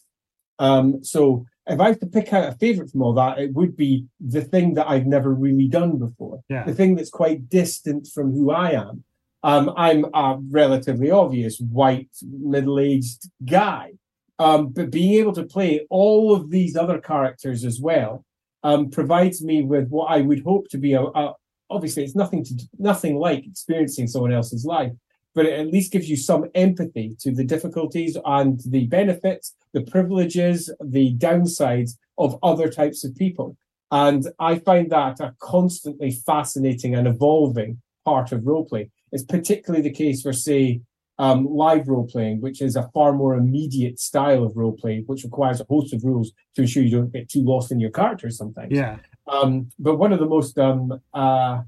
Um, 0.59 1.03
so 1.03 1.47
if 1.67 1.81
I 1.81 1.89
have 1.89 2.01
to 2.01 2.07
pick 2.07 2.33
out 2.33 2.49
a 2.49 2.57
favorite 2.57 2.91
from 2.91 3.03
all 3.03 3.15
that, 3.15 3.39
it 3.39 3.55
would 3.55 3.77
be 3.77 4.07
the 4.21 4.43
thing 4.43 4.75
that 4.75 4.89
I've 4.89 5.07
never 5.07 5.33
really 5.33 5.69
done 5.69 5.99
before, 5.99 6.43
yeah. 6.49 6.65
the 6.65 6.75
thing 6.75 6.95
that's 6.95 7.11
quite 7.11 7.49
distant 7.49 8.09
from 8.09 8.33
who 8.33 8.51
I 8.51 8.73
am. 8.73 9.05
Um, 9.45 9.73
I'm 9.77 10.05
a 10.15 10.39
relatively 10.51 11.11
obvious 11.11 11.59
white 11.59 12.11
middle-aged 12.23 13.29
guy, 13.45 13.93
um, 14.39 14.69
but 14.69 14.91
being 14.91 15.15
able 15.15 15.33
to 15.33 15.45
play 15.45 15.87
all 15.89 16.35
of 16.35 16.51
these 16.51 16.77
other 16.77 17.01
characters 17.01 17.65
as 17.65 17.81
well 17.81 18.25
um, 18.63 18.91
provides 18.91 19.43
me 19.43 19.63
with 19.63 19.89
what 19.89 20.11
I 20.11 20.21
would 20.21 20.43
hope 20.43 20.69
to 20.71 20.79
be 20.79 20.95
a, 20.95 21.03
a 21.03 21.35
obviously 21.71 22.05
it's 22.05 22.15
nothing 22.15 22.45
to 22.45 22.55
nothing 22.79 23.17
like 23.17 23.47
experiencing 23.47 24.07
someone 24.07 24.33
else's 24.33 24.65
life, 24.65 24.93
but 25.35 25.47
it 25.47 25.59
at 25.59 25.73
least 25.73 25.93
gives 25.93 26.09
you 26.09 26.17
some 26.17 26.47
empathy 26.55 27.17
to 27.21 27.33
the 27.33 27.45
difficulties 27.45 28.17
and 28.25 28.61
the 28.67 28.87
benefits, 28.87 29.55
the 29.73 29.83
privileges, 29.83 30.71
the 30.81 31.15
downsides 31.17 31.93
of 32.19 32.39
other 32.43 32.69
types 32.69 33.05
of 33.05 33.17
people. 33.17 33.57
And 33.91 34.27
I 34.39 34.59
find 34.59 34.91
that 34.91 35.21
a 35.21 35.35
constantly 35.39 36.11
fascinating 36.11 36.95
and 36.95 37.07
evolving 37.07 37.81
part 38.05 38.33
of 38.33 38.41
roleplay. 38.41 38.91
It's 39.13 39.25
particularly 39.25 39.83
the 39.83 39.93
case 39.93 40.23
for, 40.23 40.33
say, 40.33 40.81
um, 41.23 41.47
live 41.47 41.87
role 41.87 42.09
playing, 42.09 42.41
which 42.41 42.61
is 42.61 42.75
a 42.75 42.91
far 42.93 43.13
more 43.13 43.35
immediate 43.35 44.01
style 44.01 44.43
of 44.43 44.57
role 44.57 44.73
play, 44.73 45.05
which 45.07 45.23
requires 45.23 45.61
a 45.61 45.65
host 45.71 45.95
of 45.95 46.03
rules 46.03 46.33
to 46.57 46.63
ensure 46.63 46.83
you 46.83 46.91
don't 46.91 47.13
get 47.13 47.29
too 47.29 47.45
lost 47.45 47.71
in 47.71 47.79
your 47.79 47.93
characters 47.93 48.37
sometimes. 48.37 48.73
Yeah. 48.73 48.97
Um, 49.29 49.71
but 49.79 49.99
one 49.99 50.13
of 50.13 50.19
the 50.19 50.27
most 50.27 50.59
um, 50.59 51.01
uh, 51.15 51.61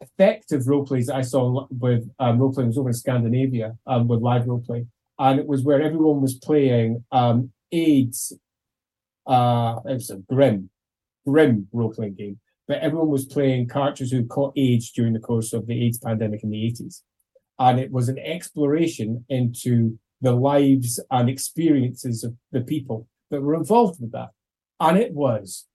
effective 0.00 0.68
role 0.68 0.86
plays 0.86 1.10
I 1.10 1.22
saw 1.22 1.66
with 1.68 2.08
um, 2.20 2.38
role 2.38 2.52
playing 2.54 2.68
was 2.68 2.78
over 2.78 2.90
in 2.90 2.94
Scandinavia 2.94 3.76
um, 3.88 4.06
with 4.06 4.20
live 4.20 4.46
role 4.46 4.62
play, 4.64 4.86
and 5.18 5.40
it 5.40 5.48
was 5.48 5.64
where 5.64 5.82
everyone 5.82 6.22
was 6.22 6.34
playing 6.34 7.04
um, 7.10 7.50
AIDS. 7.72 8.32
Uh, 9.26 9.80
it 9.84 9.94
was 9.94 10.10
a 10.10 10.18
grim, 10.32 10.70
grim 11.26 11.66
role 11.72 11.92
playing 11.92 12.14
game 12.14 12.38
but 12.68 12.78
everyone 12.78 13.08
was 13.08 13.26
playing 13.26 13.68
characters 13.68 14.10
who 14.10 14.24
caught 14.24 14.56
AIDS 14.56 14.92
during 14.92 15.12
the 15.12 15.18
course 15.18 15.52
of 15.52 15.66
the 15.66 15.84
AIDS 15.84 15.98
pandemic 15.98 16.42
in 16.42 16.50
the 16.50 16.56
80s. 16.56 17.02
And 17.62 17.78
it 17.78 17.92
was 17.92 18.08
an 18.08 18.18
exploration 18.18 19.24
into 19.28 19.96
the 20.20 20.32
lives 20.32 20.98
and 21.12 21.30
experiences 21.30 22.24
of 22.24 22.34
the 22.50 22.62
people 22.62 23.06
that 23.30 23.40
were 23.40 23.54
involved 23.54 24.00
with 24.00 24.10
that. 24.10 24.30
And 24.80 24.98
it 24.98 25.12
was 25.14 25.66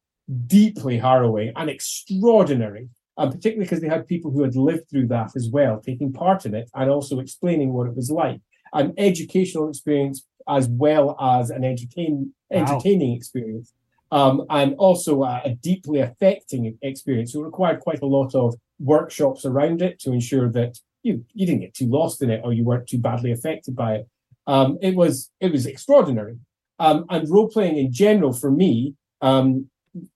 deeply 0.48 0.98
harrowing 0.98 1.54
and 1.56 1.70
extraordinary, 1.70 2.90
and 3.18 3.32
particularly 3.32 3.64
because 3.64 3.80
they 3.80 3.88
had 3.88 4.06
people 4.06 4.32
who 4.32 4.44
had 4.44 4.58
lived 4.58 4.90
through 4.90 5.08
that 5.08 5.32
as 5.38 5.48
well, 5.50 5.80
taking 5.80 6.12
part 6.12 6.46
in 6.46 6.54
it 6.54 6.70
and 6.74 6.90
also 6.90 7.22
explaining 7.22 7.72
what 7.72 7.88
it 7.88 7.96
was 7.96 8.12
like. 8.12 8.42
An 8.74 8.94
educational 8.98 9.70
experience 9.70 10.28
as 10.46 10.68
well 10.68 11.16
as 11.22 11.52
an 11.52 11.64
entertain, 11.64 12.34
entertaining 12.52 13.12
wow. 13.12 13.16
experience 13.16 13.72
um, 14.12 14.46
and 14.50 14.76
also 14.76 15.24
a, 15.24 15.42
a, 15.46 15.56
deeply 15.56 16.00
affecting 16.00 16.78
experience. 16.82 17.32
So 17.32 17.42
it 17.42 17.46
required 17.46 17.80
quite 17.80 18.02
a 18.02 18.06
lot 18.06 18.36
of 18.36 18.56
workshops 18.78 19.46
around 19.46 19.82
it 19.82 20.00
to 20.02 20.12
ensure 20.12 20.50
that 20.52 20.78
you 21.04 21.26
you 21.34 21.46
didn't 21.46 21.62
get 21.62 21.74
too 21.74 21.88
lost 21.88 22.22
in 22.22 22.30
it 22.30 22.42
or 22.44 22.54
you 22.54 22.64
weren't 22.64 22.88
too 22.88 23.00
badly 23.00 23.32
affected 23.32 23.76
by 23.76 23.96
it. 23.96 24.08
Um, 24.46 24.78
it 24.82 24.96
was 24.96 25.32
it 25.40 25.52
was 25.52 25.66
extraordinary. 25.66 26.38
Um, 26.80 27.06
and 27.10 27.30
role 27.30 27.50
playing 27.50 27.78
in 27.78 27.92
general 27.92 28.34
for 28.34 28.52
me 28.52 28.94
um, 29.22 29.70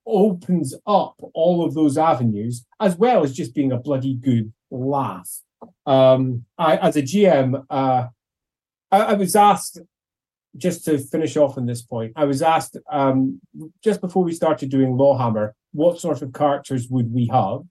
opens 0.06 0.76
up 0.86 1.16
all 1.34 1.66
of 1.66 1.74
those 1.74 1.98
avenues 1.98 2.66
as 2.80 2.96
well 2.96 3.24
as 3.24 3.34
just 3.34 3.56
being 3.56 3.72
a 3.72 3.78
bloody 3.78 4.14
good 4.14 4.54
laugh. 4.70 5.42
Um, 5.86 6.46
I, 6.58 6.78
as 6.78 6.96
a 6.98 7.02
GM, 7.02 7.66
uh, 7.70 8.08
I, 8.92 9.00
I 9.00 9.14
was 9.14 9.36
asked 9.36 9.80
just 10.58 10.86
to 10.86 10.98
finish 10.98 11.38
off 11.38 11.58
on 11.58 11.66
this 11.66 11.82
point, 11.82 12.14
I 12.16 12.26
was 12.26 12.42
asked 12.42 12.78
um, 12.92 13.40
just 13.84 14.02
before 14.02 14.24
we 14.24 14.34
started 14.34 14.70
doing 14.70 14.94
Lawhammer, 14.94 15.52
what 15.72 16.00
sort 16.00 16.22
of 16.22 16.34
characters 16.34 16.88
would 16.90 17.14
we 17.14 17.28
have? 17.28 17.62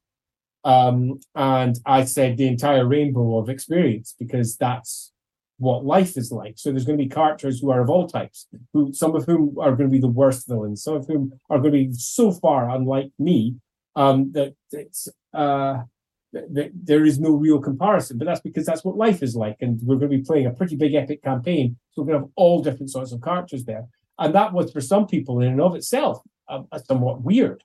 Um, 0.64 1.20
and 1.34 1.78
I 1.86 2.04
said 2.04 2.36
the 2.36 2.46
entire 2.46 2.86
rainbow 2.86 3.38
of 3.38 3.48
experience 3.48 4.14
because 4.18 4.56
that's 4.56 5.12
what 5.58 5.84
life 5.84 6.16
is 6.16 6.32
like. 6.32 6.54
So 6.56 6.70
there's 6.70 6.84
going 6.84 6.98
to 6.98 7.04
be 7.04 7.08
characters 7.08 7.60
who 7.60 7.70
are 7.70 7.82
of 7.82 7.90
all 7.90 8.08
types, 8.08 8.46
who 8.72 8.92
some 8.92 9.14
of 9.14 9.26
whom 9.26 9.56
are 9.58 9.76
going 9.76 9.88
to 9.88 9.92
be 9.92 10.00
the 10.00 10.08
worst 10.08 10.48
villains, 10.48 10.82
some 10.82 10.94
of 10.94 11.06
whom 11.06 11.38
are 11.50 11.58
going 11.58 11.72
to 11.72 11.78
be 11.88 11.92
so 11.92 12.32
far 12.32 12.70
unlike 12.70 13.10
me 13.18 13.56
um, 13.96 14.32
that 14.32 14.54
it's 14.72 15.08
uh, 15.34 15.78
that 16.32 16.70
there 16.74 17.04
is 17.04 17.18
no 17.18 17.30
real 17.30 17.60
comparison, 17.60 18.16
but 18.16 18.24
that's 18.24 18.40
because 18.40 18.64
that's 18.64 18.84
what 18.84 18.96
life 18.96 19.22
is 19.22 19.34
like. 19.34 19.56
And 19.60 19.80
we're 19.82 19.96
going 19.96 20.10
to 20.10 20.16
be 20.16 20.22
playing 20.22 20.46
a 20.46 20.52
pretty 20.52 20.76
big 20.76 20.94
epic 20.94 21.22
campaign. 21.22 21.76
So 21.90 22.02
we're 22.02 22.06
going 22.06 22.20
to 22.20 22.24
have 22.26 22.32
all 22.36 22.62
different 22.62 22.90
sorts 22.90 23.12
of 23.12 23.20
characters 23.20 23.64
there. 23.64 23.86
And 24.18 24.34
that 24.34 24.52
was 24.52 24.70
for 24.70 24.80
some 24.80 25.06
people 25.06 25.40
in 25.40 25.48
and 25.48 25.60
of 25.60 25.74
itself 25.74 26.22
um, 26.48 26.68
somewhat 26.86 27.22
weird. 27.22 27.64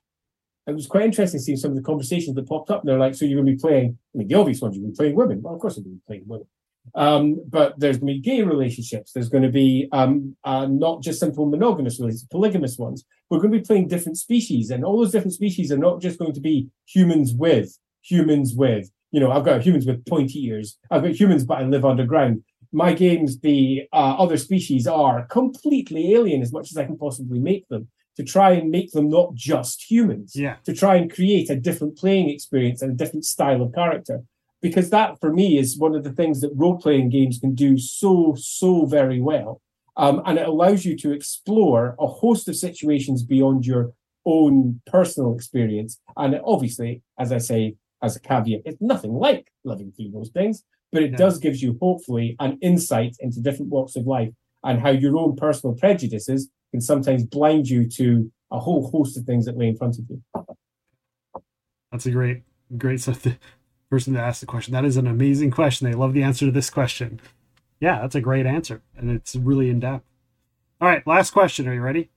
It 0.66 0.74
was 0.74 0.86
quite 0.86 1.04
interesting 1.04 1.40
seeing 1.40 1.56
some 1.56 1.70
of 1.70 1.76
the 1.76 1.82
conversations 1.82 2.34
that 2.34 2.48
popped 2.48 2.70
up. 2.70 2.82
They're 2.82 2.98
like, 2.98 3.14
so 3.14 3.24
you're 3.24 3.42
going 3.42 3.46
to 3.46 3.52
be 3.52 3.68
playing, 3.68 3.98
I 4.14 4.18
mean, 4.18 4.28
the 4.28 4.34
obvious 4.34 4.60
ones, 4.60 4.74
you're 4.74 4.82
going 4.82 4.94
to 4.94 4.96
be 4.96 5.02
playing 5.04 5.16
women. 5.16 5.42
Well, 5.42 5.54
of 5.54 5.60
course, 5.60 5.76
I'm 5.76 5.84
going 5.84 5.96
to 5.96 5.98
be 5.98 6.06
playing 6.06 6.24
women. 6.26 6.46
Um, 6.94 7.42
but 7.48 7.78
there's 7.78 7.98
going 7.98 8.14
to 8.14 8.14
be 8.14 8.20
gay 8.20 8.42
relationships. 8.42 9.12
There's 9.12 9.28
going 9.28 9.42
to 9.42 9.50
be 9.50 9.88
um, 9.92 10.36
uh, 10.44 10.66
not 10.66 11.02
just 11.02 11.20
simple 11.20 11.46
monogamous 11.46 11.98
relationships, 11.98 12.28
polygamous 12.30 12.78
ones. 12.78 13.04
We're 13.28 13.38
going 13.38 13.52
to 13.52 13.58
be 13.58 13.64
playing 13.64 13.88
different 13.88 14.18
species, 14.18 14.70
and 14.70 14.84
all 14.84 14.98
those 14.98 15.10
different 15.10 15.34
species 15.34 15.72
are 15.72 15.78
not 15.78 16.00
just 16.00 16.18
going 16.18 16.32
to 16.32 16.40
be 16.40 16.68
humans 16.86 17.32
with 17.34 17.76
humans 18.02 18.54
with. 18.54 18.90
You 19.10 19.20
know, 19.20 19.32
I've 19.32 19.44
got 19.44 19.62
humans 19.62 19.86
with 19.86 20.06
pointy 20.06 20.46
ears. 20.46 20.78
I've 20.90 21.02
got 21.02 21.18
humans, 21.18 21.44
but 21.44 21.58
I 21.58 21.62
live 21.62 21.84
underground. 21.84 22.44
My 22.72 22.92
games, 22.92 23.40
the 23.40 23.88
uh, 23.92 24.16
other 24.18 24.36
species 24.36 24.86
are 24.86 25.26
completely 25.26 26.14
alien 26.14 26.42
as 26.42 26.52
much 26.52 26.70
as 26.70 26.76
I 26.76 26.84
can 26.84 26.98
possibly 26.98 27.38
make 27.38 27.66
them 27.68 27.88
to 28.16 28.24
try 28.24 28.52
and 28.52 28.70
make 28.70 28.92
them 28.92 29.08
not 29.08 29.34
just 29.34 29.90
humans. 29.90 30.32
Yeah. 30.34 30.56
To 30.64 30.74
try 30.74 30.96
and 30.96 31.12
create 31.12 31.50
a 31.50 31.56
different 31.56 31.96
playing 31.98 32.30
experience 32.30 32.82
and 32.82 32.92
a 32.92 32.96
different 32.96 33.24
style 33.24 33.62
of 33.62 33.74
character. 33.74 34.22
Because 34.62 34.90
that, 34.90 35.20
for 35.20 35.32
me, 35.32 35.58
is 35.58 35.78
one 35.78 35.94
of 35.94 36.02
the 36.02 36.12
things 36.12 36.40
that 36.40 36.50
role 36.54 36.78
playing 36.78 37.10
games 37.10 37.38
can 37.38 37.54
do 37.54 37.78
so, 37.78 38.34
so 38.38 38.86
very 38.86 39.20
well. 39.20 39.60
Um, 39.96 40.22
and 40.26 40.38
it 40.38 40.48
allows 40.48 40.84
you 40.84 40.96
to 40.98 41.12
explore 41.12 41.94
a 41.98 42.06
host 42.06 42.48
of 42.48 42.56
situations 42.56 43.22
beyond 43.22 43.66
your 43.66 43.92
own 44.24 44.80
personal 44.86 45.34
experience. 45.34 46.00
And 46.16 46.40
obviously, 46.44 47.02
as 47.18 47.32
I 47.32 47.38
say, 47.38 47.76
as 48.02 48.16
a 48.16 48.20
caveat, 48.20 48.62
it's 48.64 48.80
nothing 48.80 49.14
like 49.14 49.50
living 49.64 49.92
through 49.92 50.10
those 50.10 50.30
things, 50.30 50.64
but 50.92 51.02
it 51.02 51.12
yeah. 51.12 51.16
does 51.16 51.38
gives 51.38 51.62
you 51.62 51.78
hopefully 51.80 52.36
an 52.40 52.58
insight 52.60 53.16
into 53.20 53.40
different 53.40 53.70
walks 53.70 53.96
of 53.96 54.06
life 54.06 54.30
and 54.64 54.80
how 54.80 54.90
your 54.90 55.16
own 55.16 55.36
personal 55.36 55.74
prejudices 55.74 56.50
can 56.70 56.80
sometimes 56.80 57.24
blind 57.24 57.68
you 57.68 57.88
to 57.90 58.30
a 58.50 58.58
whole 58.58 58.90
host 58.90 59.16
of 59.16 59.24
things 59.24 59.46
that 59.46 59.56
lay 59.56 59.68
in 59.68 59.76
front 59.76 59.98
of 59.98 60.04
you. 60.08 60.22
That's 61.90 62.06
a 62.06 62.10
great, 62.10 62.42
great 62.76 63.00
person 63.90 64.14
to 64.14 64.20
ask 64.20 64.40
the 64.40 64.46
question. 64.46 64.72
That 64.72 64.84
is 64.84 64.96
an 64.96 65.06
amazing 65.06 65.50
question. 65.50 65.86
I 65.86 65.92
love 65.92 66.12
the 66.12 66.22
answer 66.22 66.46
to 66.46 66.52
this 66.52 66.70
question. 66.70 67.20
Yeah, 67.80 68.00
that's 68.00 68.14
a 68.14 68.20
great 68.20 68.46
answer, 68.46 68.82
and 68.96 69.10
it's 69.10 69.36
really 69.36 69.68
in 69.68 69.80
depth. 69.80 70.04
All 70.80 70.88
right, 70.88 71.06
last 71.06 71.30
question. 71.30 71.68
Are 71.68 71.74
you 71.74 71.80
ready? 71.80 72.10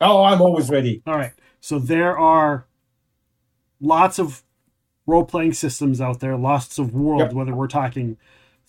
Oh, 0.00 0.24
I'm 0.24 0.40
always 0.40 0.70
ready. 0.70 1.02
All 1.06 1.16
right. 1.16 1.32
So 1.60 1.78
there 1.78 2.16
are 2.18 2.66
lots 3.80 4.18
of 4.18 4.42
role 5.06 5.24
playing 5.24 5.52
systems 5.52 6.00
out 6.00 6.20
there, 6.20 6.36
lots 6.36 6.78
of 6.78 6.94
World, 6.94 7.20
yep. 7.20 7.32
whether 7.32 7.54
we're 7.54 7.66
talking 7.66 8.16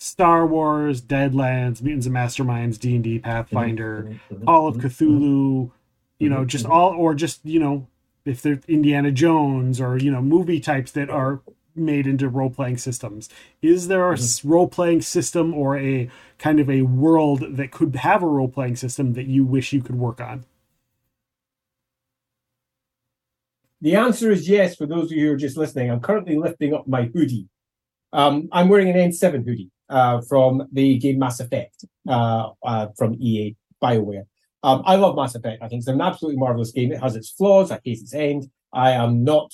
Star 0.02 0.44
Wars, 0.44 1.00
Deadlands, 1.00 1.80
Mutants 1.80 2.06
and 2.06 2.16
Masterminds, 2.16 2.76
D 2.76 2.96
and 2.96 3.04
D, 3.04 3.20
Pathfinder, 3.20 4.02
mm-hmm. 4.02 4.34
mm-hmm. 4.34 4.44
Call 4.44 4.66
of. 4.66 4.76
Cthulhu, 4.78 5.70
you 6.18 6.28
know, 6.28 6.44
just 6.44 6.66
all, 6.66 6.90
or 6.90 7.14
just 7.14 7.38
you 7.44 7.60
know, 7.60 7.86
if 8.24 8.42
they're 8.42 8.58
Indiana 8.66 9.12
Jones 9.12 9.80
or 9.80 9.96
you 9.96 10.10
know, 10.10 10.20
movie 10.20 10.58
types 10.58 10.90
that 10.90 11.08
are 11.08 11.40
made 11.76 12.08
into 12.08 12.28
role 12.28 12.50
playing 12.50 12.78
systems. 12.78 13.28
Is 13.62 13.86
there 13.86 14.12
a 14.12 14.18
role 14.42 14.66
playing 14.66 15.02
system 15.02 15.54
or 15.54 15.78
a 15.78 16.10
kind 16.36 16.58
of 16.58 16.68
a 16.68 16.82
world 16.82 17.56
that 17.56 17.70
could 17.70 17.94
have 17.94 18.24
a 18.24 18.26
role 18.26 18.48
playing 18.48 18.74
system 18.76 19.12
that 19.12 19.26
you 19.26 19.44
wish 19.44 19.72
you 19.72 19.82
could 19.82 19.94
work 19.94 20.20
on? 20.20 20.44
The 23.80 23.94
answer 23.94 24.32
is 24.32 24.48
yes 24.48 24.74
for 24.74 24.86
those 24.86 25.12
of 25.12 25.12
you 25.12 25.28
who 25.28 25.34
are 25.34 25.36
just 25.36 25.56
listening. 25.56 25.92
I'm 25.92 26.00
currently 26.00 26.36
lifting 26.36 26.74
up 26.74 26.88
my 26.88 27.04
hoodie. 27.04 27.48
Um, 28.12 28.48
I'm 28.50 28.68
wearing 28.68 28.90
an 28.90 28.96
N7 28.96 29.44
hoodie 29.44 29.70
from 30.28 30.68
the 30.72 30.98
game 30.98 31.18
Mass 31.18 31.40
Effect 31.40 31.84
uh, 32.08 32.50
uh, 32.62 32.88
from 32.96 33.14
EA 33.14 33.56
BioWare. 33.82 34.26
Um, 34.62 34.82
I 34.86 34.96
love 34.96 35.16
Mass 35.16 35.34
Effect. 35.34 35.62
I 35.62 35.68
think 35.68 35.80
it's 35.80 35.88
an 35.88 36.00
absolutely 36.00 36.38
marvelous 36.38 36.70
game. 36.70 36.92
It 36.92 37.00
has 37.00 37.16
its 37.16 37.30
flaws. 37.30 37.70
I 37.70 37.80
hate 37.84 37.98
its 38.00 38.14
end. 38.14 38.48
I 38.72 38.92
am 38.92 39.24
not 39.24 39.52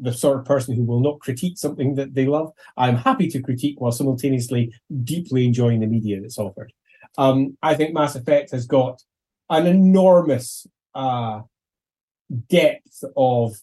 the 0.00 0.12
sort 0.12 0.38
of 0.38 0.44
person 0.44 0.76
who 0.76 0.84
will 0.84 1.00
not 1.00 1.20
critique 1.20 1.58
something 1.58 1.94
that 1.96 2.14
they 2.14 2.26
love. 2.26 2.52
I'm 2.76 2.96
happy 2.96 3.28
to 3.28 3.42
critique 3.42 3.80
while 3.80 3.92
simultaneously 3.92 4.72
deeply 5.04 5.46
enjoying 5.46 5.80
the 5.80 5.86
media 5.86 6.20
that's 6.20 6.38
offered. 6.38 6.72
Um, 7.18 7.58
I 7.62 7.74
think 7.74 7.92
Mass 7.92 8.14
Effect 8.14 8.52
has 8.52 8.66
got 8.66 9.02
an 9.50 9.66
enormous 9.66 10.66
uh, 10.94 11.42
depth 12.48 13.04
of 13.16 13.54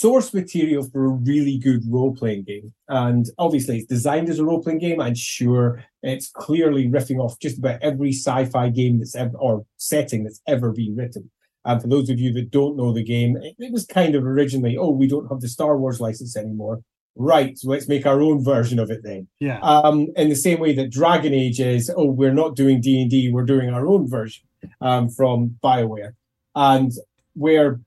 source 0.00 0.32
material 0.32 0.84
for 0.84 1.06
a 1.06 1.08
really 1.08 1.58
good 1.58 1.82
role 1.88 2.14
playing 2.14 2.44
game. 2.44 2.72
And 2.88 3.26
obviously, 3.36 3.78
it's 3.78 3.86
designed 3.86 4.28
as 4.28 4.38
a 4.38 4.44
role 4.44 4.62
playing 4.62 4.78
game. 4.78 5.00
And 5.00 5.18
sure, 5.18 5.84
it's 6.02 6.30
clearly 6.30 6.88
riffing 6.88 7.18
off 7.18 7.38
just 7.40 7.58
about 7.58 7.82
every 7.82 8.12
sci 8.12 8.44
fi 8.46 8.68
game 8.68 8.98
that's 8.98 9.16
ever, 9.16 9.36
or 9.36 9.64
setting 9.76 10.24
that's 10.24 10.40
ever 10.46 10.72
been 10.72 10.94
written. 10.96 11.30
And 11.64 11.82
for 11.82 11.88
those 11.88 12.08
of 12.10 12.20
you 12.20 12.32
that 12.34 12.50
don't 12.50 12.76
know 12.76 12.92
the 12.92 13.02
game, 13.02 13.36
it, 13.38 13.56
it 13.58 13.72
was 13.72 13.86
kind 13.86 14.14
of 14.14 14.24
originally, 14.24 14.76
oh, 14.76 14.90
we 14.90 15.08
don't 15.08 15.28
have 15.28 15.40
the 15.40 15.48
Star 15.48 15.76
Wars 15.76 16.00
license 16.00 16.36
anymore. 16.36 16.82
Right, 17.20 17.58
so 17.58 17.68
let's 17.70 17.88
make 17.88 18.06
our 18.06 18.20
own 18.20 18.44
version 18.44 18.78
of 18.78 18.92
it 18.92 19.00
then. 19.02 19.26
Yeah. 19.40 19.58
Um, 19.58 20.06
in 20.14 20.28
the 20.28 20.36
same 20.36 20.60
way 20.60 20.72
that 20.74 20.90
Dragon 20.90 21.34
Age 21.34 21.58
is, 21.58 21.90
oh, 21.96 22.04
we're 22.04 22.32
not 22.32 22.54
doing 22.54 22.80
D 22.80 23.02
and 23.02 23.10
D, 23.10 23.32
we're 23.32 23.44
doing 23.44 23.70
our 23.70 23.84
own 23.88 24.08
version 24.08 24.44
um, 24.80 25.08
from 25.08 25.58
Bioware, 25.60 26.12
and 26.54 26.92
where 27.34 27.80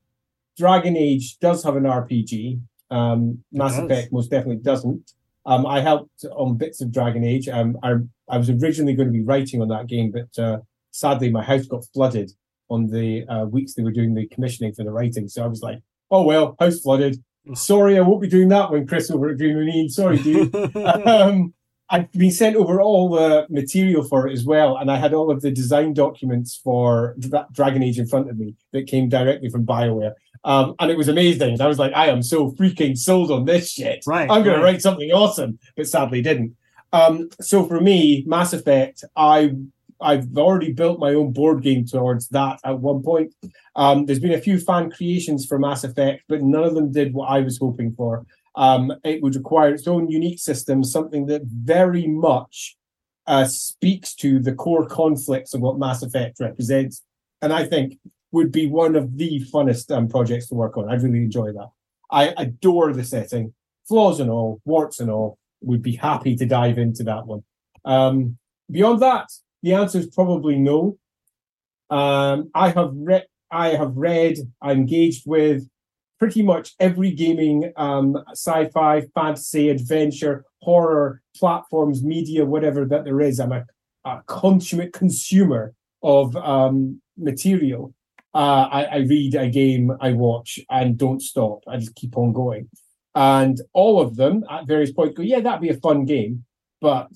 Dragon 0.62 0.95
Age 0.95 1.39
does 1.39 1.64
have 1.64 1.76
an 1.76 1.86
RPG, 1.86 2.62
um, 2.91 3.43
Mass. 3.51 3.80
Effect 3.80 4.14
most 4.14 4.30
definitely 4.30 4.62
doesn't. 4.62 5.14
Um, 5.43 5.66
I 5.66 5.80
helped 5.80 6.24
on 6.36 6.55
bits 6.55 6.82
of 6.82 6.91
Dragon 6.91 7.24
Age. 7.24 7.49
Um, 7.49 7.80
I, 7.82 7.95
I 8.30 8.38
was 8.38 8.51
originally 8.51 8.93
going 8.93 9.07
to 9.07 9.12
be 9.12 9.24
writing 9.24 9.59
on 9.59 9.70
that 9.70 9.88
game, 9.88 10.12
but 10.12 10.39
uh, 10.39 10.59
sadly 10.91 11.32
my 11.32 11.43
house 11.43 11.66
got 11.66 11.84
flooded 11.95 12.32
on 12.70 12.86
the 12.86 13.26
uh, 13.28 13.45
weeks 13.45 13.74
they 13.74 13.82
were 13.82 13.91
doing 13.91 14.14
the 14.14 14.28
commissioning 14.28 14.72
for 14.72 14.84
the 14.84 14.91
writing. 14.91 15.28
So 15.28 15.43
I 15.43 15.47
was 15.47 15.64
like, 15.64 15.80
oh 16.12 16.22
well, 16.22 16.55
house 16.59 16.80
flooded. 16.80 17.18
Sorry, 17.55 17.97
I 17.97 18.01
won't 18.01 18.22
be 18.22 18.28
doing 18.28 18.49
that 18.49 18.70
when 18.70 18.86
Chris 18.86 19.09
over 19.09 19.32
at 19.32 19.39
Green 19.39 19.57
Ronin. 19.57 19.89
Sorry, 19.89 20.20
dude. 20.20 20.55
um, 21.07 21.55
I've 21.89 22.12
been 22.12 22.30
sent 22.30 22.55
over 22.55 22.80
all 22.80 23.09
the 23.09 23.47
material 23.49 24.03
for 24.03 24.28
it 24.28 24.34
as 24.34 24.45
well, 24.45 24.78
and 24.78 24.91
I 24.91 24.97
had 24.97 25.12
all 25.12 25.32
of 25.32 25.41
the 25.41 25.49
design 25.49 25.95
documents 25.95 26.55
for 26.64 27.16
Dra- 27.18 27.47
Dragon 27.51 27.82
Age 27.82 27.97
in 27.97 28.05
front 28.05 28.30
of 28.30 28.38
me 28.38 28.53
that 28.74 28.86
came 28.86 29.09
directly 29.09 29.49
from 29.49 29.66
Bioware. 29.66 30.14
Um, 30.43 30.75
and 30.79 30.89
it 30.89 30.97
was 30.97 31.07
amazing. 31.07 31.61
I 31.61 31.67
was 31.67 31.77
like, 31.77 31.93
I 31.93 32.07
am 32.07 32.23
so 32.23 32.51
freaking 32.51 32.97
sold 32.97 33.31
on 33.31 33.45
this 33.45 33.71
shit. 33.71 34.03
Right, 34.07 34.29
I'm 34.29 34.43
going 34.43 34.55
right. 34.55 34.57
to 34.57 34.63
write 34.63 34.81
something 34.81 35.11
awesome, 35.11 35.59
but 35.75 35.87
sadly 35.87 36.21
didn't. 36.21 36.55
Um, 36.93 37.29
so 37.39 37.65
for 37.65 37.79
me, 37.79 38.23
Mass 38.27 38.53
Effect, 38.53 39.03
I 39.15 39.55
I've 40.01 40.35
already 40.35 40.73
built 40.73 40.99
my 40.99 41.13
own 41.13 41.31
board 41.31 41.61
game 41.61 41.85
towards 41.85 42.27
that 42.29 42.59
at 42.65 42.79
one 42.79 43.03
point. 43.03 43.33
Um, 43.75 44.05
there's 44.05 44.19
been 44.19 44.33
a 44.33 44.41
few 44.41 44.59
fan 44.59 44.89
creations 44.89 45.45
for 45.45 45.59
Mass 45.59 45.83
Effect, 45.83 46.23
but 46.27 46.41
none 46.41 46.63
of 46.63 46.73
them 46.73 46.91
did 46.91 47.13
what 47.13 47.27
I 47.27 47.41
was 47.41 47.59
hoping 47.59 47.93
for. 47.93 48.25
Um, 48.55 48.91
it 49.03 49.21
would 49.21 49.35
require 49.35 49.73
its 49.73 49.87
own 49.87 50.09
unique 50.09 50.39
system, 50.39 50.83
something 50.83 51.27
that 51.27 51.43
very 51.45 52.07
much 52.07 52.75
uh, 53.27 53.45
speaks 53.45 54.15
to 54.15 54.39
the 54.39 54.53
core 54.53 54.87
conflicts 54.87 55.53
of 55.53 55.61
what 55.61 55.77
Mass 55.77 56.01
Effect 56.01 56.39
represents, 56.39 57.03
and 57.41 57.53
I 57.53 57.65
think 57.65 57.97
would 58.32 58.51
be 58.51 58.65
one 58.65 58.95
of 58.95 59.17
the 59.17 59.41
funnest 59.53 59.95
um, 59.95 60.07
projects 60.07 60.47
to 60.47 60.55
work 60.55 60.77
on. 60.77 60.89
I'd 60.89 61.03
really 61.03 61.19
enjoy 61.19 61.51
that. 61.51 61.69
I 62.11 62.34
adore 62.38 62.93
the 62.93 63.03
setting, 63.03 63.53
flaws 63.88 64.19
and 64.19 64.29
all, 64.29 64.61
warts 64.65 64.99
and 64.99 65.09
all. 65.09 65.38
Would 65.63 65.84
be 65.84 65.95
happy 65.95 66.36
to 66.38 66.45
dive 66.45 66.79
into 66.79 67.03
that 67.03 67.27
one. 67.27 67.43
Um, 67.86 68.38
beyond 68.69 68.99
that, 69.01 69.29
the 69.61 69.73
answer 69.73 69.99
is 69.99 70.07
probably 70.07 70.55
no. 70.57 70.97
Um, 71.91 72.49
I 72.55 72.69
have 72.69 72.91
read, 72.93 73.25
I 73.51 73.69
have 73.69 73.95
read, 73.95 74.38
I 74.61 74.71
engaged 74.71 75.23
with 75.27 75.69
pretty 76.17 76.41
much 76.41 76.73
every 76.79 77.11
gaming, 77.11 77.73
um, 77.75 78.17
sci-fi, 78.32 79.01
fantasy, 79.13 79.69
adventure, 79.69 80.45
horror 80.61 81.21
platforms, 81.36 82.03
media, 82.03 82.45
whatever 82.45 82.86
that 82.86 83.03
there 83.03 83.21
is. 83.21 83.39
I'm 83.39 83.51
a, 83.51 83.65
a 84.05 84.21
consummate 84.25 84.93
consumer 84.93 85.73
of 86.01 86.36
um, 86.36 87.01
material. 87.17 87.93
Uh, 88.34 88.67
I, 88.71 88.84
I 88.86 88.97
read, 88.97 89.36
I 89.36 89.49
game, 89.49 89.91
I 89.99 90.13
watch, 90.13 90.59
and 90.69 90.97
don't 90.97 91.21
stop. 91.21 91.63
I 91.67 91.77
just 91.77 91.95
keep 91.95 92.17
on 92.17 92.32
going. 92.34 92.69
And 93.13 93.59
all 93.73 93.99
of 93.99 94.15
them 94.15 94.45
at 94.49 94.67
various 94.67 94.91
points 94.91 95.15
go, 95.17 95.23
yeah, 95.23 95.41
that'd 95.41 95.61
be 95.61 95.69
a 95.69 95.73
fun 95.77 96.05
game. 96.05 96.45
But 96.79 97.09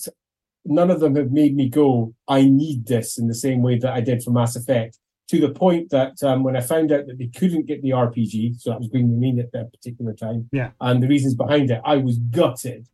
none 0.66 0.92
of 0.92 1.00
them 1.00 1.16
have 1.16 1.32
made 1.32 1.56
me 1.56 1.70
go, 1.70 2.14
I 2.28 2.42
need 2.44 2.86
this 2.86 3.18
in 3.18 3.28
the 3.28 3.34
same 3.34 3.62
way 3.62 3.78
that 3.80 3.94
I 3.94 4.02
did 4.02 4.24
for 4.24 4.32
Mass 4.32 4.56
Effect. 4.56 4.98
To 5.30 5.40
the 5.40 5.50
point 5.50 5.90
that 5.90 6.22
um, 6.22 6.44
when 6.44 6.56
I 6.56 6.62
found 6.62 6.92
out 6.92 7.08
that 7.08 7.18
they 7.18 7.28
couldn't 7.28 7.66
get 7.66 7.82
the 7.82 7.90
RPG, 7.92 8.60
so 8.60 8.70
that 8.70 8.80
was 8.80 8.90
Green 8.90 9.10
Ronin 9.12 9.40
at 9.40 9.52
that 9.54 9.72
particular 9.72 10.14
time, 10.14 10.50
Yeah. 10.52 10.72
and 10.82 11.02
the 11.02 11.08
reasons 11.08 11.34
behind 11.34 11.72
it, 11.72 11.82
I 11.84 11.98
was 11.98 12.20
gutted. 12.20 12.88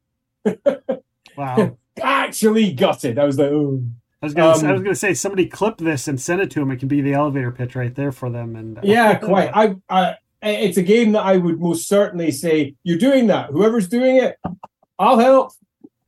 wow. 1.38 1.78
Actually 2.02 2.72
gutted. 2.74 3.20
I 3.20 3.26
was 3.26 3.38
like, 3.38 3.52
oh. 3.52 3.84
I 4.22 4.26
was 4.26 4.34
gonna, 4.34 4.52
Um, 4.52 4.66
I 4.66 4.74
was 4.74 4.82
gonna 4.82 4.96
say 4.96 5.14
somebody 5.14 5.48
clip 5.48 5.78
this 5.78 6.08
and 6.08 6.20
send 6.20 6.42
it 6.42 6.52
to 6.52 6.60
them. 6.60 6.72
It 6.72 6.78
can 6.78 6.88
be 6.88 7.02
the 7.02 7.14
elevator 7.14 7.52
pitch 7.52 7.76
right 7.76 7.94
there 7.94 8.12
for 8.12 8.30
them. 8.30 8.56
And 8.56 8.78
uh, 8.78 8.82
Yeah, 8.84 9.16
quite. 9.16 9.50
I, 9.54 9.76
I, 9.90 10.16
it's 10.44 10.78
a 10.78 10.84
game 10.84 11.12
that 11.14 11.24
I 11.24 11.38
would 11.38 11.60
most 11.60 11.88
certainly 11.88 12.32
say, 12.32 12.76
you're 12.84 12.98
doing 12.98 13.28
that. 13.28 13.50
Whoever's 13.50 13.88
doing 13.88 14.18
it, 14.18 14.38
I'll 14.98 15.20
help. 15.20 15.54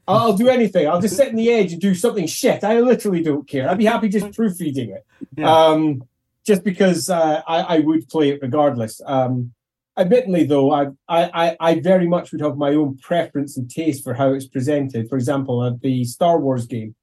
I'll 0.07 0.35
do 0.35 0.49
anything. 0.49 0.87
I'll 0.87 1.01
just 1.01 1.15
sit 1.15 1.29
in 1.29 1.35
the 1.35 1.49
edge 1.49 1.71
and 1.71 1.81
do 1.81 1.95
something 1.95 2.27
shit. 2.27 2.63
I 2.63 2.79
literally 2.79 3.23
don't 3.23 3.47
care. 3.47 3.69
I'd 3.69 3.77
be 3.77 3.85
happy 3.85 4.09
just 4.09 4.35
proofreading 4.35 4.89
it. 4.89 5.05
Yeah. 5.37 5.51
Um, 5.51 6.03
just 6.45 6.63
because 6.63 7.09
uh, 7.09 7.41
I, 7.47 7.59
I 7.61 7.79
would 7.79 8.09
play 8.09 8.31
it 8.31 8.41
regardless. 8.41 9.01
Um, 9.05 9.53
admittedly, 9.97 10.43
though, 10.43 10.71
I, 10.71 10.87
I, 11.07 11.55
I 11.59 11.79
very 11.79 12.05
much 12.05 12.31
would 12.31 12.41
have 12.41 12.57
my 12.57 12.71
own 12.71 12.97
preference 12.97 13.55
and 13.55 13.69
taste 13.69 14.03
for 14.03 14.13
how 14.13 14.33
it's 14.33 14.45
presented. 14.45 15.07
For 15.09 15.15
example, 15.15 15.61
uh, 15.61 15.71
the 15.81 16.03
Star 16.03 16.37
Wars 16.37 16.65
game, 16.65 16.95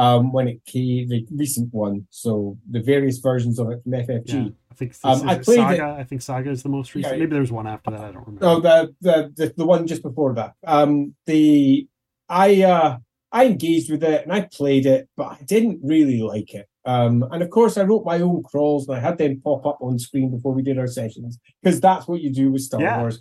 um, 0.00 0.32
when 0.32 0.46
it 0.52 0.58
came, 0.64 1.08
the 1.08 1.26
recent 1.44 1.68
one, 1.72 2.06
so 2.10 2.56
the 2.70 2.80
various 2.92 3.18
versions 3.18 3.58
of 3.58 3.66
it 3.72 3.78
from 3.82 3.92
FFG. 3.92 4.32
yeah. 4.32 4.48
I 4.72 4.74
think 4.80 4.90
Um, 5.04 5.28
I 5.28 5.34
played 5.38 5.58
it- 5.78 5.80
I 6.02 6.04
think 6.04 6.22
Saga 6.22 6.50
is 6.50 6.62
the 6.62 6.68
most 6.78 6.94
recent. 6.94 7.14
Yeah. 7.14 7.20
Maybe 7.20 7.34
there's 7.36 7.52
one 7.52 7.66
after 7.66 7.90
that. 7.90 8.00
I 8.00 8.12
don't 8.12 8.26
remember. 8.26 8.46
Oh, 8.46 8.60
the, 8.60 8.76
the 9.06 9.16
the 9.38 9.46
the 9.60 9.66
one 9.66 9.86
just 9.86 10.02
before 10.02 10.32
that. 10.34 10.52
Um, 10.66 11.14
the 11.26 11.86
I 12.28 12.62
uh 12.74 12.98
I 13.32 13.46
engaged 13.46 13.88
with 13.90 14.02
it 14.12 14.22
and 14.24 14.32
I 14.32 14.40
played 14.58 14.86
it, 14.86 15.08
but 15.18 15.26
I 15.36 15.38
didn't 15.44 15.80
really 15.82 16.20
like 16.22 16.50
it. 16.60 16.66
Um, 16.84 17.14
and 17.30 17.42
of 17.42 17.50
course, 17.50 17.76
I 17.76 17.82
wrote 17.88 18.04
my 18.12 18.20
own 18.20 18.42
crawls 18.42 18.88
and 18.88 18.96
I 18.96 19.00
had 19.00 19.18
them 19.18 19.40
pop 19.44 19.66
up 19.66 19.78
on 19.82 19.98
screen 19.98 20.30
before 20.34 20.52
we 20.54 20.62
did 20.62 20.78
our 20.78 20.86
sessions 21.00 21.38
because 21.62 21.78
that's 21.80 22.08
what 22.08 22.20
you 22.22 22.30
do 22.32 22.50
with 22.52 22.62
Star 22.62 22.80
Yeah. 22.80 22.98
Wars. 23.00 23.20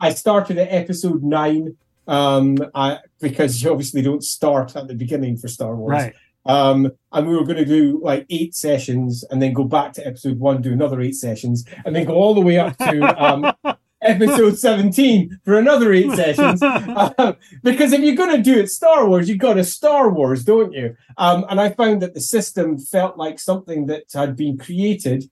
I 0.00 0.10
started 0.24 0.58
at 0.58 0.68
episode 0.82 1.22
nine. 1.22 1.76
Um, 2.08 2.58
I 2.74 2.98
because 3.20 3.62
you 3.62 3.70
obviously 3.70 4.02
don't 4.02 4.24
start 4.24 4.74
at 4.74 4.88
the 4.88 4.94
beginning 4.94 5.36
for 5.36 5.46
Star 5.48 5.76
Wars. 5.76 5.92
right. 5.92 6.14
Um, 6.46 6.92
and 7.12 7.28
we 7.28 7.36
were 7.36 7.44
going 7.44 7.58
to 7.58 7.64
do 7.66 8.00
like 8.02 8.24
eight 8.30 8.54
sessions 8.54 9.22
and 9.30 9.42
then 9.42 9.52
go 9.52 9.64
back 9.64 9.92
to 9.94 10.06
episode 10.06 10.38
one, 10.38 10.62
do 10.62 10.72
another 10.72 11.00
eight 11.02 11.14
sessions, 11.14 11.66
and 11.84 11.94
then 11.94 12.06
go 12.06 12.14
all 12.14 12.34
the 12.34 12.40
way 12.40 12.58
up 12.58 12.76
to 12.78 13.22
um, 13.22 13.52
episode 14.02 14.58
17 14.58 15.40
for 15.44 15.58
another 15.58 15.92
eight 15.92 16.10
sessions. 16.12 16.62
Um, 17.18 17.36
because 17.62 17.92
if 17.92 18.00
you're 18.00 18.16
going 18.16 18.36
to 18.36 18.42
do 18.42 18.58
it 18.58 18.68
Star 18.68 19.06
Wars, 19.08 19.28
you've 19.28 19.38
got 19.38 19.54
to 19.54 19.64
Star 19.64 20.10
Wars, 20.10 20.44
don't 20.44 20.72
you? 20.72 20.96
Um, 21.16 21.44
and 21.48 21.60
I 21.60 21.70
found 21.70 22.02
that 22.02 22.14
the 22.14 22.20
system 22.20 22.78
felt 22.78 23.16
like 23.16 23.38
something 23.38 23.86
that 23.86 24.04
had 24.14 24.36
been 24.36 24.56
created 24.56 25.30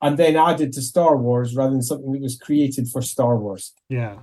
and 0.00 0.16
then 0.16 0.36
added 0.36 0.72
to 0.74 0.82
Star 0.82 1.16
Wars 1.16 1.56
rather 1.56 1.72
than 1.72 1.82
something 1.82 2.12
that 2.12 2.22
was 2.22 2.38
created 2.38 2.88
for 2.88 3.02
Star 3.02 3.36
Wars. 3.36 3.72
yeah. 3.88 4.18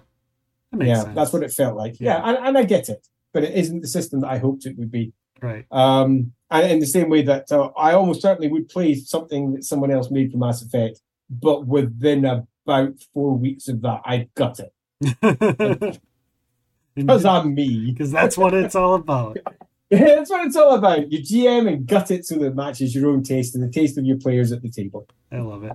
That 0.72 0.88
Yeah, 0.88 1.01
sense. 1.03 1.15
that's 1.15 1.34
what 1.34 1.43
it 1.43 1.51
felt 1.51 1.76
like. 1.76 1.99
Yeah, 1.99 2.17
Yeah. 2.17 2.30
and, 2.30 2.38
and 2.47 2.57
I 2.57 2.63
get 2.63 2.89
it, 2.89 3.07
but 3.34 3.43
it 3.43 3.53
isn't 3.55 3.82
the 3.82 3.88
system 3.88 4.22
that 4.22 4.30
I 4.30 4.38
hoped 4.38 4.65
it 4.65 4.78
would 4.78 4.91
be. 4.91 5.13
right. 5.41 5.65
Um, 5.72 6.34
and 6.49 6.72
in 6.72 6.80
the 6.80 6.86
same 6.86 7.09
way 7.09 7.22
that 7.24 7.51
uh, 7.51 7.69
I 7.78 7.93
almost 7.93 8.22
certainly 8.22 8.49
would 8.49 8.67
play 8.69 8.93
something 8.95 9.53
that 9.53 9.63
someone 9.63 9.89
else 9.91 10.11
made 10.11 10.32
for 10.32 10.38
Mass 10.38 10.61
Effect, 10.61 10.99
but 11.30 11.65
within 11.65 12.26
about 12.26 12.93
four 13.13 13.38
weeks 13.38 13.67
of 13.69 13.82
that, 13.82 14.01
I 14.05 14.28
got 14.36 14.59
it 14.59 14.74
because 16.95 17.26
I'm 17.26 17.53
me. 17.55 17.91
Because 17.91 18.11
that's 18.11 18.38
what 18.38 18.53
it's 18.53 18.76
all 18.76 18.95
about. 18.95 19.38
yeah, 19.89 19.99
That's 20.15 20.30
what 20.30 20.45
it's 20.45 20.55
all 20.55 20.76
about. 20.76 21.11
You 21.11 21.19
GM 21.19 21.67
and 21.67 21.86
gut 21.88 22.11
it 22.11 22.26
so 22.26 22.36
that 22.36 22.47
it 22.47 22.55
matches 22.55 22.93
your 22.95 23.09
own 23.09 23.24
taste 23.24 23.55
and 23.55 23.63
the 23.63 23.69
taste 23.72 23.97
of 23.97 24.05
your 24.05 24.17
players 24.17 24.51
at 24.51 24.61
the 24.61 24.69
table. 24.69 25.07
I 25.32 25.39
love 25.39 25.63
it. 25.63 25.74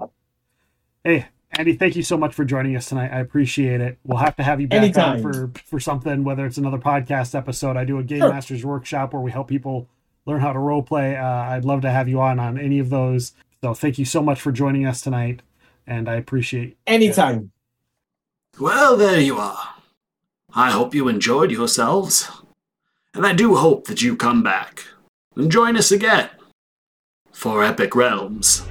Hey, 1.05 1.27
Andy, 1.53 1.75
thank 1.75 1.97
you 1.97 2.03
so 2.03 2.17
much 2.17 2.35
for 2.35 2.45
joining 2.45 2.77
us 2.77 2.89
tonight. 2.89 3.11
I 3.13 3.21
appreciate 3.21 3.81
it. 3.81 3.99
We'll 4.05 4.19
have 4.19 4.37
to 4.37 4.43
have 4.43 4.61
you 4.61 4.69
back 4.69 4.83
Anytime. 4.83 5.17
on 5.17 5.33
for 5.33 5.51
for 5.65 5.81
something, 5.81 6.25
whether 6.25 6.45
it's 6.45 6.59
another 6.59 6.79
podcast 6.79 7.35
episode. 7.35 7.77
I 7.77 7.85
do 7.85 7.99
a 7.99 8.03
game 8.03 8.19
Sure. 8.21 8.29
masters 8.33 8.65
workshop 8.65 9.13
where 9.13 9.23
we 9.23 9.31
help 9.31 9.49
people 9.49 9.89
learn 10.27 10.41
how 10.41 10.53
to 10.53 10.59
role 10.59 10.83
play. 10.83 11.17
Uh, 11.17 11.25
I'd 11.25 11.65
love 11.65 11.81
to 11.83 11.91
have 11.91 12.09
you 12.09 12.21
on 12.21 12.39
on 12.41 12.59
any 12.59 12.79
of 12.79 12.91
those. 12.91 13.33
So 13.63 13.73
thank 13.75 13.99
you 13.99 14.05
so 14.05 14.23
much 14.23 14.41
for 14.41 14.53
joining 14.53 14.85
us 14.87 15.01
tonight, 15.01 15.41
and 15.87 16.09
I 16.09 16.17
appreciate. 16.17 16.77
Anytime. 16.87 17.53
Well, 18.59 18.97
there 18.97 19.21
you 19.21 19.39
are. 19.39 19.75
I 20.55 20.71
hope 20.71 20.95
you 20.95 21.09
enjoyed 21.09 21.51
yourselves. 21.51 22.29
And 23.15 23.25
I 23.27 23.33
do 23.33 23.55
hope 23.57 23.87
that 23.87 24.03
you 24.03 24.15
come 24.17 24.43
back. 24.43 24.85
and 25.37 25.51
join 25.53 25.77
us 25.77 25.91
again 25.93 26.29
for 27.33 27.63
Epic 27.63 27.95
Realms. 27.95 28.67